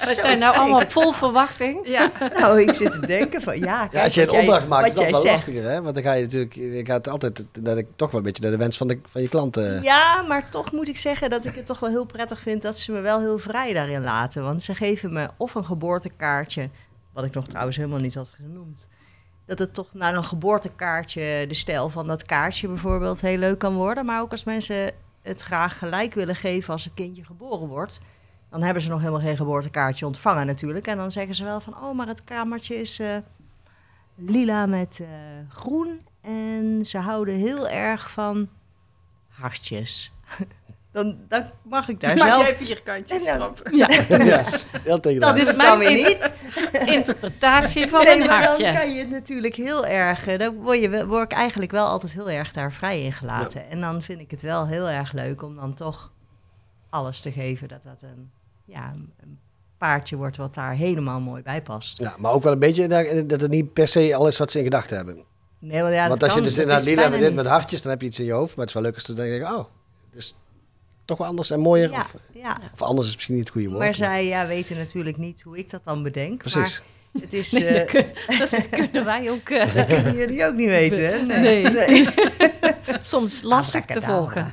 We 0.10 0.14
zijn 0.22 0.40
nou 0.40 0.56
allemaal 0.56 0.90
vol 0.90 1.12
verwachting. 1.12 1.88
Ja, 1.88 2.12
nou, 2.34 2.62
ik 2.62 2.74
zit 2.74 2.92
te 2.92 3.00
denken 3.00 3.42
van 3.42 3.60
ja. 3.60 3.80
Kijk, 3.80 3.94
Ja, 3.94 4.04
als 4.04 4.14
je 4.14 4.22
een 4.22 4.40
opdracht 4.40 4.68
maakt, 4.68 4.88
is 4.88 4.94
dat 4.94 5.12
wel 5.12 5.22
zegt. 5.22 5.34
lastiger, 5.34 5.64
hè? 5.64 5.82
Want 5.82 5.94
dan 5.94 6.04
ga 6.04 6.14
je 6.14 6.22
natuurlijk, 6.22 6.54
je 6.56 6.86
gaat 6.86 7.08
altijd 7.08 7.46
dat 7.52 7.78
ik 7.78 7.88
toch 7.96 8.12
wel 8.12 8.20
een 8.20 8.26
beetje 8.26 8.42
naar 8.42 8.52
de 8.52 8.58
wens 8.58 8.78
van, 8.78 8.88
de, 8.88 9.00
van 9.06 9.22
je 9.22 9.30
klanten. 9.30 9.82
Ja, 9.84 10.22
maar 10.28 10.50
toch 10.50 10.72
moet 10.72 10.88
ik 10.88 10.98
zeggen 10.98 11.30
dat 11.30 11.46
ik 11.46 11.56
het 11.56 11.66
toch 11.66 11.80
wel 11.80 11.90
heel 11.90 12.06
prettig 12.06 12.40
vind 12.40 12.62
dat 12.62 12.78
ze 12.78 12.92
me 12.92 13.00
wel 13.00 13.20
heel 13.20 13.38
vrij 13.38 13.74
daarin 13.74 14.04
laten. 14.04 14.44
Want 14.44 14.64
ze 14.64 14.76
geven 14.76 15.14
me 15.14 15.30
of 15.38 15.56
een 15.56 15.66
geboortekaartje, 15.66 16.70
wat 17.14 17.24
ik 17.24 17.34
nog 17.34 17.48
trouwens 17.48 17.78
helemaal 17.78 18.00
niet 18.00 18.16
had 18.16 18.32
genoemd. 18.36 18.88
Dat 19.46 19.60
het 19.60 19.74
toch 19.74 19.94
naar 19.94 20.16
een 20.16 20.26
geboortekaartje, 20.26 21.46
de 21.48 21.54
stijl 21.54 21.90
van 21.90 22.08
dat 22.08 22.26
kaartje 22.26 22.68
bijvoorbeeld, 22.68 23.22
heel 23.22 23.38
leuk 23.38 23.60
kan 23.60 23.76
worden. 23.76 24.06
Maar 24.06 24.22
ook 24.22 24.32
als 24.32 24.44
mensen 24.44 24.92
het 25.22 25.42
graag 25.42 25.78
gelijk 25.78 26.14
willen 26.14 26.36
geven 26.36 26.74
als 26.74 26.84
het 26.84 26.94
kindje 26.94 27.24
geboren 27.24 27.68
wordt. 27.68 28.00
Dan 28.52 28.64
hebben 28.64 28.82
ze 28.84 28.90
nog 28.90 29.00
helemaal 29.00 29.20
geen 29.22 29.38
geboortekaartje 29.38 30.06
ontvangen 30.06 30.46
natuurlijk. 30.46 30.88
En 30.88 30.98
dan 30.98 31.12
zeggen 31.12 31.36
ze 31.36 31.44
wel 31.44 31.60
van, 31.60 31.76
oh, 31.84 31.96
maar 31.96 32.08
het 32.08 32.24
kamertje 32.24 32.76
is 32.76 33.00
eh, 33.00 33.16
lila 34.16 34.66
met 34.66 35.00
eh, 35.02 35.08
groen. 35.50 36.02
En 36.22 36.86
ze 36.86 36.98
houden 36.98 37.36
heel 37.36 37.68
erg 37.70 38.12
van 38.12 38.50
hartjes. 39.30 40.12
Dan, 40.92 41.18
dan 41.28 41.50
mag 41.64 41.90
ik 41.90 42.00
daar 42.00 42.18
maak 42.18 42.28
zelf... 42.28 42.44
jij 42.46 42.56
vierkantjes 42.56 43.26
En 43.26 43.40
dan- 43.40 43.48
erop. 43.48 43.68
Ja, 43.76 43.88
ja, 44.24 44.44
heel 44.84 45.00
tegen 45.00 45.22
Dat 45.22 45.36
is 45.38 45.56
mijn 45.56 45.80
niet. 45.94 46.34
interpretatie 46.98 47.88
van 47.88 48.04
Nee, 48.04 48.14
een 48.14 48.20
maar 48.20 48.28
dan 48.28 48.46
hartje. 48.48 48.74
kan 48.74 48.90
je 48.94 49.00
het 49.00 49.10
natuurlijk 49.10 49.56
heel 49.56 49.86
erg... 49.86 50.28
eh, 50.28 50.40
Dan 50.40 50.54
word, 50.56 50.80
je, 50.82 51.08
word 51.08 51.32
ik 51.32 51.38
eigenlijk 51.38 51.72
wel 51.72 51.86
altijd 51.88 52.12
heel 52.14 52.30
erg 52.30 52.52
daar 52.52 52.72
vrij 52.72 53.02
in 53.04 53.14
gelaten. 53.14 53.70
En 53.70 53.82
dan 53.82 54.02
vind 54.02 54.20
ik 54.20 54.32
het 54.32 54.42
wel 54.42 54.68
heel 54.68 54.90
erg 54.90 55.12
leuk 55.12 55.42
om 55.42 55.56
dan 55.56 55.74
toch 55.74 56.12
alles 56.90 57.22
te 57.22 57.32
geven. 57.32 57.68
Dat 57.68 57.84
dat 57.84 58.02
een, 58.02 58.32
ja, 58.72 58.94
een 59.22 59.40
paardje 59.78 60.16
wordt 60.16 60.38
wat 60.38 60.54
daar 60.56 60.72
helemaal 60.74 61.20
mooi 61.20 61.42
bij 61.42 61.62
past. 61.62 61.98
Ja, 61.98 62.16
maar 62.20 62.32
ook 62.32 62.44
wel 62.44 62.52
een 62.52 62.60
beetje 62.60 62.88
daar- 62.88 63.28
dat 63.28 63.42
het 63.42 63.52
niet 63.52 63.74
per 63.74 63.88
se 63.88 64.16
al 64.16 64.28
is 64.28 64.38
wat 64.38 64.52
ze 64.52 64.58
in 64.58 64.64
gedachten 64.64 64.96
hebben. 64.96 65.24
Nee, 65.60 65.82
want 65.82 65.94
ja, 65.94 66.08
Want 66.08 66.24
als 66.24 66.34
je 66.34 66.42
dus 66.42 66.58
inderdaad 66.58 66.84
lila 66.86 67.10
met 67.10 67.20
dit 67.20 67.34
met 67.34 67.46
hartjes, 67.46 67.82
dan 67.82 67.92
heb 67.92 68.02
je 68.02 68.08
iets 68.08 68.20
in 68.20 68.26
je 68.26 68.32
hoofd. 68.32 68.56
Maar 68.56 68.66
het 68.66 68.68
is 68.68 68.74
wel 68.74 68.84
leuk 68.84 68.94
als 68.96 69.04
ze 69.06 69.14
denken, 69.14 69.48
oh, 69.54 69.58
het 70.10 70.20
is 70.20 70.36
toch 71.06 71.18
wel 71.18 71.28
anders 71.28 71.50
en 71.50 71.60
mooier. 71.60 71.92
Ja, 71.92 72.00
Of, 72.00 72.16
ja. 72.34 72.60
of 72.74 72.82
anders 72.82 73.08
is 73.08 73.14
misschien 73.16 73.36
niet 73.36 73.44
het 73.44 73.54
goede 73.54 73.68
woord. 73.68 73.80
Maar 73.80 73.96
zij 73.96 74.26
ja, 74.26 74.48
weten 74.48 74.78
natuurlijk 74.78 75.18
niet 75.18 75.42
hoe 75.42 75.58
ik 75.58 75.70
dat 75.70 75.84
dan 75.84 76.04
bedenk. 76.04 76.38
Precies. 76.38 76.80
Maar 76.80 76.82
Het 77.20 77.34
is... 77.34 77.52
Nee, 77.60 77.66
eh, 77.68 77.78
dat, 77.78 77.86
kun- 77.86 78.40
dat 78.40 78.70
kunnen 78.70 79.06
wij 79.06 79.32
ook 79.32 79.50
eh, 79.50 79.74
dat 79.76 79.86
kunnen 79.86 80.16
jullie 80.16 80.46
ook 80.46 80.54
niet 80.56 80.70
weten, 80.70 81.06
hè? 81.06 81.40
Nee. 81.42 82.08
soms 83.02 83.42
lastig 83.42 83.86
te 83.86 84.02
volgen. 84.02 84.52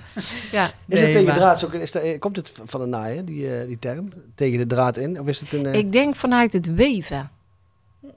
Ja, 0.50 0.64
Is 0.64 0.70
Nee, 0.86 1.02
het 1.02 1.10
tegen 1.12 1.24
maar- 1.24 1.36
draad 1.36 1.64
ook, 1.64 1.72
is 1.72 1.92
dat, 1.92 2.02
eh, 2.02 2.18
komt 2.18 2.36
het 2.36 2.52
van 2.64 2.80
de 2.80 2.86
naaien, 2.86 3.24
die, 3.24 3.58
eh, 3.60 3.66
die 3.66 3.78
term? 3.78 4.08
Tegen 4.34 4.58
de 4.58 4.66
draad 4.66 4.96
in? 4.96 5.20
Of 5.20 5.26
is 5.26 5.40
het 5.40 5.52
een... 5.52 5.66
eh, 5.66 5.74
ik 5.74 5.92
denk 5.92 6.14
vanuit 6.16 6.52
het 6.52 6.74
weven. 6.74 7.30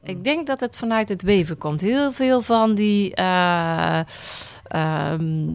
Ik 0.04 0.24
denk 0.24 0.48
dat 0.48 0.60
het 0.60 0.78
vanuit 0.78 1.10
het 1.10 1.22
weven 1.22 1.58
komt. 1.58 1.82
Heel 1.82 2.12
veel 2.12 2.42
van 2.42 2.76
die 2.76 3.16
eh, 3.16 4.00
ehm, 4.68 5.48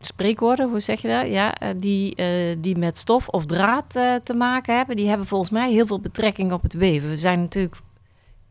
spreekwoorden, 0.00 0.68
hoe 0.68 0.80
zeg 0.80 1.00
je 1.02 1.08
dat? 1.08 1.26
Ja, 1.28 1.54
eh, 1.54 1.68
die, 1.76 2.14
eh, 2.14 2.56
die 2.58 2.76
met 2.78 2.98
stof 2.98 3.28
of 3.28 3.46
draad 3.46 3.96
eh, 3.96 4.14
te 4.24 4.34
maken 4.34 4.76
hebben, 4.76 4.96
die 4.96 5.08
hebben 5.08 5.26
volgens 5.26 5.50
mij 5.50 5.70
heel 5.72 5.86
veel 5.86 6.00
betrekking 6.00 6.52
op 6.52 6.62
het 6.62 6.72
weven. 6.74 7.08
We 7.08 7.16
zijn 7.18 7.40
natuurlijk, 7.40 7.76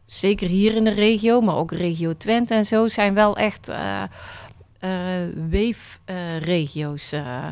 zeker 0.05 0.47
hier 0.47 0.75
in 0.75 0.83
de 0.83 0.89
regio, 0.89 1.41
maar 1.41 1.55
ook 1.55 1.71
regio 1.71 2.13
Twente 2.17 2.53
en 2.53 2.65
zo, 2.65 2.87
zijn 2.87 3.13
wel 3.13 3.37
echt 3.37 3.69
eh 3.69 4.03
weefregio's. 5.49 7.11
eh, 7.11 7.45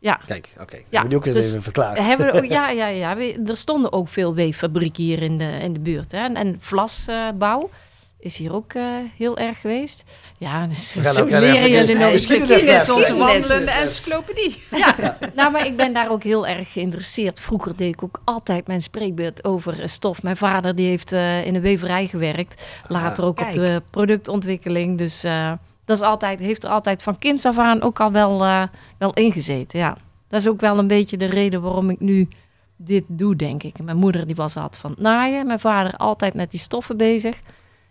ja, 0.00 0.20
Kijk, 0.26 0.54
oké. 0.60 0.76
Ja, 0.88 1.04
Ja, 1.08 1.16
ook 1.16 1.24
dus- 1.24 1.48
even 1.48 1.62
verklaren. 1.62 2.04
hebben 2.04 2.32
ook, 2.32 2.44
ja, 2.58 2.70
ja, 2.70 2.86
ja. 2.86 3.16
We- 3.16 3.42
er 3.46 3.56
stonden 3.56 3.92
ook 3.92 4.08
veel 4.08 4.34
weeffabrieken 4.34 5.02
hier 5.04 5.22
in 5.22 5.38
de, 5.38 5.44
in 5.62 5.72
de 5.72 5.80
buurt. 5.80 6.12
Hè. 6.12 6.18
En, 6.18 6.36
en 6.36 6.56
vlasbouw 6.60 7.70
is 8.20 8.36
hier 8.36 8.52
ook 8.52 8.72
eh, 8.72 8.84
heel 9.16 9.38
erg 9.38 9.60
geweest. 9.60 10.04
Ja, 10.38 10.66
dus 10.66 10.92
zo 10.92 11.24
leren 11.24 11.70
jullie 11.70 11.96
nog 11.96 12.10
geschiedenis 12.10 12.90
onze 12.90 13.14
wandelende 13.14 13.70
encyclopedie. 13.70 14.62
Ja, 14.70 15.18
nou, 15.34 15.52
maar 15.52 15.66
ik 15.66 15.76
ben 15.76 15.92
daar 15.92 16.10
ook 16.10 16.22
heel 16.22 16.46
erg 16.46 16.72
geïnteresseerd. 16.72 17.40
Vroeger 17.40 17.76
deed 17.76 17.94
ik 17.94 18.02
ook 18.02 18.20
altijd 18.24 18.66
mijn 18.66 18.82
spreekbeurt 18.82 19.44
over 19.44 19.88
stof. 19.88 20.22
Mijn 20.22 20.36
vader 20.36 20.74
die 20.74 20.88
heeft 20.88 21.12
eh, 21.12 21.46
in 21.46 21.52
de 21.52 21.60
weverij 21.60 22.06
gewerkt. 22.06 22.62
Later 22.88 23.24
ook 23.24 23.40
op 23.40 23.52
de 23.52 23.82
productontwikkeling. 23.90 24.98
Dus 24.98 25.24
eh, 25.24 25.52
dat 25.84 25.96
is 25.96 26.02
altijd, 26.02 26.38
heeft 26.38 26.64
er 26.64 26.70
altijd 26.70 27.02
van 27.02 27.18
kinds 27.18 27.44
af 27.44 27.58
aan 27.58 27.82
ook 27.82 28.00
al 28.00 28.12
wel, 28.12 28.38
wel 28.98 29.12
ingezeten. 29.12 29.78
Ja. 29.78 29.96
Dat 30.28 30.40
is 30.40 30.48
ook 30.48 30.60
wel 30.60 30.78
een 30.78 30.86
beetje 30.86 31.16
de 31.16 31.26
reden 31.26 31.60
waarom 31.60 31.90
ik 31.90 32.00
nu 32.00 32.28
dit 32.76 33.04
doe, 33.06 33.36
denk 33.36 33.62
ik. 33.62 33.82
Mijn 33.82 33.96
moeder 33.96 34.26
die 34.26 34.34
was 34.34 34.56
altijd 34.56 34.76
van 34.76 34.90
het 34.90 35.00
naaien. 35.00 35.46
Mijn 35.46 35.60
vader 35.60 35.92
altijd 35.92 36.34
met 36.34 36.50
die 36.50 36.60
stoffen 36.60 36.96
bezig. 36.96 37.40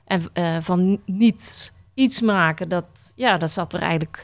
En 0.07 0.23
eh, 0.33 0.57
van 0.61 0.99
niets 1.05 1.71
iets 1.93 2.21
maken, 2.21 2.69
dat, 2.69 2.85
ja, 3.15 3.37
dat 3.37 3.51
zat 3.51 3.73
er 3.73 3.81
eigenlijk 3.81 4.23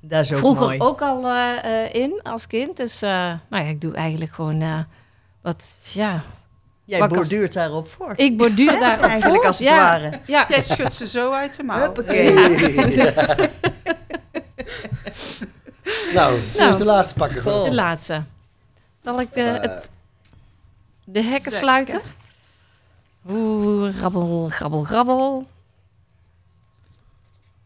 Dat 0.00 0.20
is 0.20 0.32
ook 0.32 0.38
vroeger 0.38 0.66
mooi. 0.66 0.80
ook 0.80 1.00
al 1.02 1.26
eh, 1.26 1.84
eh, 1.84 1.94
in 1.94 2.20
als 2.22 2.46
kind. 2.46 2.76
Dus 2.76 3.02
eh, 3.02 3.10
nou 3.48 3.64
ja, 3.64 3.70
ik 3.70 3.80
doe 3.80 3.94
eigenlijk 3.94 4.32
gewoon 4.32 4.60
eh, 4.60 4.78
wat, 5.42 5.90
ja. 5.92 6.22
Jij 6.84 6.98
Wat 6.98 7.08
als- 7.10 7.18
borduurt 7.18 7.52
daarop 7.52 7.88
voort. 7.88 8.20
Ik 8.20 8.36
borduur 8.36 8.78
daarop 8.78 9.04
Eigenlijk 9.04 9.36
voor. 9.40 9.46
als 9.46 9.58
het 9.58 9.68
ja, 9.68 9.76
ware. 9.76 10.18
Ja, 10.26 10.44
Jij 10.48 10.60
schudt 10.62 10.92
ze 10.92 11.06
zo 11.06 11.32
uit 11.32 11.56
de 11.56 11.62
mouw. 11.62 11.78
Huppakee. 11.80 12.32
nou, 16.14 16.38
we 16.56 16.74
de 16.78 16.84
laatste 16.84 17.14
pakken? 17.14 17.42
Goh. 17.42 17.64
de 17.64 17.74
laatste. 17.74 18.22
Zal 19.04 19.20
ik 19.20 19.34
de, 19.34 19.40
het, 19.40 19.90
de 21.04 21.22
hekken 21.22 21.52
sluiten? 21.52 22.00
Oeh, 23.28 23.94
grabbel, 23.96 24.48
grabbel, 24.50 24.84
grabbel. 24.84 25.46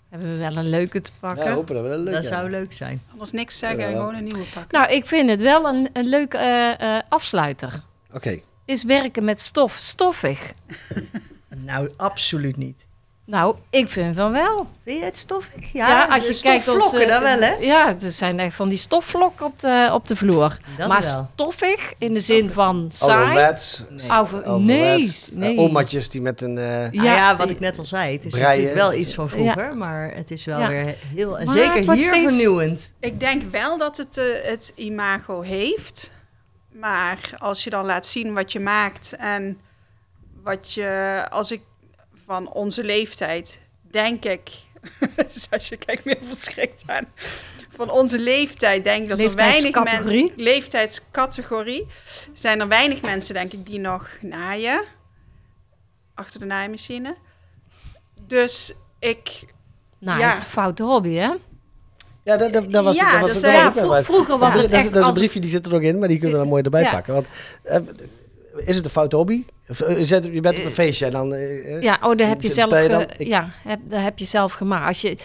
Hebben 0.08 0.30
we 0.30 0.36
wel 0.36 0.56
een 0.56 0.68
leuke 0.68 1.00
te 1.00 1.10
pakken? 1.20 1.44
Ja, 1.44 1.54
hopen 1.54 1.74
dat 1.74 1.84
we 1.84 1.90
dat 1.90 1.98
leuk 1.98 2.14
Dat 2.14 2.24
zou 2.24 2.50
leuk 2.50 2.72
zijn. 2.72 3.02
Anders 3.10 3.30
niks 3.32 3.58
zeggen 3.58 3.84
en 3.86 3.92
gewoon 3.92 4.14
een 4.14 4.24
nieuwe 4.24 4.44
pakken. 4.54 4.78
Nou, 4.80 4.92
ik 4.92 5.06
vind 5.06 5.30
het 5.30 5.40
wel 5.40 5.68
een, 5.68 5.88
een 5.92 6.06
leuke 6.06 6.38
eh, 6.38 6.96
eh, 6.96 7.02
afsluiter. 7.08 7.72
Oké. 8.12 8.40
Is 8.64 8.84
werken 8.84 9.24
met 9.24 9.40
stof 9.40 9.74
stoffig? 9.74 10.52
Nou, 11.56 11.92
absoluut 11.96 12.56
niet. 12.56 12.86
Nou, 13.26 13.56
ik 13.70 13.88
vind 13.88 14.16
van 14.16 14.32
wel. 14.32 14.66
Vind 14.82 14.98
je 14.98 15.04
het 15.04 15.16
stoffig? 15.18 15.72
Ja, 15.72 16.04
als 16.10 16.28
je 16.28 16.40
kijkt 16.42 16.68
als 16.68 16.92
eh, 16.92 17.08
dan 17.08 17.22
wel, 17.22 17.38
hè? 17.40 17.54
Ja, 17.54 17.88
er 18.02 18.12
zijn 18.12 18.38
echt 18.40 18.54
van 18.56 18.68
die 18.68 18.78
stofvlokken 18.78 19.46
op 19.46 19.60
de, 19.60 19.90
op 19.92 20.06
de 20.08 20.16
vloer. 20.16 20.56
Dat 20.78 20.88
maar 20.88 21.00
wel. 21.00 21.28
stoffig 21.32 21.92
in 21.98 22.12
de 22.12 22.20
zin 22.20 22.50
van 22.50 22.88
saai. 22.92 23.12
Ouderwets. 23.12 23.82
Nee. 23.90 24.58
Nee, 24.58 25.10
nee. 25.32 25.54
Eh, 25.56 25.62
omaatjes 25.62 26.10
die 26.10 26.20
met 26.22 26.40
een... 26.40 26.58
eh, 26.58 26.90
Ja, 26.92 27.02
ja, 27.04 27.36
wat 27.36 27.50
ik 27.50 27.60
net 27.60 27.78
al 27.78 27.84
zei. 27.84 28.12
Het 28.12 28.24
is 28.24 28.30
Breien. 28.30 28.48
natuurlijk 28.48 28.76
wel 28.76 28.94
iets 28.94 29.14
van 29.14 29.28
vroeger, 29.28 29.76
maar 29.76 30.10
het 30.14 30.30
is 30.30 30.44
wel 30.44 30.58
Ja. 30.58 30.68
weer 30.68 30.96
heel... 31.14 31.38
En 31.38 31.44
Maar 31.44 31.54
zeker 31.54 31.92
hier 31.92 32.02
steeds- 32.04 32.10
vernieuwend. 32.32 32.92
Ik 33.00 33.20
denk 33.20 33.42
wel 33.50 33.78
dat 33.78 33.96
het 33.96 34.16
eh, 34.16 34.24
het 34.42 34.72
imago 34.74 35.40
heeft. 35.40 36.10
Maar 36.72 37.18
als 37.38 37.64
je 37.64 37.70
dan 37.70 37.84
laat 37.86 38.06
zien 38.06 38.34
wat 38.34 38.52
je 38.52 38.60
maakt 38.60 39.16
en 39.18 39.60
wat 40.42 40.72
je, 40.72 41.22
als 41.30 41.50
ik 41.50 41.60
van 42.26 42.52
onze 42.52 42.84
leeftijd, 42.84 43.60
denk 43.90 44.24
ik, 44.24 44.50
Sasje 45.28 45.76
kijkt 45.76 46.04
me 46.04 46.16
heel 46.20 46.28
verschrikt 46.28 46.82
aan. 46.86 47.04
Van 47.68 47.90
onze 47.90 48.18
leeftijd 48.18 48.84
denk 48.84 49.02
ik 49.02 49.08
dat 49.08 49.18
er 49.18 49.34
weinig 49.34 49.62
Leeftijdscategorie? 49.62 50.20
mensen, 50.26 50.42
leeftijdscategorie, 50.42 51.86
zijn 52.32 52.60
er 52.60 52.68
weinig 52.68 53.02
mensen 53.02 53.34
denk 53.34 53.52
ik 53.52 53.66
die 53.66 53.78
nog 53.78 54.08
naaien 54.20 54.84
achter 56.14 56.40
de 56.40 56.46
naaimachine. 56.46 57.16
Dus 58.26 58.74
ik, 58.98 59.44
Nou, 59.98 60.18
Ja. 60.20 60.26
dat 60.28 60.36
is 60.36 60.42
een 60.42 60.48
foute 60.48 60.82
hobby, 60.82 61.14
hè? 61.14 61.32
Ja, 62.22 62.36
dat, 62.36 62.52
dat, 62.52 62.70
dat 62.72 62.84
was 62.84 62.96
Ja, 62.96 63.10
dat 63.10 63.20
was 63.20 63.32
het 63.32 63.40
Ja, 63.40 63.72
vro- 63.72 63.88
bij. 63.88 64.04
vroeger 64.04 64.38
was 64.38 64.52
het 64.52 64.62
dat, 64.62 64.70
is- 64.70 64.76
echt 64.76 64.86
dat 64.88 64.96
is 64.96 65.02
als... 65.06 65.14
een 65.14 65.20
briefje, 65.20 65.40
die 65.40 65.50
zit 65.50 65.66
er 65.66 65.72
nog 65.72 65.80
in, 65.82 65.98
maar 65.98 66.08
die 66.08 66.18
kunnen 66.18 66.36
we 66.36 66.42
er 66.44 66.48
mooi 66.50 66.62
erbij 66.62 66.82
Ja. 66.82 66.90
pakken. 66.90 67.14
Want, 67.14 67.26
eh, 67.62 67.78
is 68.56 68.76
het 68.76 68.84
een 68.84 68.90
foute 68.90 69.16
hobby? 69.16 69.44
Of, 69.68 69.80
eh, 69.80 70.04
je 70.32 70.40
bent 70.40 70.58
op 70.58 70.64
een 70.64 70.70
feestje 70.70 71.06
en 71.06 71.12
dan... 71.12 71.34
eh, 71.34 71.74
eh, 71.76 71.82
Ja, 71.82 71.98
oh, 72.02 72.16
daar 72.16 72.28
heb 72.28 72.40
je 72.42 72.50
zelf, 72.50 72.70
dan? 72.70 73.00
Ik- 73.00 73.26
ja, 73.26 73.48
heb, 73.66 73.78
daar 73.84 74.02
heb 74.02 74.18
je 74.18 74.24
zelf 74.24 74.52
gemaakt. 74.52 74.86
Als 74.86 75.00
je, 75.00 75.10
ik, 75.10 75.18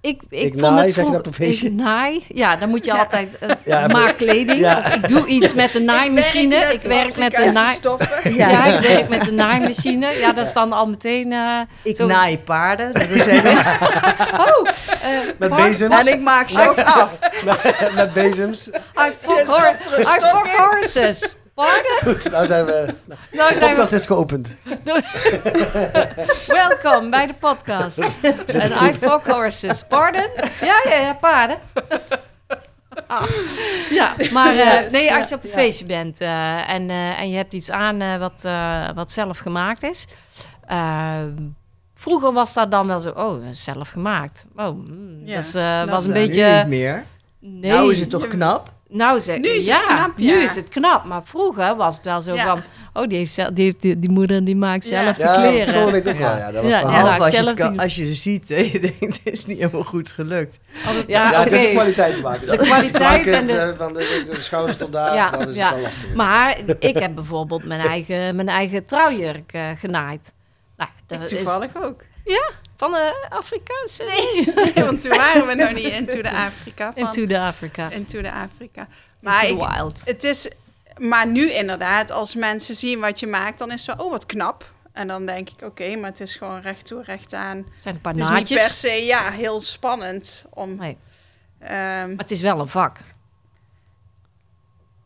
ik, 0.00 0.22
Ik 0.30 0.48
vond 0.50 0.60
naai, 0.60 0.74
het 0.74 0.78
zeg 0.78 0.86
je 0.86 0.92
vroeger- 0.92 1.12
dat 1.12 1.20
op 1.20 1.26
een 1.26 1.44
feestje? 1.46 1.66
Ik 1.66 1.72
naai, 1.72 2.24
ja, 2.28 2.56
dan 2.56 2.68
moet 2.68 2.84
je 2.84 2.92
altijd 2.92 3.38
uh, 3.42 3.50
Ja, 3.64 3.86
maak 3.86 4.16
kleding. 4.16 4.58
Ja. 4.60 4.78
Of 4.86 4.94
ik 4.94 5.08
doe 5.08 5.26
iets 5.26 5.54
met 5.54 5.72
de 5.72 5.80
naaimachine. 5.80 6.56
Ik 6.56 6.80
werk 6.80 7.16
met 7.16 7.30
de 7.30 7.50
naai... 7.52 7.76
Ja. 8.36 8.64
ik 8.64 8.80
werk 8.80 9.08
met 9.08 9.24
de 9.24 9.32
naaimachine. 9.32 10.06
Ja, 10.18 10.32
dat 10.32 10.46
is 10.46 10.52
dan 10.52 10.72
al 10.72 10.86
meteen... 10.88 11.32
eh, 11.32 11.60
Ik 11.82 11.96
Zo- 11.96 12.06
naai 12.06 12.38
paarden. 12.38 12.92
Dat 12.92 13.02
is 13.08 13.26
oh, 13.26 14.68
eh, 15.02 15.18
Met 15.38 15.56
bezems? 15.56 16.00
en 16.06 16.12
ik 16.12 16.20
maak 16.20 16.48
ze 16.48 16.68
ook 16.68 16.78
af. 17.00 17.18
met 17.94 18.12
bezems. 18.12 18.66
I 18.68 18.72
fuck, 19.20 19.46
hor- 19.46 19.76
I 20.00 20.04
fuck 20.04 20.56
horses. 20.56 21.34
Pardon? 21.54 21.98
Goed, 22.12 22.30
nou 22.30 22.46
zijn 22.46 22.64
we... 22.64 22.94
Nou 23.32 23.54
De 23.54 23.60
podcast 23.60 23.90
we... 23.90 23.96
is 23.96 24.06
geopend. 24.06 24.54
Welkom 26.46 27.10
bij 27.10 27.26
de 27.26 27.34
podcast. 27.34 27.98
En 28.46 28.70
I 28.88 28.94
fuck 28.94 29.20
horses. 29.26 29.84
Pardon? 29.88 30.26
Ja, 30.60 30.80
ja, 30.88 30.96
ja, 30.96 31.14
paarden. 31.14 31.58
Ah. 33.06 33.22
Ja, 33.90 34.14
maar 34.32 34.56
eh, 34.56 34.90
nee, 34.90 35.14
als 35.14 35.28
je 35.28 35.34
op 35.34 35.42
een 35.44 35.48
ja. 35.50 35.56
feestje 35.56 35.84
bent 35.84 36.20
eh, 36.20 36.70
en, 36.70 36.90
eh, 36.90 37.20
en 37.20 37.30
je 37.30 37.36
hebt 37.36 37.52
iets 37.54 37.70
aan 37.70 38.00
eh, 38.00 38.18
wat, 38.18 38.40
eh, 38.42 38.88
wat 38.94 39.10
zelf 39.10 39.38
gemaakt 39.38 39.82
is. 39.82 40.06
vroeger 41.94 42.32
was 42.32 42.54
dat 42.54 42.70
dan 42.70 42.86
wel 42.86 43.00
zo, 43.00 43.10
oh, 43.10 43.46
zelf 43.50 43.90
gemaakt. 43.90 44.46
Oh, 44.56 44.66
mm, 44.88 45.26
Ja, 45.26 45.34
dat 45.34 45.44
is, 45.44 45.54
eh, 45.54 45.78
dat 45.80 45.88
was 45.88 46.04
een. 46.04 46.12
Nu 46.12 46.26
beetje... 46.26 46.56
niet 46.56 46.66
meer. 46.66 47.04
Nee. 47.38 47.70
Nou 47.70 47.92
is 47.92 48.00
het 48.00 48.10
toch 48.10 48.26
knap? 48.26 48.72
Nou, 48.92 49.20
ze, 49.20 49.32
Nu 49.32 49.48
is 49.48 49.66
ja, 49.66 49.74
het 49.76 49.84
knap, 49.86 50.16
Nu 50.16 50.24
ja. 50.38 50.42
is 50.42 50.54
het 50.54 50.68
knap, 50.68 51.04
maar 51.04 51.20
vroeger 51.24 51.76
was 51.76 51.96
het 51.96 52.04
wel 52.04 52.20
zo 52.20 52.34
Ja. 52.34 52.46
van... 52.46 52.62
Oh, 52.92 53.08
die, 53.08 53.18
heeft 53.18 53.32
zelf, 53.32 53.48
die, 53.50 53.64
heeft, 53.64 53.80
die, 53.82 53.98
die 53.98 54.10
moeder 54.10 54.44
die 54.44 54.56
maakt 54.56 54.88
Ja. 54.88 55.02
zelf 55.02 55.18
Ja, 55.18 55.34
de 55.34 55.48
kleren. 55.48 55.66
school 55.66 55.90
weet 55.90 56.06
ik 56.06 56.12
ook 56.12 56.18
wel. 56.18 56.36
Ja, 56.36 56.50
dat 56.52 56.62
was 56.62 56.72
Ja, 56.72 56.78
ja, 56.80 56.86
nou, 57.02 57.20
als, 57.20 57.30
je 57.36 57.54
kan- 57.54 57.78
als 57.78 57.94
je 57.94 58.06
ze 58.06 58.14
ziet, 58.14 58.48
hè, 58.54 58.56
je 58.56 58.80
denkt, 58.80 59.00
het 59.00 59.20
is 59.24 59.46
niet 59.46 59.58
helemaal 59.58 59.84
goed 59.84 60.12
gelukt. 60.12 60.60
Als 60.86 60.96
het- 60.96 61.04
Ja, 61.08 61.30
ja, 61.30 61.40
oké. 61.40 61.50
de 61.50 61.70
kwaliteit 61.72 62.14
te 62.16 62.22
maken. 62.22 62.46
De 62.50 62.56
kwaliteit 62.56 63.26
en 63.26 63.46
de- 63.46 63.52
de... 63.52 63.74
Van 63.76 63.92
de, 63.92 64.24
de 64.34 64.40
schouders 64.40 64.76
tot 64.76 64.92
daar, 64.92 65.14
Ja, 65.14 65.30
dan 65.30 65.48
is 65.48 65.54
ja. 65.54 65.66
het 65.66 65.74
wel 65.74 65.82
lastig. 65.84 66.14
Maar 66.14 66.58
ik 66.78 66.98
heb 66.98 67.14
bijvoorbeeld 67.14 67.64
mijn 67.64 67.80
eigen, 67.80 68.36
mijn 68.36 68.48
eigen 68.48 68.84
trouwjurk 68.84 69.52
eh, 69.52 69.62
genaaid. 69.78 70.32
Nou, 70.76 70.90
Ik 71.08 71.20
dat 71.20 71.30
is 71.30 71.38
toevallig 71.38 71.70
ook. 71.82 72.02
Van 72.80 72.90
de 72.92 73.26
Afrikaanse... 73.28 74.04
Nee, 74.74 74.84
want 74.84 75.00
toen 75.00 75.16
waren 75.16 75.46
we 75.46 75.54
nog 75.54 75.72
niet 75.72 75.84
into 75.92 76.22
de 76.22 76.30
Afrika. 76.30 76.92
Van, 76.92 77.04
Into 77.06 77.26
the 77.26 77.38
Africa. 77.38 77.90
into 77.90 78.20
de 78.22 78.32
Afrika. 78.32 78.88
Maar 79.20 79.44
Into 79.46 79.64
the 79.64 79.70
ik- 79.70 79.76
wild. 79.76 80.02
het 80.04 80.24
is, 80.24 80.50
maar 80.98 81.26
nu 81.26 81.52
inderdaad, 81.52 82.10
als 82.10 82.34
mensen 82.34 82.74
zien 82.76 83.00
wat 83.00 83.20
je 83.20 83.26
maakt, 83.26 83.58
dan 83.58 83.70
is 83.70 83.86
het 83.86 83.96
wel, 83.96 84.06
oh 84.06 84.10
wat 84.12 84.26
knap. 84.26 84.72
En 84.92 85.08
dan 85.08 85.26
denk 85.26 85.48
ik, 85.50 85.62
oké, 85.64 85.96
maar 85.96 86.10
het 86.10 86.20
is 86.20 86.34
gewoon 86.36 86.60
recht 86.60 86.86
toe, 86.86 87.02
recht 87.02 87.34
aan. 87.34 87.66
zijn 87.76 87.94
een 87.94 88.00
paar 88.00 88.14
Het 88.14 88.22
is 88.22 88.30
niet 88.30 88.60
per 88.60 88.74
se, 88.74 89.04
ja, 89.04 89.30
heel 89.30 89.60
spannend 89.60 90.44
om... 90.50 90.76
Nee, 90.76 90.96
ehm, 91.58 91.70
maar 92.08 92.16
het 92.16 92.30
is 92.30 92.40
wel 92.40 92.60
een 92.60 92.68
vak. 92.68 92.96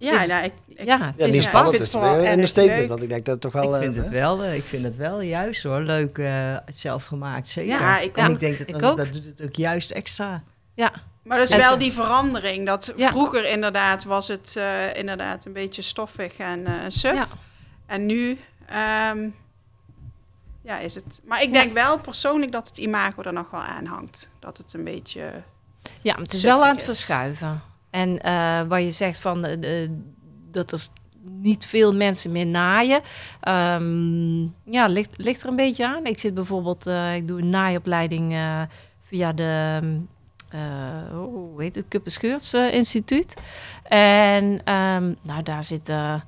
Ja, 0.04 0.22
is- 0.22 0.28
nou, 0.28 0.44
ik, 0.44 0.52
ik- 0.66 0.84
Ja, 0.86 0.98
het 1.06 1.14
Ja, 1.16 1.26
is 1.26 1.34
Ja, 1.34 1.40
spannend, 1.42 1.74
ik 1.74 1.78
het 1.78 1.86
is 1.86 1.92
vind 1.92 2.04
het 2.04 2.12
vooral 2.12 2.38
een 2.38 2.48
statement. 2.48 2.88
Want 2.88 3.02
ik 3.02 3.08
denk 3.08 3.24
dat 3.24 3.34
het 3.34 3.42
toch 3.42 3.52
wel... 3.62 3.74
ik, 3.76 3.82
vind 3.82 3.96
eh, 3.96 4.02
het 4.02 4.10
wel 4.12 4.42
eh, 4.44 4.54
ik 4.54 4.64
vind 4.64 4.84
het 4.84 4.96
wel 4.96 5.20
juist 5.20 5.62
hoor. 5.62 5.80
Leuk 5.80 6.18
eh, 6.18 6.56
zelf 6.66 7.04
gemaakt, 7.04 7.48
zeker. 7.48 7.70
Ja, 7.80 7.98
ik 7.98 8.16
en 8.16 8.30
ik 8.30 8.40
denk 8.40 8.58
dat 8.58 8.68
Ik 8.68 8.78
dat, 8.80 8.96
doet 9.12 9.24
het 9.24 9.42
ook 9.42 9.54
juist 9.54 9.90
extra. 9.90 10.42
Ja, 10.74 10.92
Maar 11.22 11.38
dat 11.38 11.46
is 11.48 11.52
En 11.54 11.58
wel 11.60 11.78
die 11.78 11.92
verandering. 11.92 12.66
Dat 12.66 12.92
Ja. 12.96 13.10
vroeger 13.10 13.44
inderdaad 13.50 14.04
was 14.04 14.28
het 14.28 14.56
eh, 14.56 14.94
inderdaad 14.96 15.44
een 15.44 15.52
beetje 15.52 15.82
stoffig 15.82 16.36
en 16.36 16.66
eh 16.66 16.72
suf. 16.88 17.14
Ja. 17.14 17.26
En 17.86 18.06
nu, 18.06 18.38
ehm, 18.66 19.28
ja, 20.62 20.78
is 20.78 20.94
het. 20.94 21.20
Maar 21.26 21.42
ik 21.42 21.52
denk 21.52 21.72
wel 21.72 21.98
persoonlijk 21.98 22.52
dat 22.52 22.66
het 22.68 22.76
imago 22.78 23.22
er 23.22 23.32
nog 23.32 23.50
wel 23.50 23.60
aan 23.62 23.86
hangt. 23.86 24.30
Dat 24.38 24.56
het 24.58 24.72
een 24.74 24.84
beetje... 24.84 25.30
Ja, 26.00 26.12
maar 26.12 26.22
het 26.22 26.32
is 26.32 26.42
wel 26.42 26.62
aan 26.64 26.70
het 26.70 26.80
is. 26.80 26.84
verschuiven. 26.86 27.62
En 27.94 28.20
eh 28.20 28.62
waar 28.68 28.80
je 28.80 28.90
zegt 28.90 29.18
van 29.18 29.44
eh, 29.44 29.88
dat 30.50 30.72
er 30.72 30.86
niet 31.22 31.66
veel 31.66 31.94
mensen 31.94 32.32
meer 32.32 32.46
naaien. 32.46 33.00
Ehm, 33.40 34.42
ja, 34.64 34.86
ligt, 34.86 35.10
ligt 35.16 35.42
er 35.42 35.48
een 35.48 35.56
beetje 35.56 35.86
aan. 35.86 36.06
Ik 36.06 36.18
zit 36.18 36.34
bijvoorbeeld, 36.34 36.86
eh, 36.86 37.14
ik 37.14 37.26
doe 37.26 37.40
een 37.40 37.48
naaiopleiding 37.48 38.36
via 39.00 39.32
de, 39.32 39.80
eh, 40.48 40.60
hoe 41.12 41.62
heet 41.62 41.74
het, 41.74 41.84
Kuppenscheurts 41.88 42.54
Instituut. 42.54 43.34
En 43.82 44.60
ehm, 44.64 45.12
nou, 45.22 45.42
daar 45.42 45.64
zitten, 45.64 46.24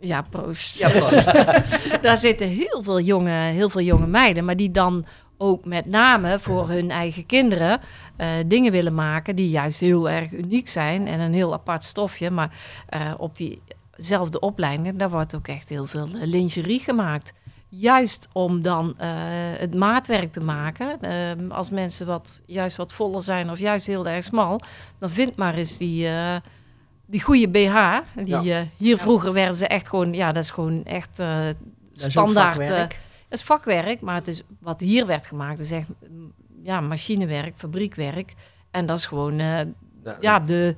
ja, 0.00 0.22
proost. 0.22 0.78
Ja, 0.78 0.88
proost. 0.88 1.32
daar 2.02 2.18
zitten 2.18 2.48
heel 2.48 2.82
veel, 2.82 3.00
jonge, 3.00 3.30
heel 3.30 3.68
veel 3.68 3.80
jonge 3.80 4.06
meiden, 4.06 4.44
maar 4.44 4.56
die 4.56 4.70
dan 4.70 5.04
ook 5.38 5.64
met 5.64 5.86
name 5.86 6.38
voor 6.40 6.68
hun 6.68 6.90
eigen 6.90 7.26
kinderen 7.26 7.80
eh, 8.16 8.28
dingen 8.46 8.72
willen 8.72 8.94
maken 8.94 9.36
die 9.36 9.48
juist 9.48 9.80
heel 9.80 10.10
erg 10.10 10.32
uniek 10.32 10.68
zijn 10.68 11.06
en 11.06 11.20
een 11.20 11.32
heel 11.32 11.52
apart 11.52 11.84
stofje. 11.84 12.30
Maar 12.30 12.56
eh, 12.88 13.14
op 13.18 13.36
diezelfde 13.36 14.40
opleiding, 14.40 14.96
daar 14.96 15.10
wordt 15.10 15.34
ook 15.34 15.48
echt 15.48 15.68
heel 15.68 15.86
veel 15.86 16.06
eh, 16.06 16.26
lingerie 16.26 16.80
gemaakt. 16.80 17.32
Juist 17.68 18.28
om 18.32 18.62
dan 18.62 18.94
het 19.58 19.74
maatwerk 19.74 20.32
te 20.32 20.40
maken. 20.40 21.00
Ehm, 21.00 21.50
als 21.50 21.70
mensen 21.70 22.06
wat, 22.06 22.42
juist 22.46 22.76
wat 22.76 22.92
voller 22.92 23.22
zijn 23.22 23.50
of 23.50 23.58
juist 23.58 23.86
heel 23.86 24.06
erg 24.06 24.24
smal, 24.24 24.60
dan 24.98 25.10
vind 25.10 25.36
maar 25.36 25.54
eens 25.54 25.78
die, 25.78 26.08
die 27.06 27.22
goede 27.22 27.48
BH. 27.48 27.98
Die, 28.24 28.54
hier 28.76 28.98
vroeger 28.98 29.32
werden 29.32 29.56
ze 29.56 29.66
echt 29.66 29.88
gewoon, 29.88 30.12
ja, 30.12 30.32
dat 30.32 30.42
is 30.42 30.50
gewoon 30.50 30.84
echt 30.84 31.18
is 31.94 32.18
ook 32.18 32.94
is 33.34 33.42
vakwerk, 33.42 34.00
maar 34.00 34.14
het 34.14 34.28
is 34.28 34.42
wat 34.58 34.80
hier 34.80 35.06
werd 35.06 35.26
gemaakt, 35.26 35.60
is 35.60 35.70
echt 35.70 35.86
mm, 36.10 36.32
ja, 36.62 36.80
machinewerk, 36.80 37.54
fabriekwerk. 37.56 38.34
En 38.70 38.86
dat 38.86 38.98
is 38.98 39.06
gewoon 39.06 39.38
eh, 39.38 39.60
ja, 40.20 40.38
de, 40.40 40.76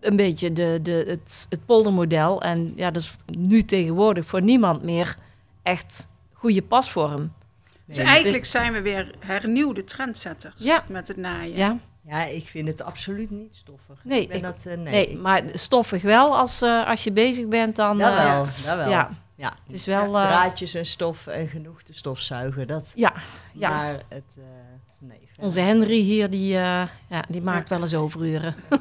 een 0.00 0.16
beetje 0.16 0.52
de, 0.52 0.78
de, 0.82 1.04
het, 1.08 1.46
het 1.50 1.66
poldermodel. 1.66 2.42
En 2.42 2.72
ja, 2.76 2.90
dat 2.90 3.02
is 3.02 3.16
nu 3.38 3.62
tegenwoordig 3.62 4.26
voor 4.26 4.42
niemand 4.42 4.82
meer 4.82 5.16
echt 5.62 6.08
goede 6.32 6.62
pasvorm. 6.62 7.32
Dus 7.84 7.98
eigenlijk 7.98 8.44
zijn 8.44 8.72
we 8.72 8.80
weer 8.82 9.14
hernieuwde 9.18 9.84
trendsetters 9.84 10.54
Ja. 10.64 10.84
met 10.88 11.08
het 11.08 11.16
naaien. 11.16 11.56
Ja, 11.56 11.78
Ja, 12.08 12.24
ik 12.24 12.46
vind 12.46 12.68
het 12.68 12.82
absoluut 12.82 13.30
niet 13.30 13.54
stoffig. 13.54 14.00
Nee, 14.04 14.20
ik 14.22 14.28
ben 14.28 14.36
ik- 14.36 14.42
dat, 14.42 14.66
eh, 14.66 14.76
nee. 14.76 15.06
nee, 15.06 15.16
maar 15.18 15.42
stoffig 15.52 16.02
wel 16.02 16.36
als, 16.38 16.62
eh, 16.62 16.86
als 16.88 17.04
je 17.04 17.12
bezig 17.12 17.46
bent 17.48 17.76
dan... 17.76 18.00
eh, 18.00 18.06
Jawel, 18.06 18.46
jawel. 18.64 18.88
ja, 18.90 19.10
ja. 19.36 19.52
het 19.66 19.72
is 19.72 19.86
wel... 19.86 20.16
eh, 20.18 20.26
Draadjes 20.26 20.74
en 20.74 20.86
stof 20.86 21.26
en 21.26 21.48
genoeg 21.48 21.82
te 21.82 21.92
stofzuigen, 21.94 22.66
dat. 22.66 22.92
ja, 22.94 23.12
ja. 23.52 23.68
Maar 23.70 24.02
het, 24.08 24.22
eh, 24.38 24.42
nee. 24.98 25.28
Onze 25.38 25.60
Henry 25.60 26.00
hier, 26.00 26.30
die, 26.30 26.54
eh, 26.54 26.82
ja, 27.08 27.22
die 27.28 27.42
maakt 27.42 27.68
wel 27.68 27.80
eens 27.80 27.94
overuren. 27.94 28.54
dat 28.68 28.78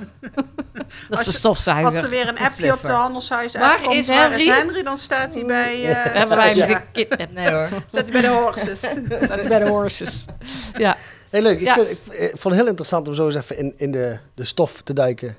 is 1.10 1.10
Als 1.10 1.24
de 1.26 1.32
je- 1.32 1.38
stofzuiger. 1.38 1.86
Als 1.86 1.96
er 2.04 2.10
weer 2.10 2.28
een 2.28 2.38
appje 2.40 2.74
op 2.74 2.84
de 2.84 2.92
handelshuis 2.92 3.54
Waar 3.54 3.72
uitkomt, 3.72 3.96
is 3.96 4.08
waar 4.08 4.32
is 4.32 4.46
Henry? 4.48 4.60
Henry? 4.66 4.84
Dan 4.84 4.98
staat 4.98 5.34
hij 5.34 5.46
bij... 5.46 5.86
eh, 5.86 6.14
Hebben 6.14 6.38
wij 6.38 6.54
hem 6.54 6.70
ja, 6.70 6.80
gekidnapt. 6.80 7.34
Nee 7.34 7.52
hoor. 7.52 7.68
staat 7.88 8.04
hij 8.10 8.12
bij 8.12 8.22
de 8.22 8.28
horses. 8.28 8.80
Staat 9.26 9.40
hij 9.40 9.48
bij 9.48 9.60
de 9.60 9.68
horses. 9.70 10.26
Ja, 10.78 10.98
Heel 11.30 11.42
leuk. 11.42 11.60
Ik, 11.60 11.66
Ja. 11.66 11.74
vind, 11.74 11.90
ik, 11.90 12.00
ik 12.06 12.30
vond 12.30 12.44
het 12.44 12.54
heel 12.54 12.68
interessant 12.68 13.08
om 13.08 13.14
zo 13.14 13.26
eens 13.26 13.36
even 13.36 13.58
in, 13.58 13.74
in 13.78 13.92
de, 13.92 14.18
de 14.34 14.46
stof 14.46 14.82
te 14.82 14.94
duiken. 14.94 15.36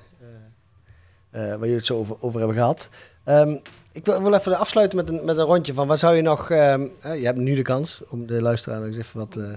eh, 1.31 1.43
eh, 1.43 1.49
waar 1.49 1.59
jullie 1.59 1.75
het 1.75 1.85
zo 1.85 1.97
over, 1.97 2.15
over 2.19 2.39
hebben 2.39 2.57
gehad. 2.57 2.89
Ehm, 3.23 3.55
ik 3.97 4.05
wil, 4.05 4.21
wil 4.23 4.33
even 4.33 4.57
afsluiten 4.57 4.97
met 4.97 5.09
een, 5.09 5.25
met 5.25 5.37
een 5.37 5.45
rondje 5.45 5.73
van 5.73 5.87
waar 5.87 5.97
zou 5.97 6.15
je 6.15 6.21
nog... 6.21 6.49
ehm, 6.49 6.87
eh, 7.01 7.19
je 7.19 7.25
hebt 7.25 7.37
nu 7.37 7.55
de 7.55 7.61
kans 7.61 8.01
om 8.09 8.25
de 8.27 8.41
luisteraar 8.41 8.79
nog 8.79 8.87
eens 8.87 8.97
even 8.97 9.19
wat... 9.19 9.35
eh, 9.35 9.53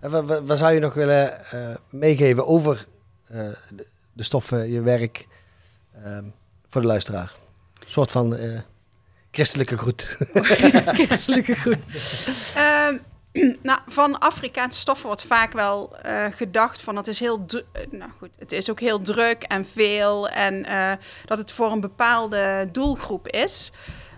eh, 0.00 0.40
waar, 0.44 0.56
zou 0.56 0.72
je 0.72 0.80
nog 0.80 0.94
willen 0.94 1.44
eh, 1.50 1.60
meegeven 1.90 2.46
over 2.46 2.86
eh, 3.26 3.38
de, 3.76 3.86
de 4.12 4.22
stoffen, 4.22 4.70
je 4.70 4.80
werk 4.80 5.26
ehm, 6.04 6.24
voor 6.68 6.80
de 6.80 6.86
luisteraar? 6.86 7.34
Een 7.84 7.90
soort 7.90 8.10
van 8.10 8.36
eh, 8.36 8.60
christelijke 9.30 9.76
groet. 9.78 10.16
christelijke 10.98 11.54
groet. 11.54 11.78
Ehm, 12.54 12.96
nou, 13.62 13.78
van 13.86 14.18
Afrikaanse 14.18 14.78
stoffen 14.78 15.06
wordt 15.06 15.22
vaak 15.22 15.52
wel 15.52 15.96
eh, 15.96 16.24
gedacht 16.30 16.82
van 16.82 16.96
het 16.96 17.06
is 17.06 17.20
heel 17.20 17.44
eh, 17.48 17.82
nou 17.90 18.10
goed, 18.18 18.30
het 18.38 18.52
is 18.52 18.70
ook 18.70 18.80
heel 18.80 19.02
druk 19.02 19.42
en 19.42 19.66
veel 19.66 20.28
en 20.28 20.64
eh, 20.64 20.92
dat 21.24 21.38
het 21.38 21.50
voor 21.50 21.72
een 21.72 21.80
bepaalde 21.80 22.68
doelgroep 22.72 23.28
is. 23.28 23.72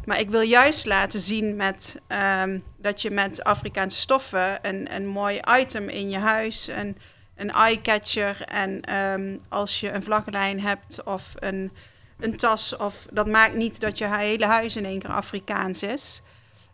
Maar 0.05 0.21
ik 0.21 0.31
wil 0.31 0.41
juist 0.41 0.87
laten 0.87 1.21
zien 1.21 1.57
met, 1.57 2.01
ehm, 2.07 2.59
dat 2.77 3.03
je 3.03 3.11
met 3.11 3.45
Afrikaanse 3.45 3.99
stoffen 3.99 4.59
een, 4.63 4.95
een 4.95 5.07
mooi 5.07 5.41
item 5.59 5.89
in 5.89 6.11
je 6.11 6.19
huis, 6.19 6.69
een, 6.69 6.97
een 7.37 7.51
eye-catcher 7.51 8.43
en 8.43 8.81
ehm, 8.81 9.39
als 9.49 9.81
je 9.81 9.93
een 9.93 10.03
vlaggenlijn 10.03 10.61
hebt 10.61 11.03
of 11.05 11.33
een, 11.39 11.73
een 12.21 12.37
tas, 12.37 12.77
of, 12.77 13.07
dat 13.13 13.27
maakt 13.27 13.55
niet 13.55 13.81
dat 13.81 13.99
je 13.99 14.17
hele 14.17 14.47
huis 14.47 14.77
in 14.77 14.85
één 14.85 14.99
keer 14.99 15.11
Afrikaans 15.11 15.83
is. 15.83 16.23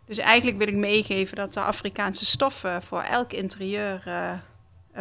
Dus 0.05 0.17
eigenlijk 0.17 0.57
wil 0.57 0.67
ik 0.67 0.75
meegeven 0.75 1.35
dat 1.35 1.53
de 1.53 1.59
Afrikaanse 1.59 2.25
stoffen 2.25 2.83
voor 2.83 3.01
elk 3.01 3.33
interieur 3.33 4.01
eh, 4.05 4.31
eh, 4.31 4.39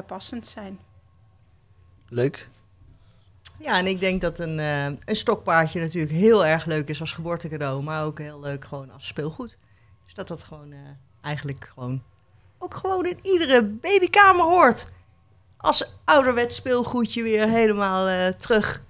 passend 0.06 0.46
zijn. 0.46 0.78
Leuk. 2.08 2.48
Ja, 3.58 3.78
en 3.78 3.86
ik 3.86 4.00
denk 4.00 4.20
dat 4.20 4.38
een, 4.38 4.58
eh, 4.58 4.84
een 4.84 5.16
stokpaardje 5.16 5.80
natuurlijk 5.80 6.12
heel 6.12 6.46
erg 6.46 6.64
leuk 6.64 6.88
is 6.88 7.00
als 7.00 7.12
geboortecadeau, 7.12 7.82
maar 7.82 8.04
ook 8.04 8.18
heel 8.18 8.40
leuk 8.40 8.64
gewoon 8.64 8.90
als 8.90 9.06
speelgoed. 9.06 9.56
Dus 10.04 10.14
dat 10.14 10.28
dat 10.28 10.42
gewoon 10.42 10.72
eh, 10.72 10.78
eigenlijk 11.20 11.70
gewoon 11.74 12.02
ook 12.58 12.74
gewoon 12.74 13.06
in 13.06 13.18
iedere 13.22 13.62
babykamer 13.64 14.44
hoort. 14.44 14.86
Als 15.56 15.96
ouderwets 16.04 16.56
speelgoedje 16.56 17.22
weer 17.22 17.48
helemaal 17.48 18.08
eh, 18.08 18.28
terug. 18.28 18.82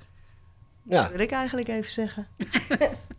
Ja. 0.82 1.02
Dat 1.02 1.10
wil 1.10 1.20
ik 1.20 1.30
eigenlijk 1.30 1.68
even 1.68 1.92
zeggen. 1.92 2.28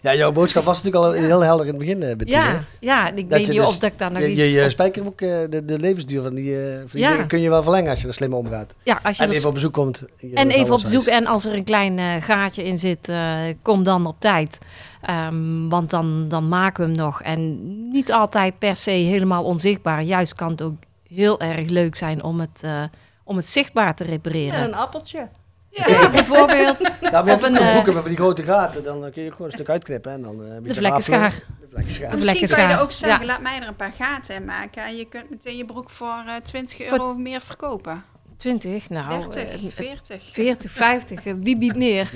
Ja, 0.00 0.14
jouw 0.14 0.32
boodschap 0.32 0.64
was 0.64 0.82
natuurlijk 0.82 1.04
al 1.14 1.20
heel 1.22 1.40
helder 1.40 1.66
in 1.66 1.72
het 1.72 1.78
begin, 1.80 2.02
eh 2.02 2.16
Bettina. 2.16 2.48
Ja, 2.50 2.64
ja, 2.80 3.10
ik 3.10 3.14
Dat 3.30 3.38
weet 3.38 3.46
je 3.46 3.52
niet 3.52 3.60
dus- 3.60 3.68
of 3.70 3.78
dat 3.78 3.92
ik 3.92 3.98
daar 3.98 4.12
nog 4.12 4.22
Je, 4.22 4.28
iets... 4.30 4.40
je, 4.40 4.50
je 4.50 4.64
op- 4.64 4.70
spijkerboek, 4.70 5.20
eh, 5.20 5.38
de, 5.50 5.64
de 5.64 5.78
levensduur 5.78 6.22
van 6.22 6.34
die, 6.34 6.62
eh, 6.66 6.76
van 6.78 6.86
die 6.92 7.00
Ja. 7.00 7.10
dingen 7.10 7.26
kun 7.26 7.40
je 7.40 7.48
wel 7.48 7.62
verlengen 7.62 7.90
als 7.90 8.00
je 8.02 8.06
er 8.08 8.14
slim 8.14 8.34
omgaat. 8.34 8.74
ja, 8.82 9.00
als 9.02 9.16
je 9.16 9.22
En 9.22 9.28
er 9.28 9.34
even 9.34 9.48
op 9.48 9.54
bezoek 9.54 9.72
komt. 9.72 10.02
En 10.34 10.50
even 10.50 10.74
op 10.74 10.80
bezoek. 10.80 11.04
En 11.06 11.26
als 11.26 11.44
er 11.44 11.54
een 11.54 11.64
klein 11.64 11.98
eh, 11.98 12.22
gaatje 12.22 12.64
in 12.64 12.78
zit, 12.78 13.08
eh, 13.08 13.36
kom 13.62 13.82
dan 13.84 14.06
op 14.06 14.16
tijd. 14.18 14.58
Ehm, 15.02 15.68
want 15.68 15.90
dan, 15.90 16.28
dan 16.28 16.48
maken 16.48 16.84
we 16.84 16.90
hem 16.90 17.00
nog. 17.06 17.22
En 17.22 17.58
niet 17.90 18.12
altijd 18.12 18.58
per 18.58 18.76
se 18.76 18.90
helemaal 18.90 19.44
onzichtbaar. 19.44 20.02
Juist 20.02 20.34
kan 20.34 20.50
het 20.50 20.62
ook 20.62 20.74
heel 21.08 21.40
erg 21.40 21.68
leuk 21.68 21.94
zijn 21.96 22.22
om 22.22 22.40
het, 22.40 22.60
eh, 22.62 22.82
om 23.24 23.36
het 23.36 23.48
zichtbaar 23.48 23.94
te 23.94 24.04
En 24.04 24.10
repareren. 24.10 24.62
een 24.62 24.74
appeltje. 24.74 25.28
Ja, 25.74 26.10
Bijvoorbeeld 26.10 26.78
hebt 27.00 27.30
Of 27.30 27.42
een, 27.42 27.56
eh, 27.56 27.70
broeken 27.70 27.92
met 27.92 28.02
van 28.02 28.08
die 28.10 28.16
grote 28.16 28.42
gaten. 28.42 28.82
Dan 28.82 29.04
eh, 29.04 29.12
kun 29.12 29.22
je 29.22 29.30
gewoon 29.30 29.46
een 29.46 29.52
stuk 29.52 29.68
uitknippen. 29.68 30.12
En 30.12 30.22
dan, 30.22 30.44
eh, 30.44 30.54
een 30.54 30.62
de 30.62 30.74
vlekkenschaar. 30.74 31.30
De 31.60 31.66
vlekkenschaar. 31.70 32.16
Misschien 32.16 32.48
kan 32.48 32.62
je 32.62 32.68
er 32.74 32.80
ook 32.80 32.92
zeggen, 32.92 33.20
Ja. 33.20 33.26
laat 33.26 33.40
mij 33.40 33.60
er 33.60 33.68
een 33.68 33.76
paar 33.76 33.92
gaten 33.98 34.34
in 34.34 34.44
maken. 34.44 34.84
En 34.84 34.96
je 34.96 35.04
kunt 35.04 35.30
meteen 35.30 35.56
je 35.56 35.64
broek 35.64 35.90
voor 35.90 36.22
eh 36.26 36.34
20 36.44 36.80
euro 36.90 37.10
of 37.10 37.16
meer 37.16 37.40
verkopen. 37.40 38.04
20, 38.36 38.88
nou... 38.90 39.10
30, 39.20 39.42
eh, 39.42 39.70
40. 39.70 40.22
40, 40.32 40.70
50, 40.72 41.26
eh, 41.26 41.32
wie 41.40 41.58
biedt 41.58 41.76
meer? 41.86 42.10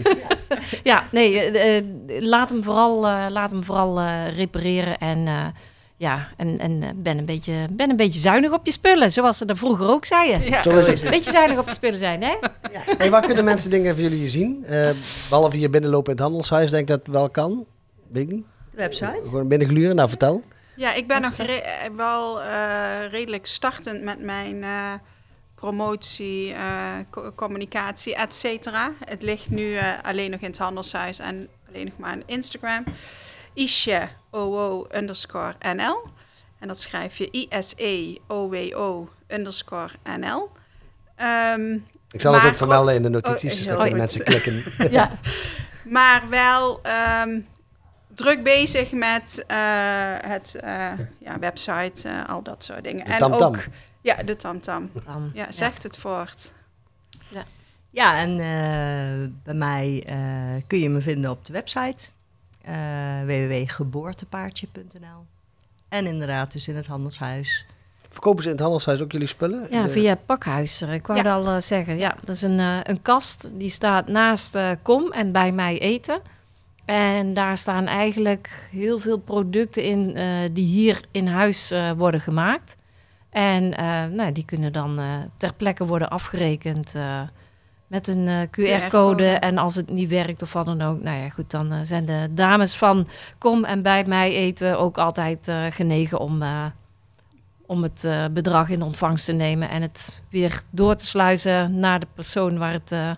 ja, 0.82 1.04
nee, 1.10 1.40
eh, 1.40 1.76
eh, 1.76 1.84
laat 2.18 2.50
hem 2.50 2.64
vooral, 2.64 3.06
eh, 3.06 3.24
laat 3.28 3.50
hem 3.50 3.64
vooral 3.64 3.98
eh, 4.00 4.36
repareren. 4.36 4.98
En 4.98 5.26
eh, 5.26 5.46
ja, 5.96 6.28
en, 6.36 6.58
en 6.58 6.82
eh, 6.82 6.88
ben, 6.96 7.18
een 7.18 7.24
beetje, 7.24 7.66
ben 7.70 7.90
een 7.90 7.96
beetje 7.96 8.20
zuinig 8.20 8.52
op 8.52 8.66
je 8.66 8.72
spullen, 8.72 9.12
zoals 9.12 9.36
ze 9.36 9.44
dat 9.44 9.58
vroeger 9.58 9.86
ook 9.88 10.04
zeiden. 10.04 10.42
Ja. 10.42 10.62
Zo 10.62 10.78
is 10.78 10.86
het. 10.86 11.04
Een 11.04 11.10
beetje 11.10 11.30
zuinig 11.30 11.58
op 11.58 11.66
je 11.68 11.74
spullen 11.74 11.98
zijn, 11.98 12.22
hè? 12.22 12.34
Hey, 12.98 13.10
waar 13.10 13.26
kunnen 13.26 13.44
mensen 13.44 13.70
dingen 13.70 13.94
van 13.94 14.02
jullie 14.02 14.28
zien? 14.28 14.64
Eh, 14.64 14.90
behalve 15.28 15.56
hier 15.56 15.70
binnenlopen 15.70 16.06
in 16.12 16.16
het 16.18 16.20
handelshuis, 16.26 16.70
denk 16.70 16.82
ik 16.82 16.88
dat 16.88 16.98
het 17.06 17.14
wel 17.14 17.30
kan. 17.30 17.64
Weet 18.10 18.22
ik 18.22 18.30
niet. 18.30 18.44
De 18.70 18.76
website. 18.76 19.20
Gewoon 19.24 19.48
binnengluren. 19.48 19.96
Nou, 19.96 20.08
vertel. 20.08 20.42
Ja, 20.76 20.94
ik 20.94 21.06
ben 21.06 21.20
nog 21.22 21.36
re- 21.36 21.52
eh, 21.52 21.90
wel 21.96 22.42
eh, 22.42 22.48
redelijk 23.10 23.46
startend 23.46 24.02
met 24.02 24.20
mijn 24.20 24.62
eh, 24.62 24.92
promotie, 25.54 26.52
eh, 26.52 26.92
co- 27.10 27.32
communicatie, 27.34 28.14
et 28.14 28.34
cetera. 28.34 28.92
Het 29.04 29.22
ligt 29.22 29.50
nu 29.50 29.74
eh, 29.74 29.86
alleen 30.02 30.30
nog 30.30 30.40
in 30.40 30.46
het 30.46 30.58
handelshuis 30.58 31.18
en 31.18 31.48
alleen 31.68 31.84
nog 31.84 31.94
maar 31.98 32.10
aan 32.10 32.22
Instagram. 32.26 32.84
Isje 33.54 34.08
OO 34.36 34.86
underscore 34.94 35.54
NL. 35.74 36.02
En 36.58 36.68
dat 36.68 36.80
schrijf 36.80 37.16
je 37.16 37.28
I-S-E-O-W-O 37.32 39.08
underscore 39.28 39.92
NL. 40.18 40.50
Ehm, 41.16 41.72
Ik 42.10 42.20
zal 42.20 42.34
het 42.34 42.44
ook 42.44 42.54
vermelden 42.54 42.94
in 42.94 43.02
de 43.02 43.08
notities, 43.08 43.70
Oh, 43.70 43.82
dus 43.82 43.92
mensen 43.92 44.24
klikken. 44.24 44.64
Ja, 44.90 45.10
Maar 45.84 46.28
wel 46.28 46.80
ehm, 46.82 47.40
druk 48.14 48.42
bezig 48.42 48.92
met 48.92 49.44
eh, 49.46 49.56
het 50.18 50.54
eh, 50.54 50.92
ja, 51.18 51.38
website, 51.40 52.08
eh, 52.08 52.28
al 52.28 52.42
dat 52.42 52.64
soort 52.64 52.84
dingen. 52.84 53.04
De 53.06 53.12
en 53.12 53.22
ook 53.32 53.64
ja, 54.00 54.22
de 54.22 54.36
tamtam. 54.36 54.90
dan. 55.04 55.30
Ja, 55.34 55.52
zegt 55.52 55.82
het 55.82 55.96
voort. 55.96 56.54
Ja, 57.90 58.18
en 58.18 58.30
eh, 58.30 59.28
bij 59.42 59.54
mij 59.54 60.02
eh, 60.06 60.62
kun 60.66 60.78
je 60.78 60.88
me 60.88 61.00
vinden 61.00 61.30
op 61.30 61.44
de 61.44 61.52
website 61.52 62.08
www.geboortepaardje.nl. 63.26 65.24
En 65.88 66.06
inderdaad 66.06 66.52
dus 66.52 66.68
in 66.68 66.76
het 66.76 66.86
handelshuis. 66.86 67.66
Verkopen 68.08 68.42
ze 68.42 68.48
in 68.48 68.54
het 68.54 68.62
handelshuis 68.62 69.00
ook 69.00 69.12
jullie 69.12 69.26
spullen? 69.28 69.66
Ja, 69.70 69.82
De- 69.82 69.88
via 69.88 70.08
het 70.08 70.26
pakhuis. 70.26 70.80
eh, 70.80 70.94
Ik 70.94 71.06
wou 71.06 71.18
Ja. 71.18 71.24
het 71.36 71.46
al 71.46 71.54
eh, 71.54 71.60
zeggen. 71.60 71.98
Ja, 71.98 72.16
dat 72.24 72.34
is 72.34 72.42
een, 72.42 72.58
eh, 72.58 72.78
een 72.82 73.02
kast 73.02 73.48
die 73.58 73.68
staat 73.70 74.08
naast 74.08 74.54
eh, 74.54 74.70
Kom 74.82 75.12
en 75.12 75.32
bij 75.32 75.52
mij 75.52 75.78
eten. 75.80 76.20
En 76.84 77.34
daar 77.34 77.56
staan 77.56 77.86
eigenlijk 77.86 78.68
heel 78.70 78.98
veel 78.98 79.18
producten 79.18 79.82
in 79.82 80.16
eh, 80.16 80.26
die 80.52 80.66
hier 80.66 81.00
in 81.10 81.26
huis 81.26 81.70
eh, 81.70 81.90
worden 81.92 82.20
gemaakt. 82.20 82.76
En 83.30 83.76
eh, 83.76 84.04
nou, 84.06 84.32
die 84.32 84.44
kunnen 84.44 84.72
dan 84.72 84.98
eh, 84.98 85.04
ter 85.36 85.54
plekke 85.54 85.86
worden 85.86 86.10
afgerekend 86.10 86.94
eh, 86.94 87.20
met 87.86 88.08
een 88.08 88.28
eh, 88.28 88.40
QR-code. 88.40 89.26
En 89.26 89.58
als 89.58 89.74
het 89.74 89.90
niet 89.90 90.08
werkt 90.08 90.42
of 90.42 90.52
wat 90.52 90.66
dan 90.66 90.82
ook, 90.82 91.02
nou 91.02 91.18
ja, 91.22 91.28
goed, 91.28 91.50
dan 91.50 91.72
eh, 91.72 91.78
zijn 91.82 92.04
de 92.04 92.28
dames 92.30 92.76
van 92.76 93.08
Kom 93.38 93.64
en 93.64 93.82
bij 93.82 94.04
mij 94.04 94.32
eten 94.32 94.78
ook 94.78 94.98
altijd 94.98 95.48
eh, 95.48 95.64
genegen 95.70 96.18
om, 96.18 96.42
eh, 96.42 96.64
om 97.66 97.82
het 97.82 98.04
eh, 98.04 98.24
bedrag 98.30 98.68
in 98.68 98.82
ontvangst 98.82 99.24
te 99.24 99.32
nemen 99.32 99.68
en 99.70 99.82
het 99.82 100.22
weer 100.30 100.62
door 100.70 100.94
te 100.94 101.06
sluizen 101.06 101.78
naar 101.80 102.00
de 102.00 102.06
persoon 102.14 102.58
waar 102.58 102.72
het 102.72 102.92
eh, 102.92 103.10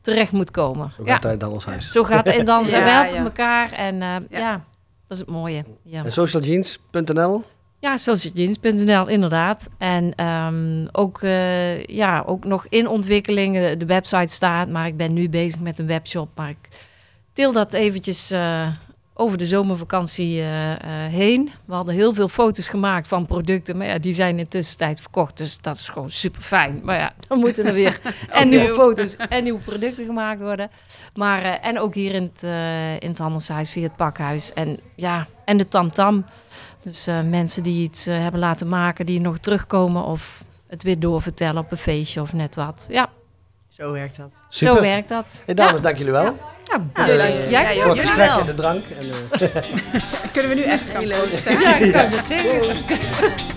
terecht 0.00 0.32
moet 0.32 0.50
komen. 0.50 0.92
Zo 0.96 1.02
Ja, 1.04 1.12
gaat 1.12 1.22
het 1.22 1.24
in 1.24 1.30
het 1.30 1.42
handelshuis. 1.42 1.92
zo 1.92 2.04
gaat 2.04 2.26
het. 2.26 2.36
En 2.36 2.44
dan 2.46 2.66
zijn 2.66 2.86
Ja, 2.86 3.06
op 3.08 3.14
ja. 3.14 3.22
elkaar 3.22 3.72
en 3.72 3.94
eh, 3.94 4.08
ja. 4.08 4.38
Ja. 4.38 4.52
dat 4.52 4.62
is 5.08 5.18
het 5.18 5.28
mooie. 5.28 5.64
Ja. 5.82 6.04
En 6.04 6.12
socialjeans.nl? 6.12 7.44
Ja, 7.80 7.96
socialjeans.nl 7.96 9.08
inderdaad. 9.08 9.68
En 9.78 10.14
ehm, 10.14 10.86
ook, 10.92 11.22
eh, 11.22 11.84
ja, 11.84 12.22
ook 12.26 12.44
nog 12.44 12.66
in 12.68 12.88
ontwikkeling. 12.88 13.58
De, 13.58 13.76
de 13.76 13.86
website 13.86 14.34
staat, 14.34 14.68
maar 14.68 14.86
ik 14.86 14.96
ben 14.96 15.12
nu 15.12 15.28
bezig 15.28 15.60
met 15.60 15.78
een 15.78 15.86
webshop. 15.86 16.28
Maar 16.34 16.48
ik 16.48 16.68
til 17.32 17.52
dat 17.52 17.72
eventjes 17.72 18.30
eh, 18.30 18.68
over 19.20 19.38
de 19.38 19.46
zomervakantie 19.46 20.40
eh, 20.40 20.72
eh, 20.72 20.78
heen. 21.12 21.50
We 21.64 21.74
hadden 21.74 21.94
heel 21.94 22.14
veel 22.14 22.28
foto's 22.28 22.68
gemaakt 22.68 23.08
van 23.08 23.26
producten, 23.26 23.76
maar 23.76 23.86
ja, 23.86 23.98
die 23.98 24.12
zijn 24.12 24.38
in 24.38 24.48
tussentijd 24.48 25.00
verkocht. 25.00 25.36
Dus 25.36 25.60
dat 25.60 25.74
is 25.74 25.88
gewoon 25.88 26.10
super 26.10 26.42
fijn. 26.42 26.80
Maar 26.84 26.98
ja, 26.98 27.12
dan 27.28 27.38
moeten 27.38 27.66
er 27.66 27.74
weer 27.74 28.00
en 28.30 28.48
nieuwe 28.48 28.74
foto's 28.74 29.16
en 29.16 29.42
nieuwe 29.42 29.60
producten 29.60 30.04
gemaakt 30.04 30.40
worden. 30.40 30.70
Maar, 31.14 31.42
eh, 31.42 31.66
en 31.66 31.78
ook 31.78 31.94
hier 31.94 32.14
in 32.14 32.22
het, 32.22 32.42
eh, 32.42 32.92
in 32.94 33.08
het 33.08 33.18
handelshuis 33.18 33.70
via 33.70 33.82
het 33.82 33.96
pakhuis. 33.96 34.52
En 34.52 34.78
ja, 34.94 35.26
en 35.44 35.56
de 35.56 35.68
tamtam. 35.68 36.24
Dus 36.82 37.06
eh, 37.06 37.20
mensen 37.22 37.62
die 37.62 37.82
iets 37.82 38.06
eh, 38.06 38.18
hebben 38.18 38.40
laten 38.40 38.68
maken, 38.68 39.06
die 39.06 39.20
nog 39.20 39.38
terugkomen 39.38 40.04
of 40.04 40.44
het 40.66 40.82
weer 40.82 40.98
doorvertellen 40.98 41.62
op 41.62 41.72
een 41.72 41.78
feestje 41.78 42.20
of 42.20 42.32
net 42.32 42.54
wat. 42.54 42.86
Ja, 42.90 43.08
Zo 43.68 43.92
werkt 43.92 44.16
dat. 44.16 44.32
Super. 44.48 44.74
zo 44.76 44.80
werkt 44.82 45.08
dat. 45.08 45.42
Hey, 45.44 45.54
dames, 45.54 45.74
Ja. 45.74 45.80
dank 45.80 45.96
jullie 45.96 46.12
wel. 46.12 46.22
Ja, 46.22 46.32
Ja, 46.64 46.78
bedankt. 46.78 47.12
leuk. 47.16 47.50
Jij 47.50 47.76
Ja, 47.76 47.84
ook? 47.84 47.88
Voor 47.88 47.90
het 47.90 48.00
gesprek 48.00 48.28
en 48.40 48.46
de 48.46 48.54
drank. 48.54 48.84
En, 48.86 49.10
eh, 49.30 49.62
Kunnen 50.32 50.50
we 50.50 50.56
nu 50.56 50.62
echt 50.62 50.90
gaan 50.90 51.04
posten? 51.08 51.60
Ja, 51.60 51.76
ik 51.76 51.92
kan 51.92 52.10
het 52.10 52.24
zeggen. 52.24 53.56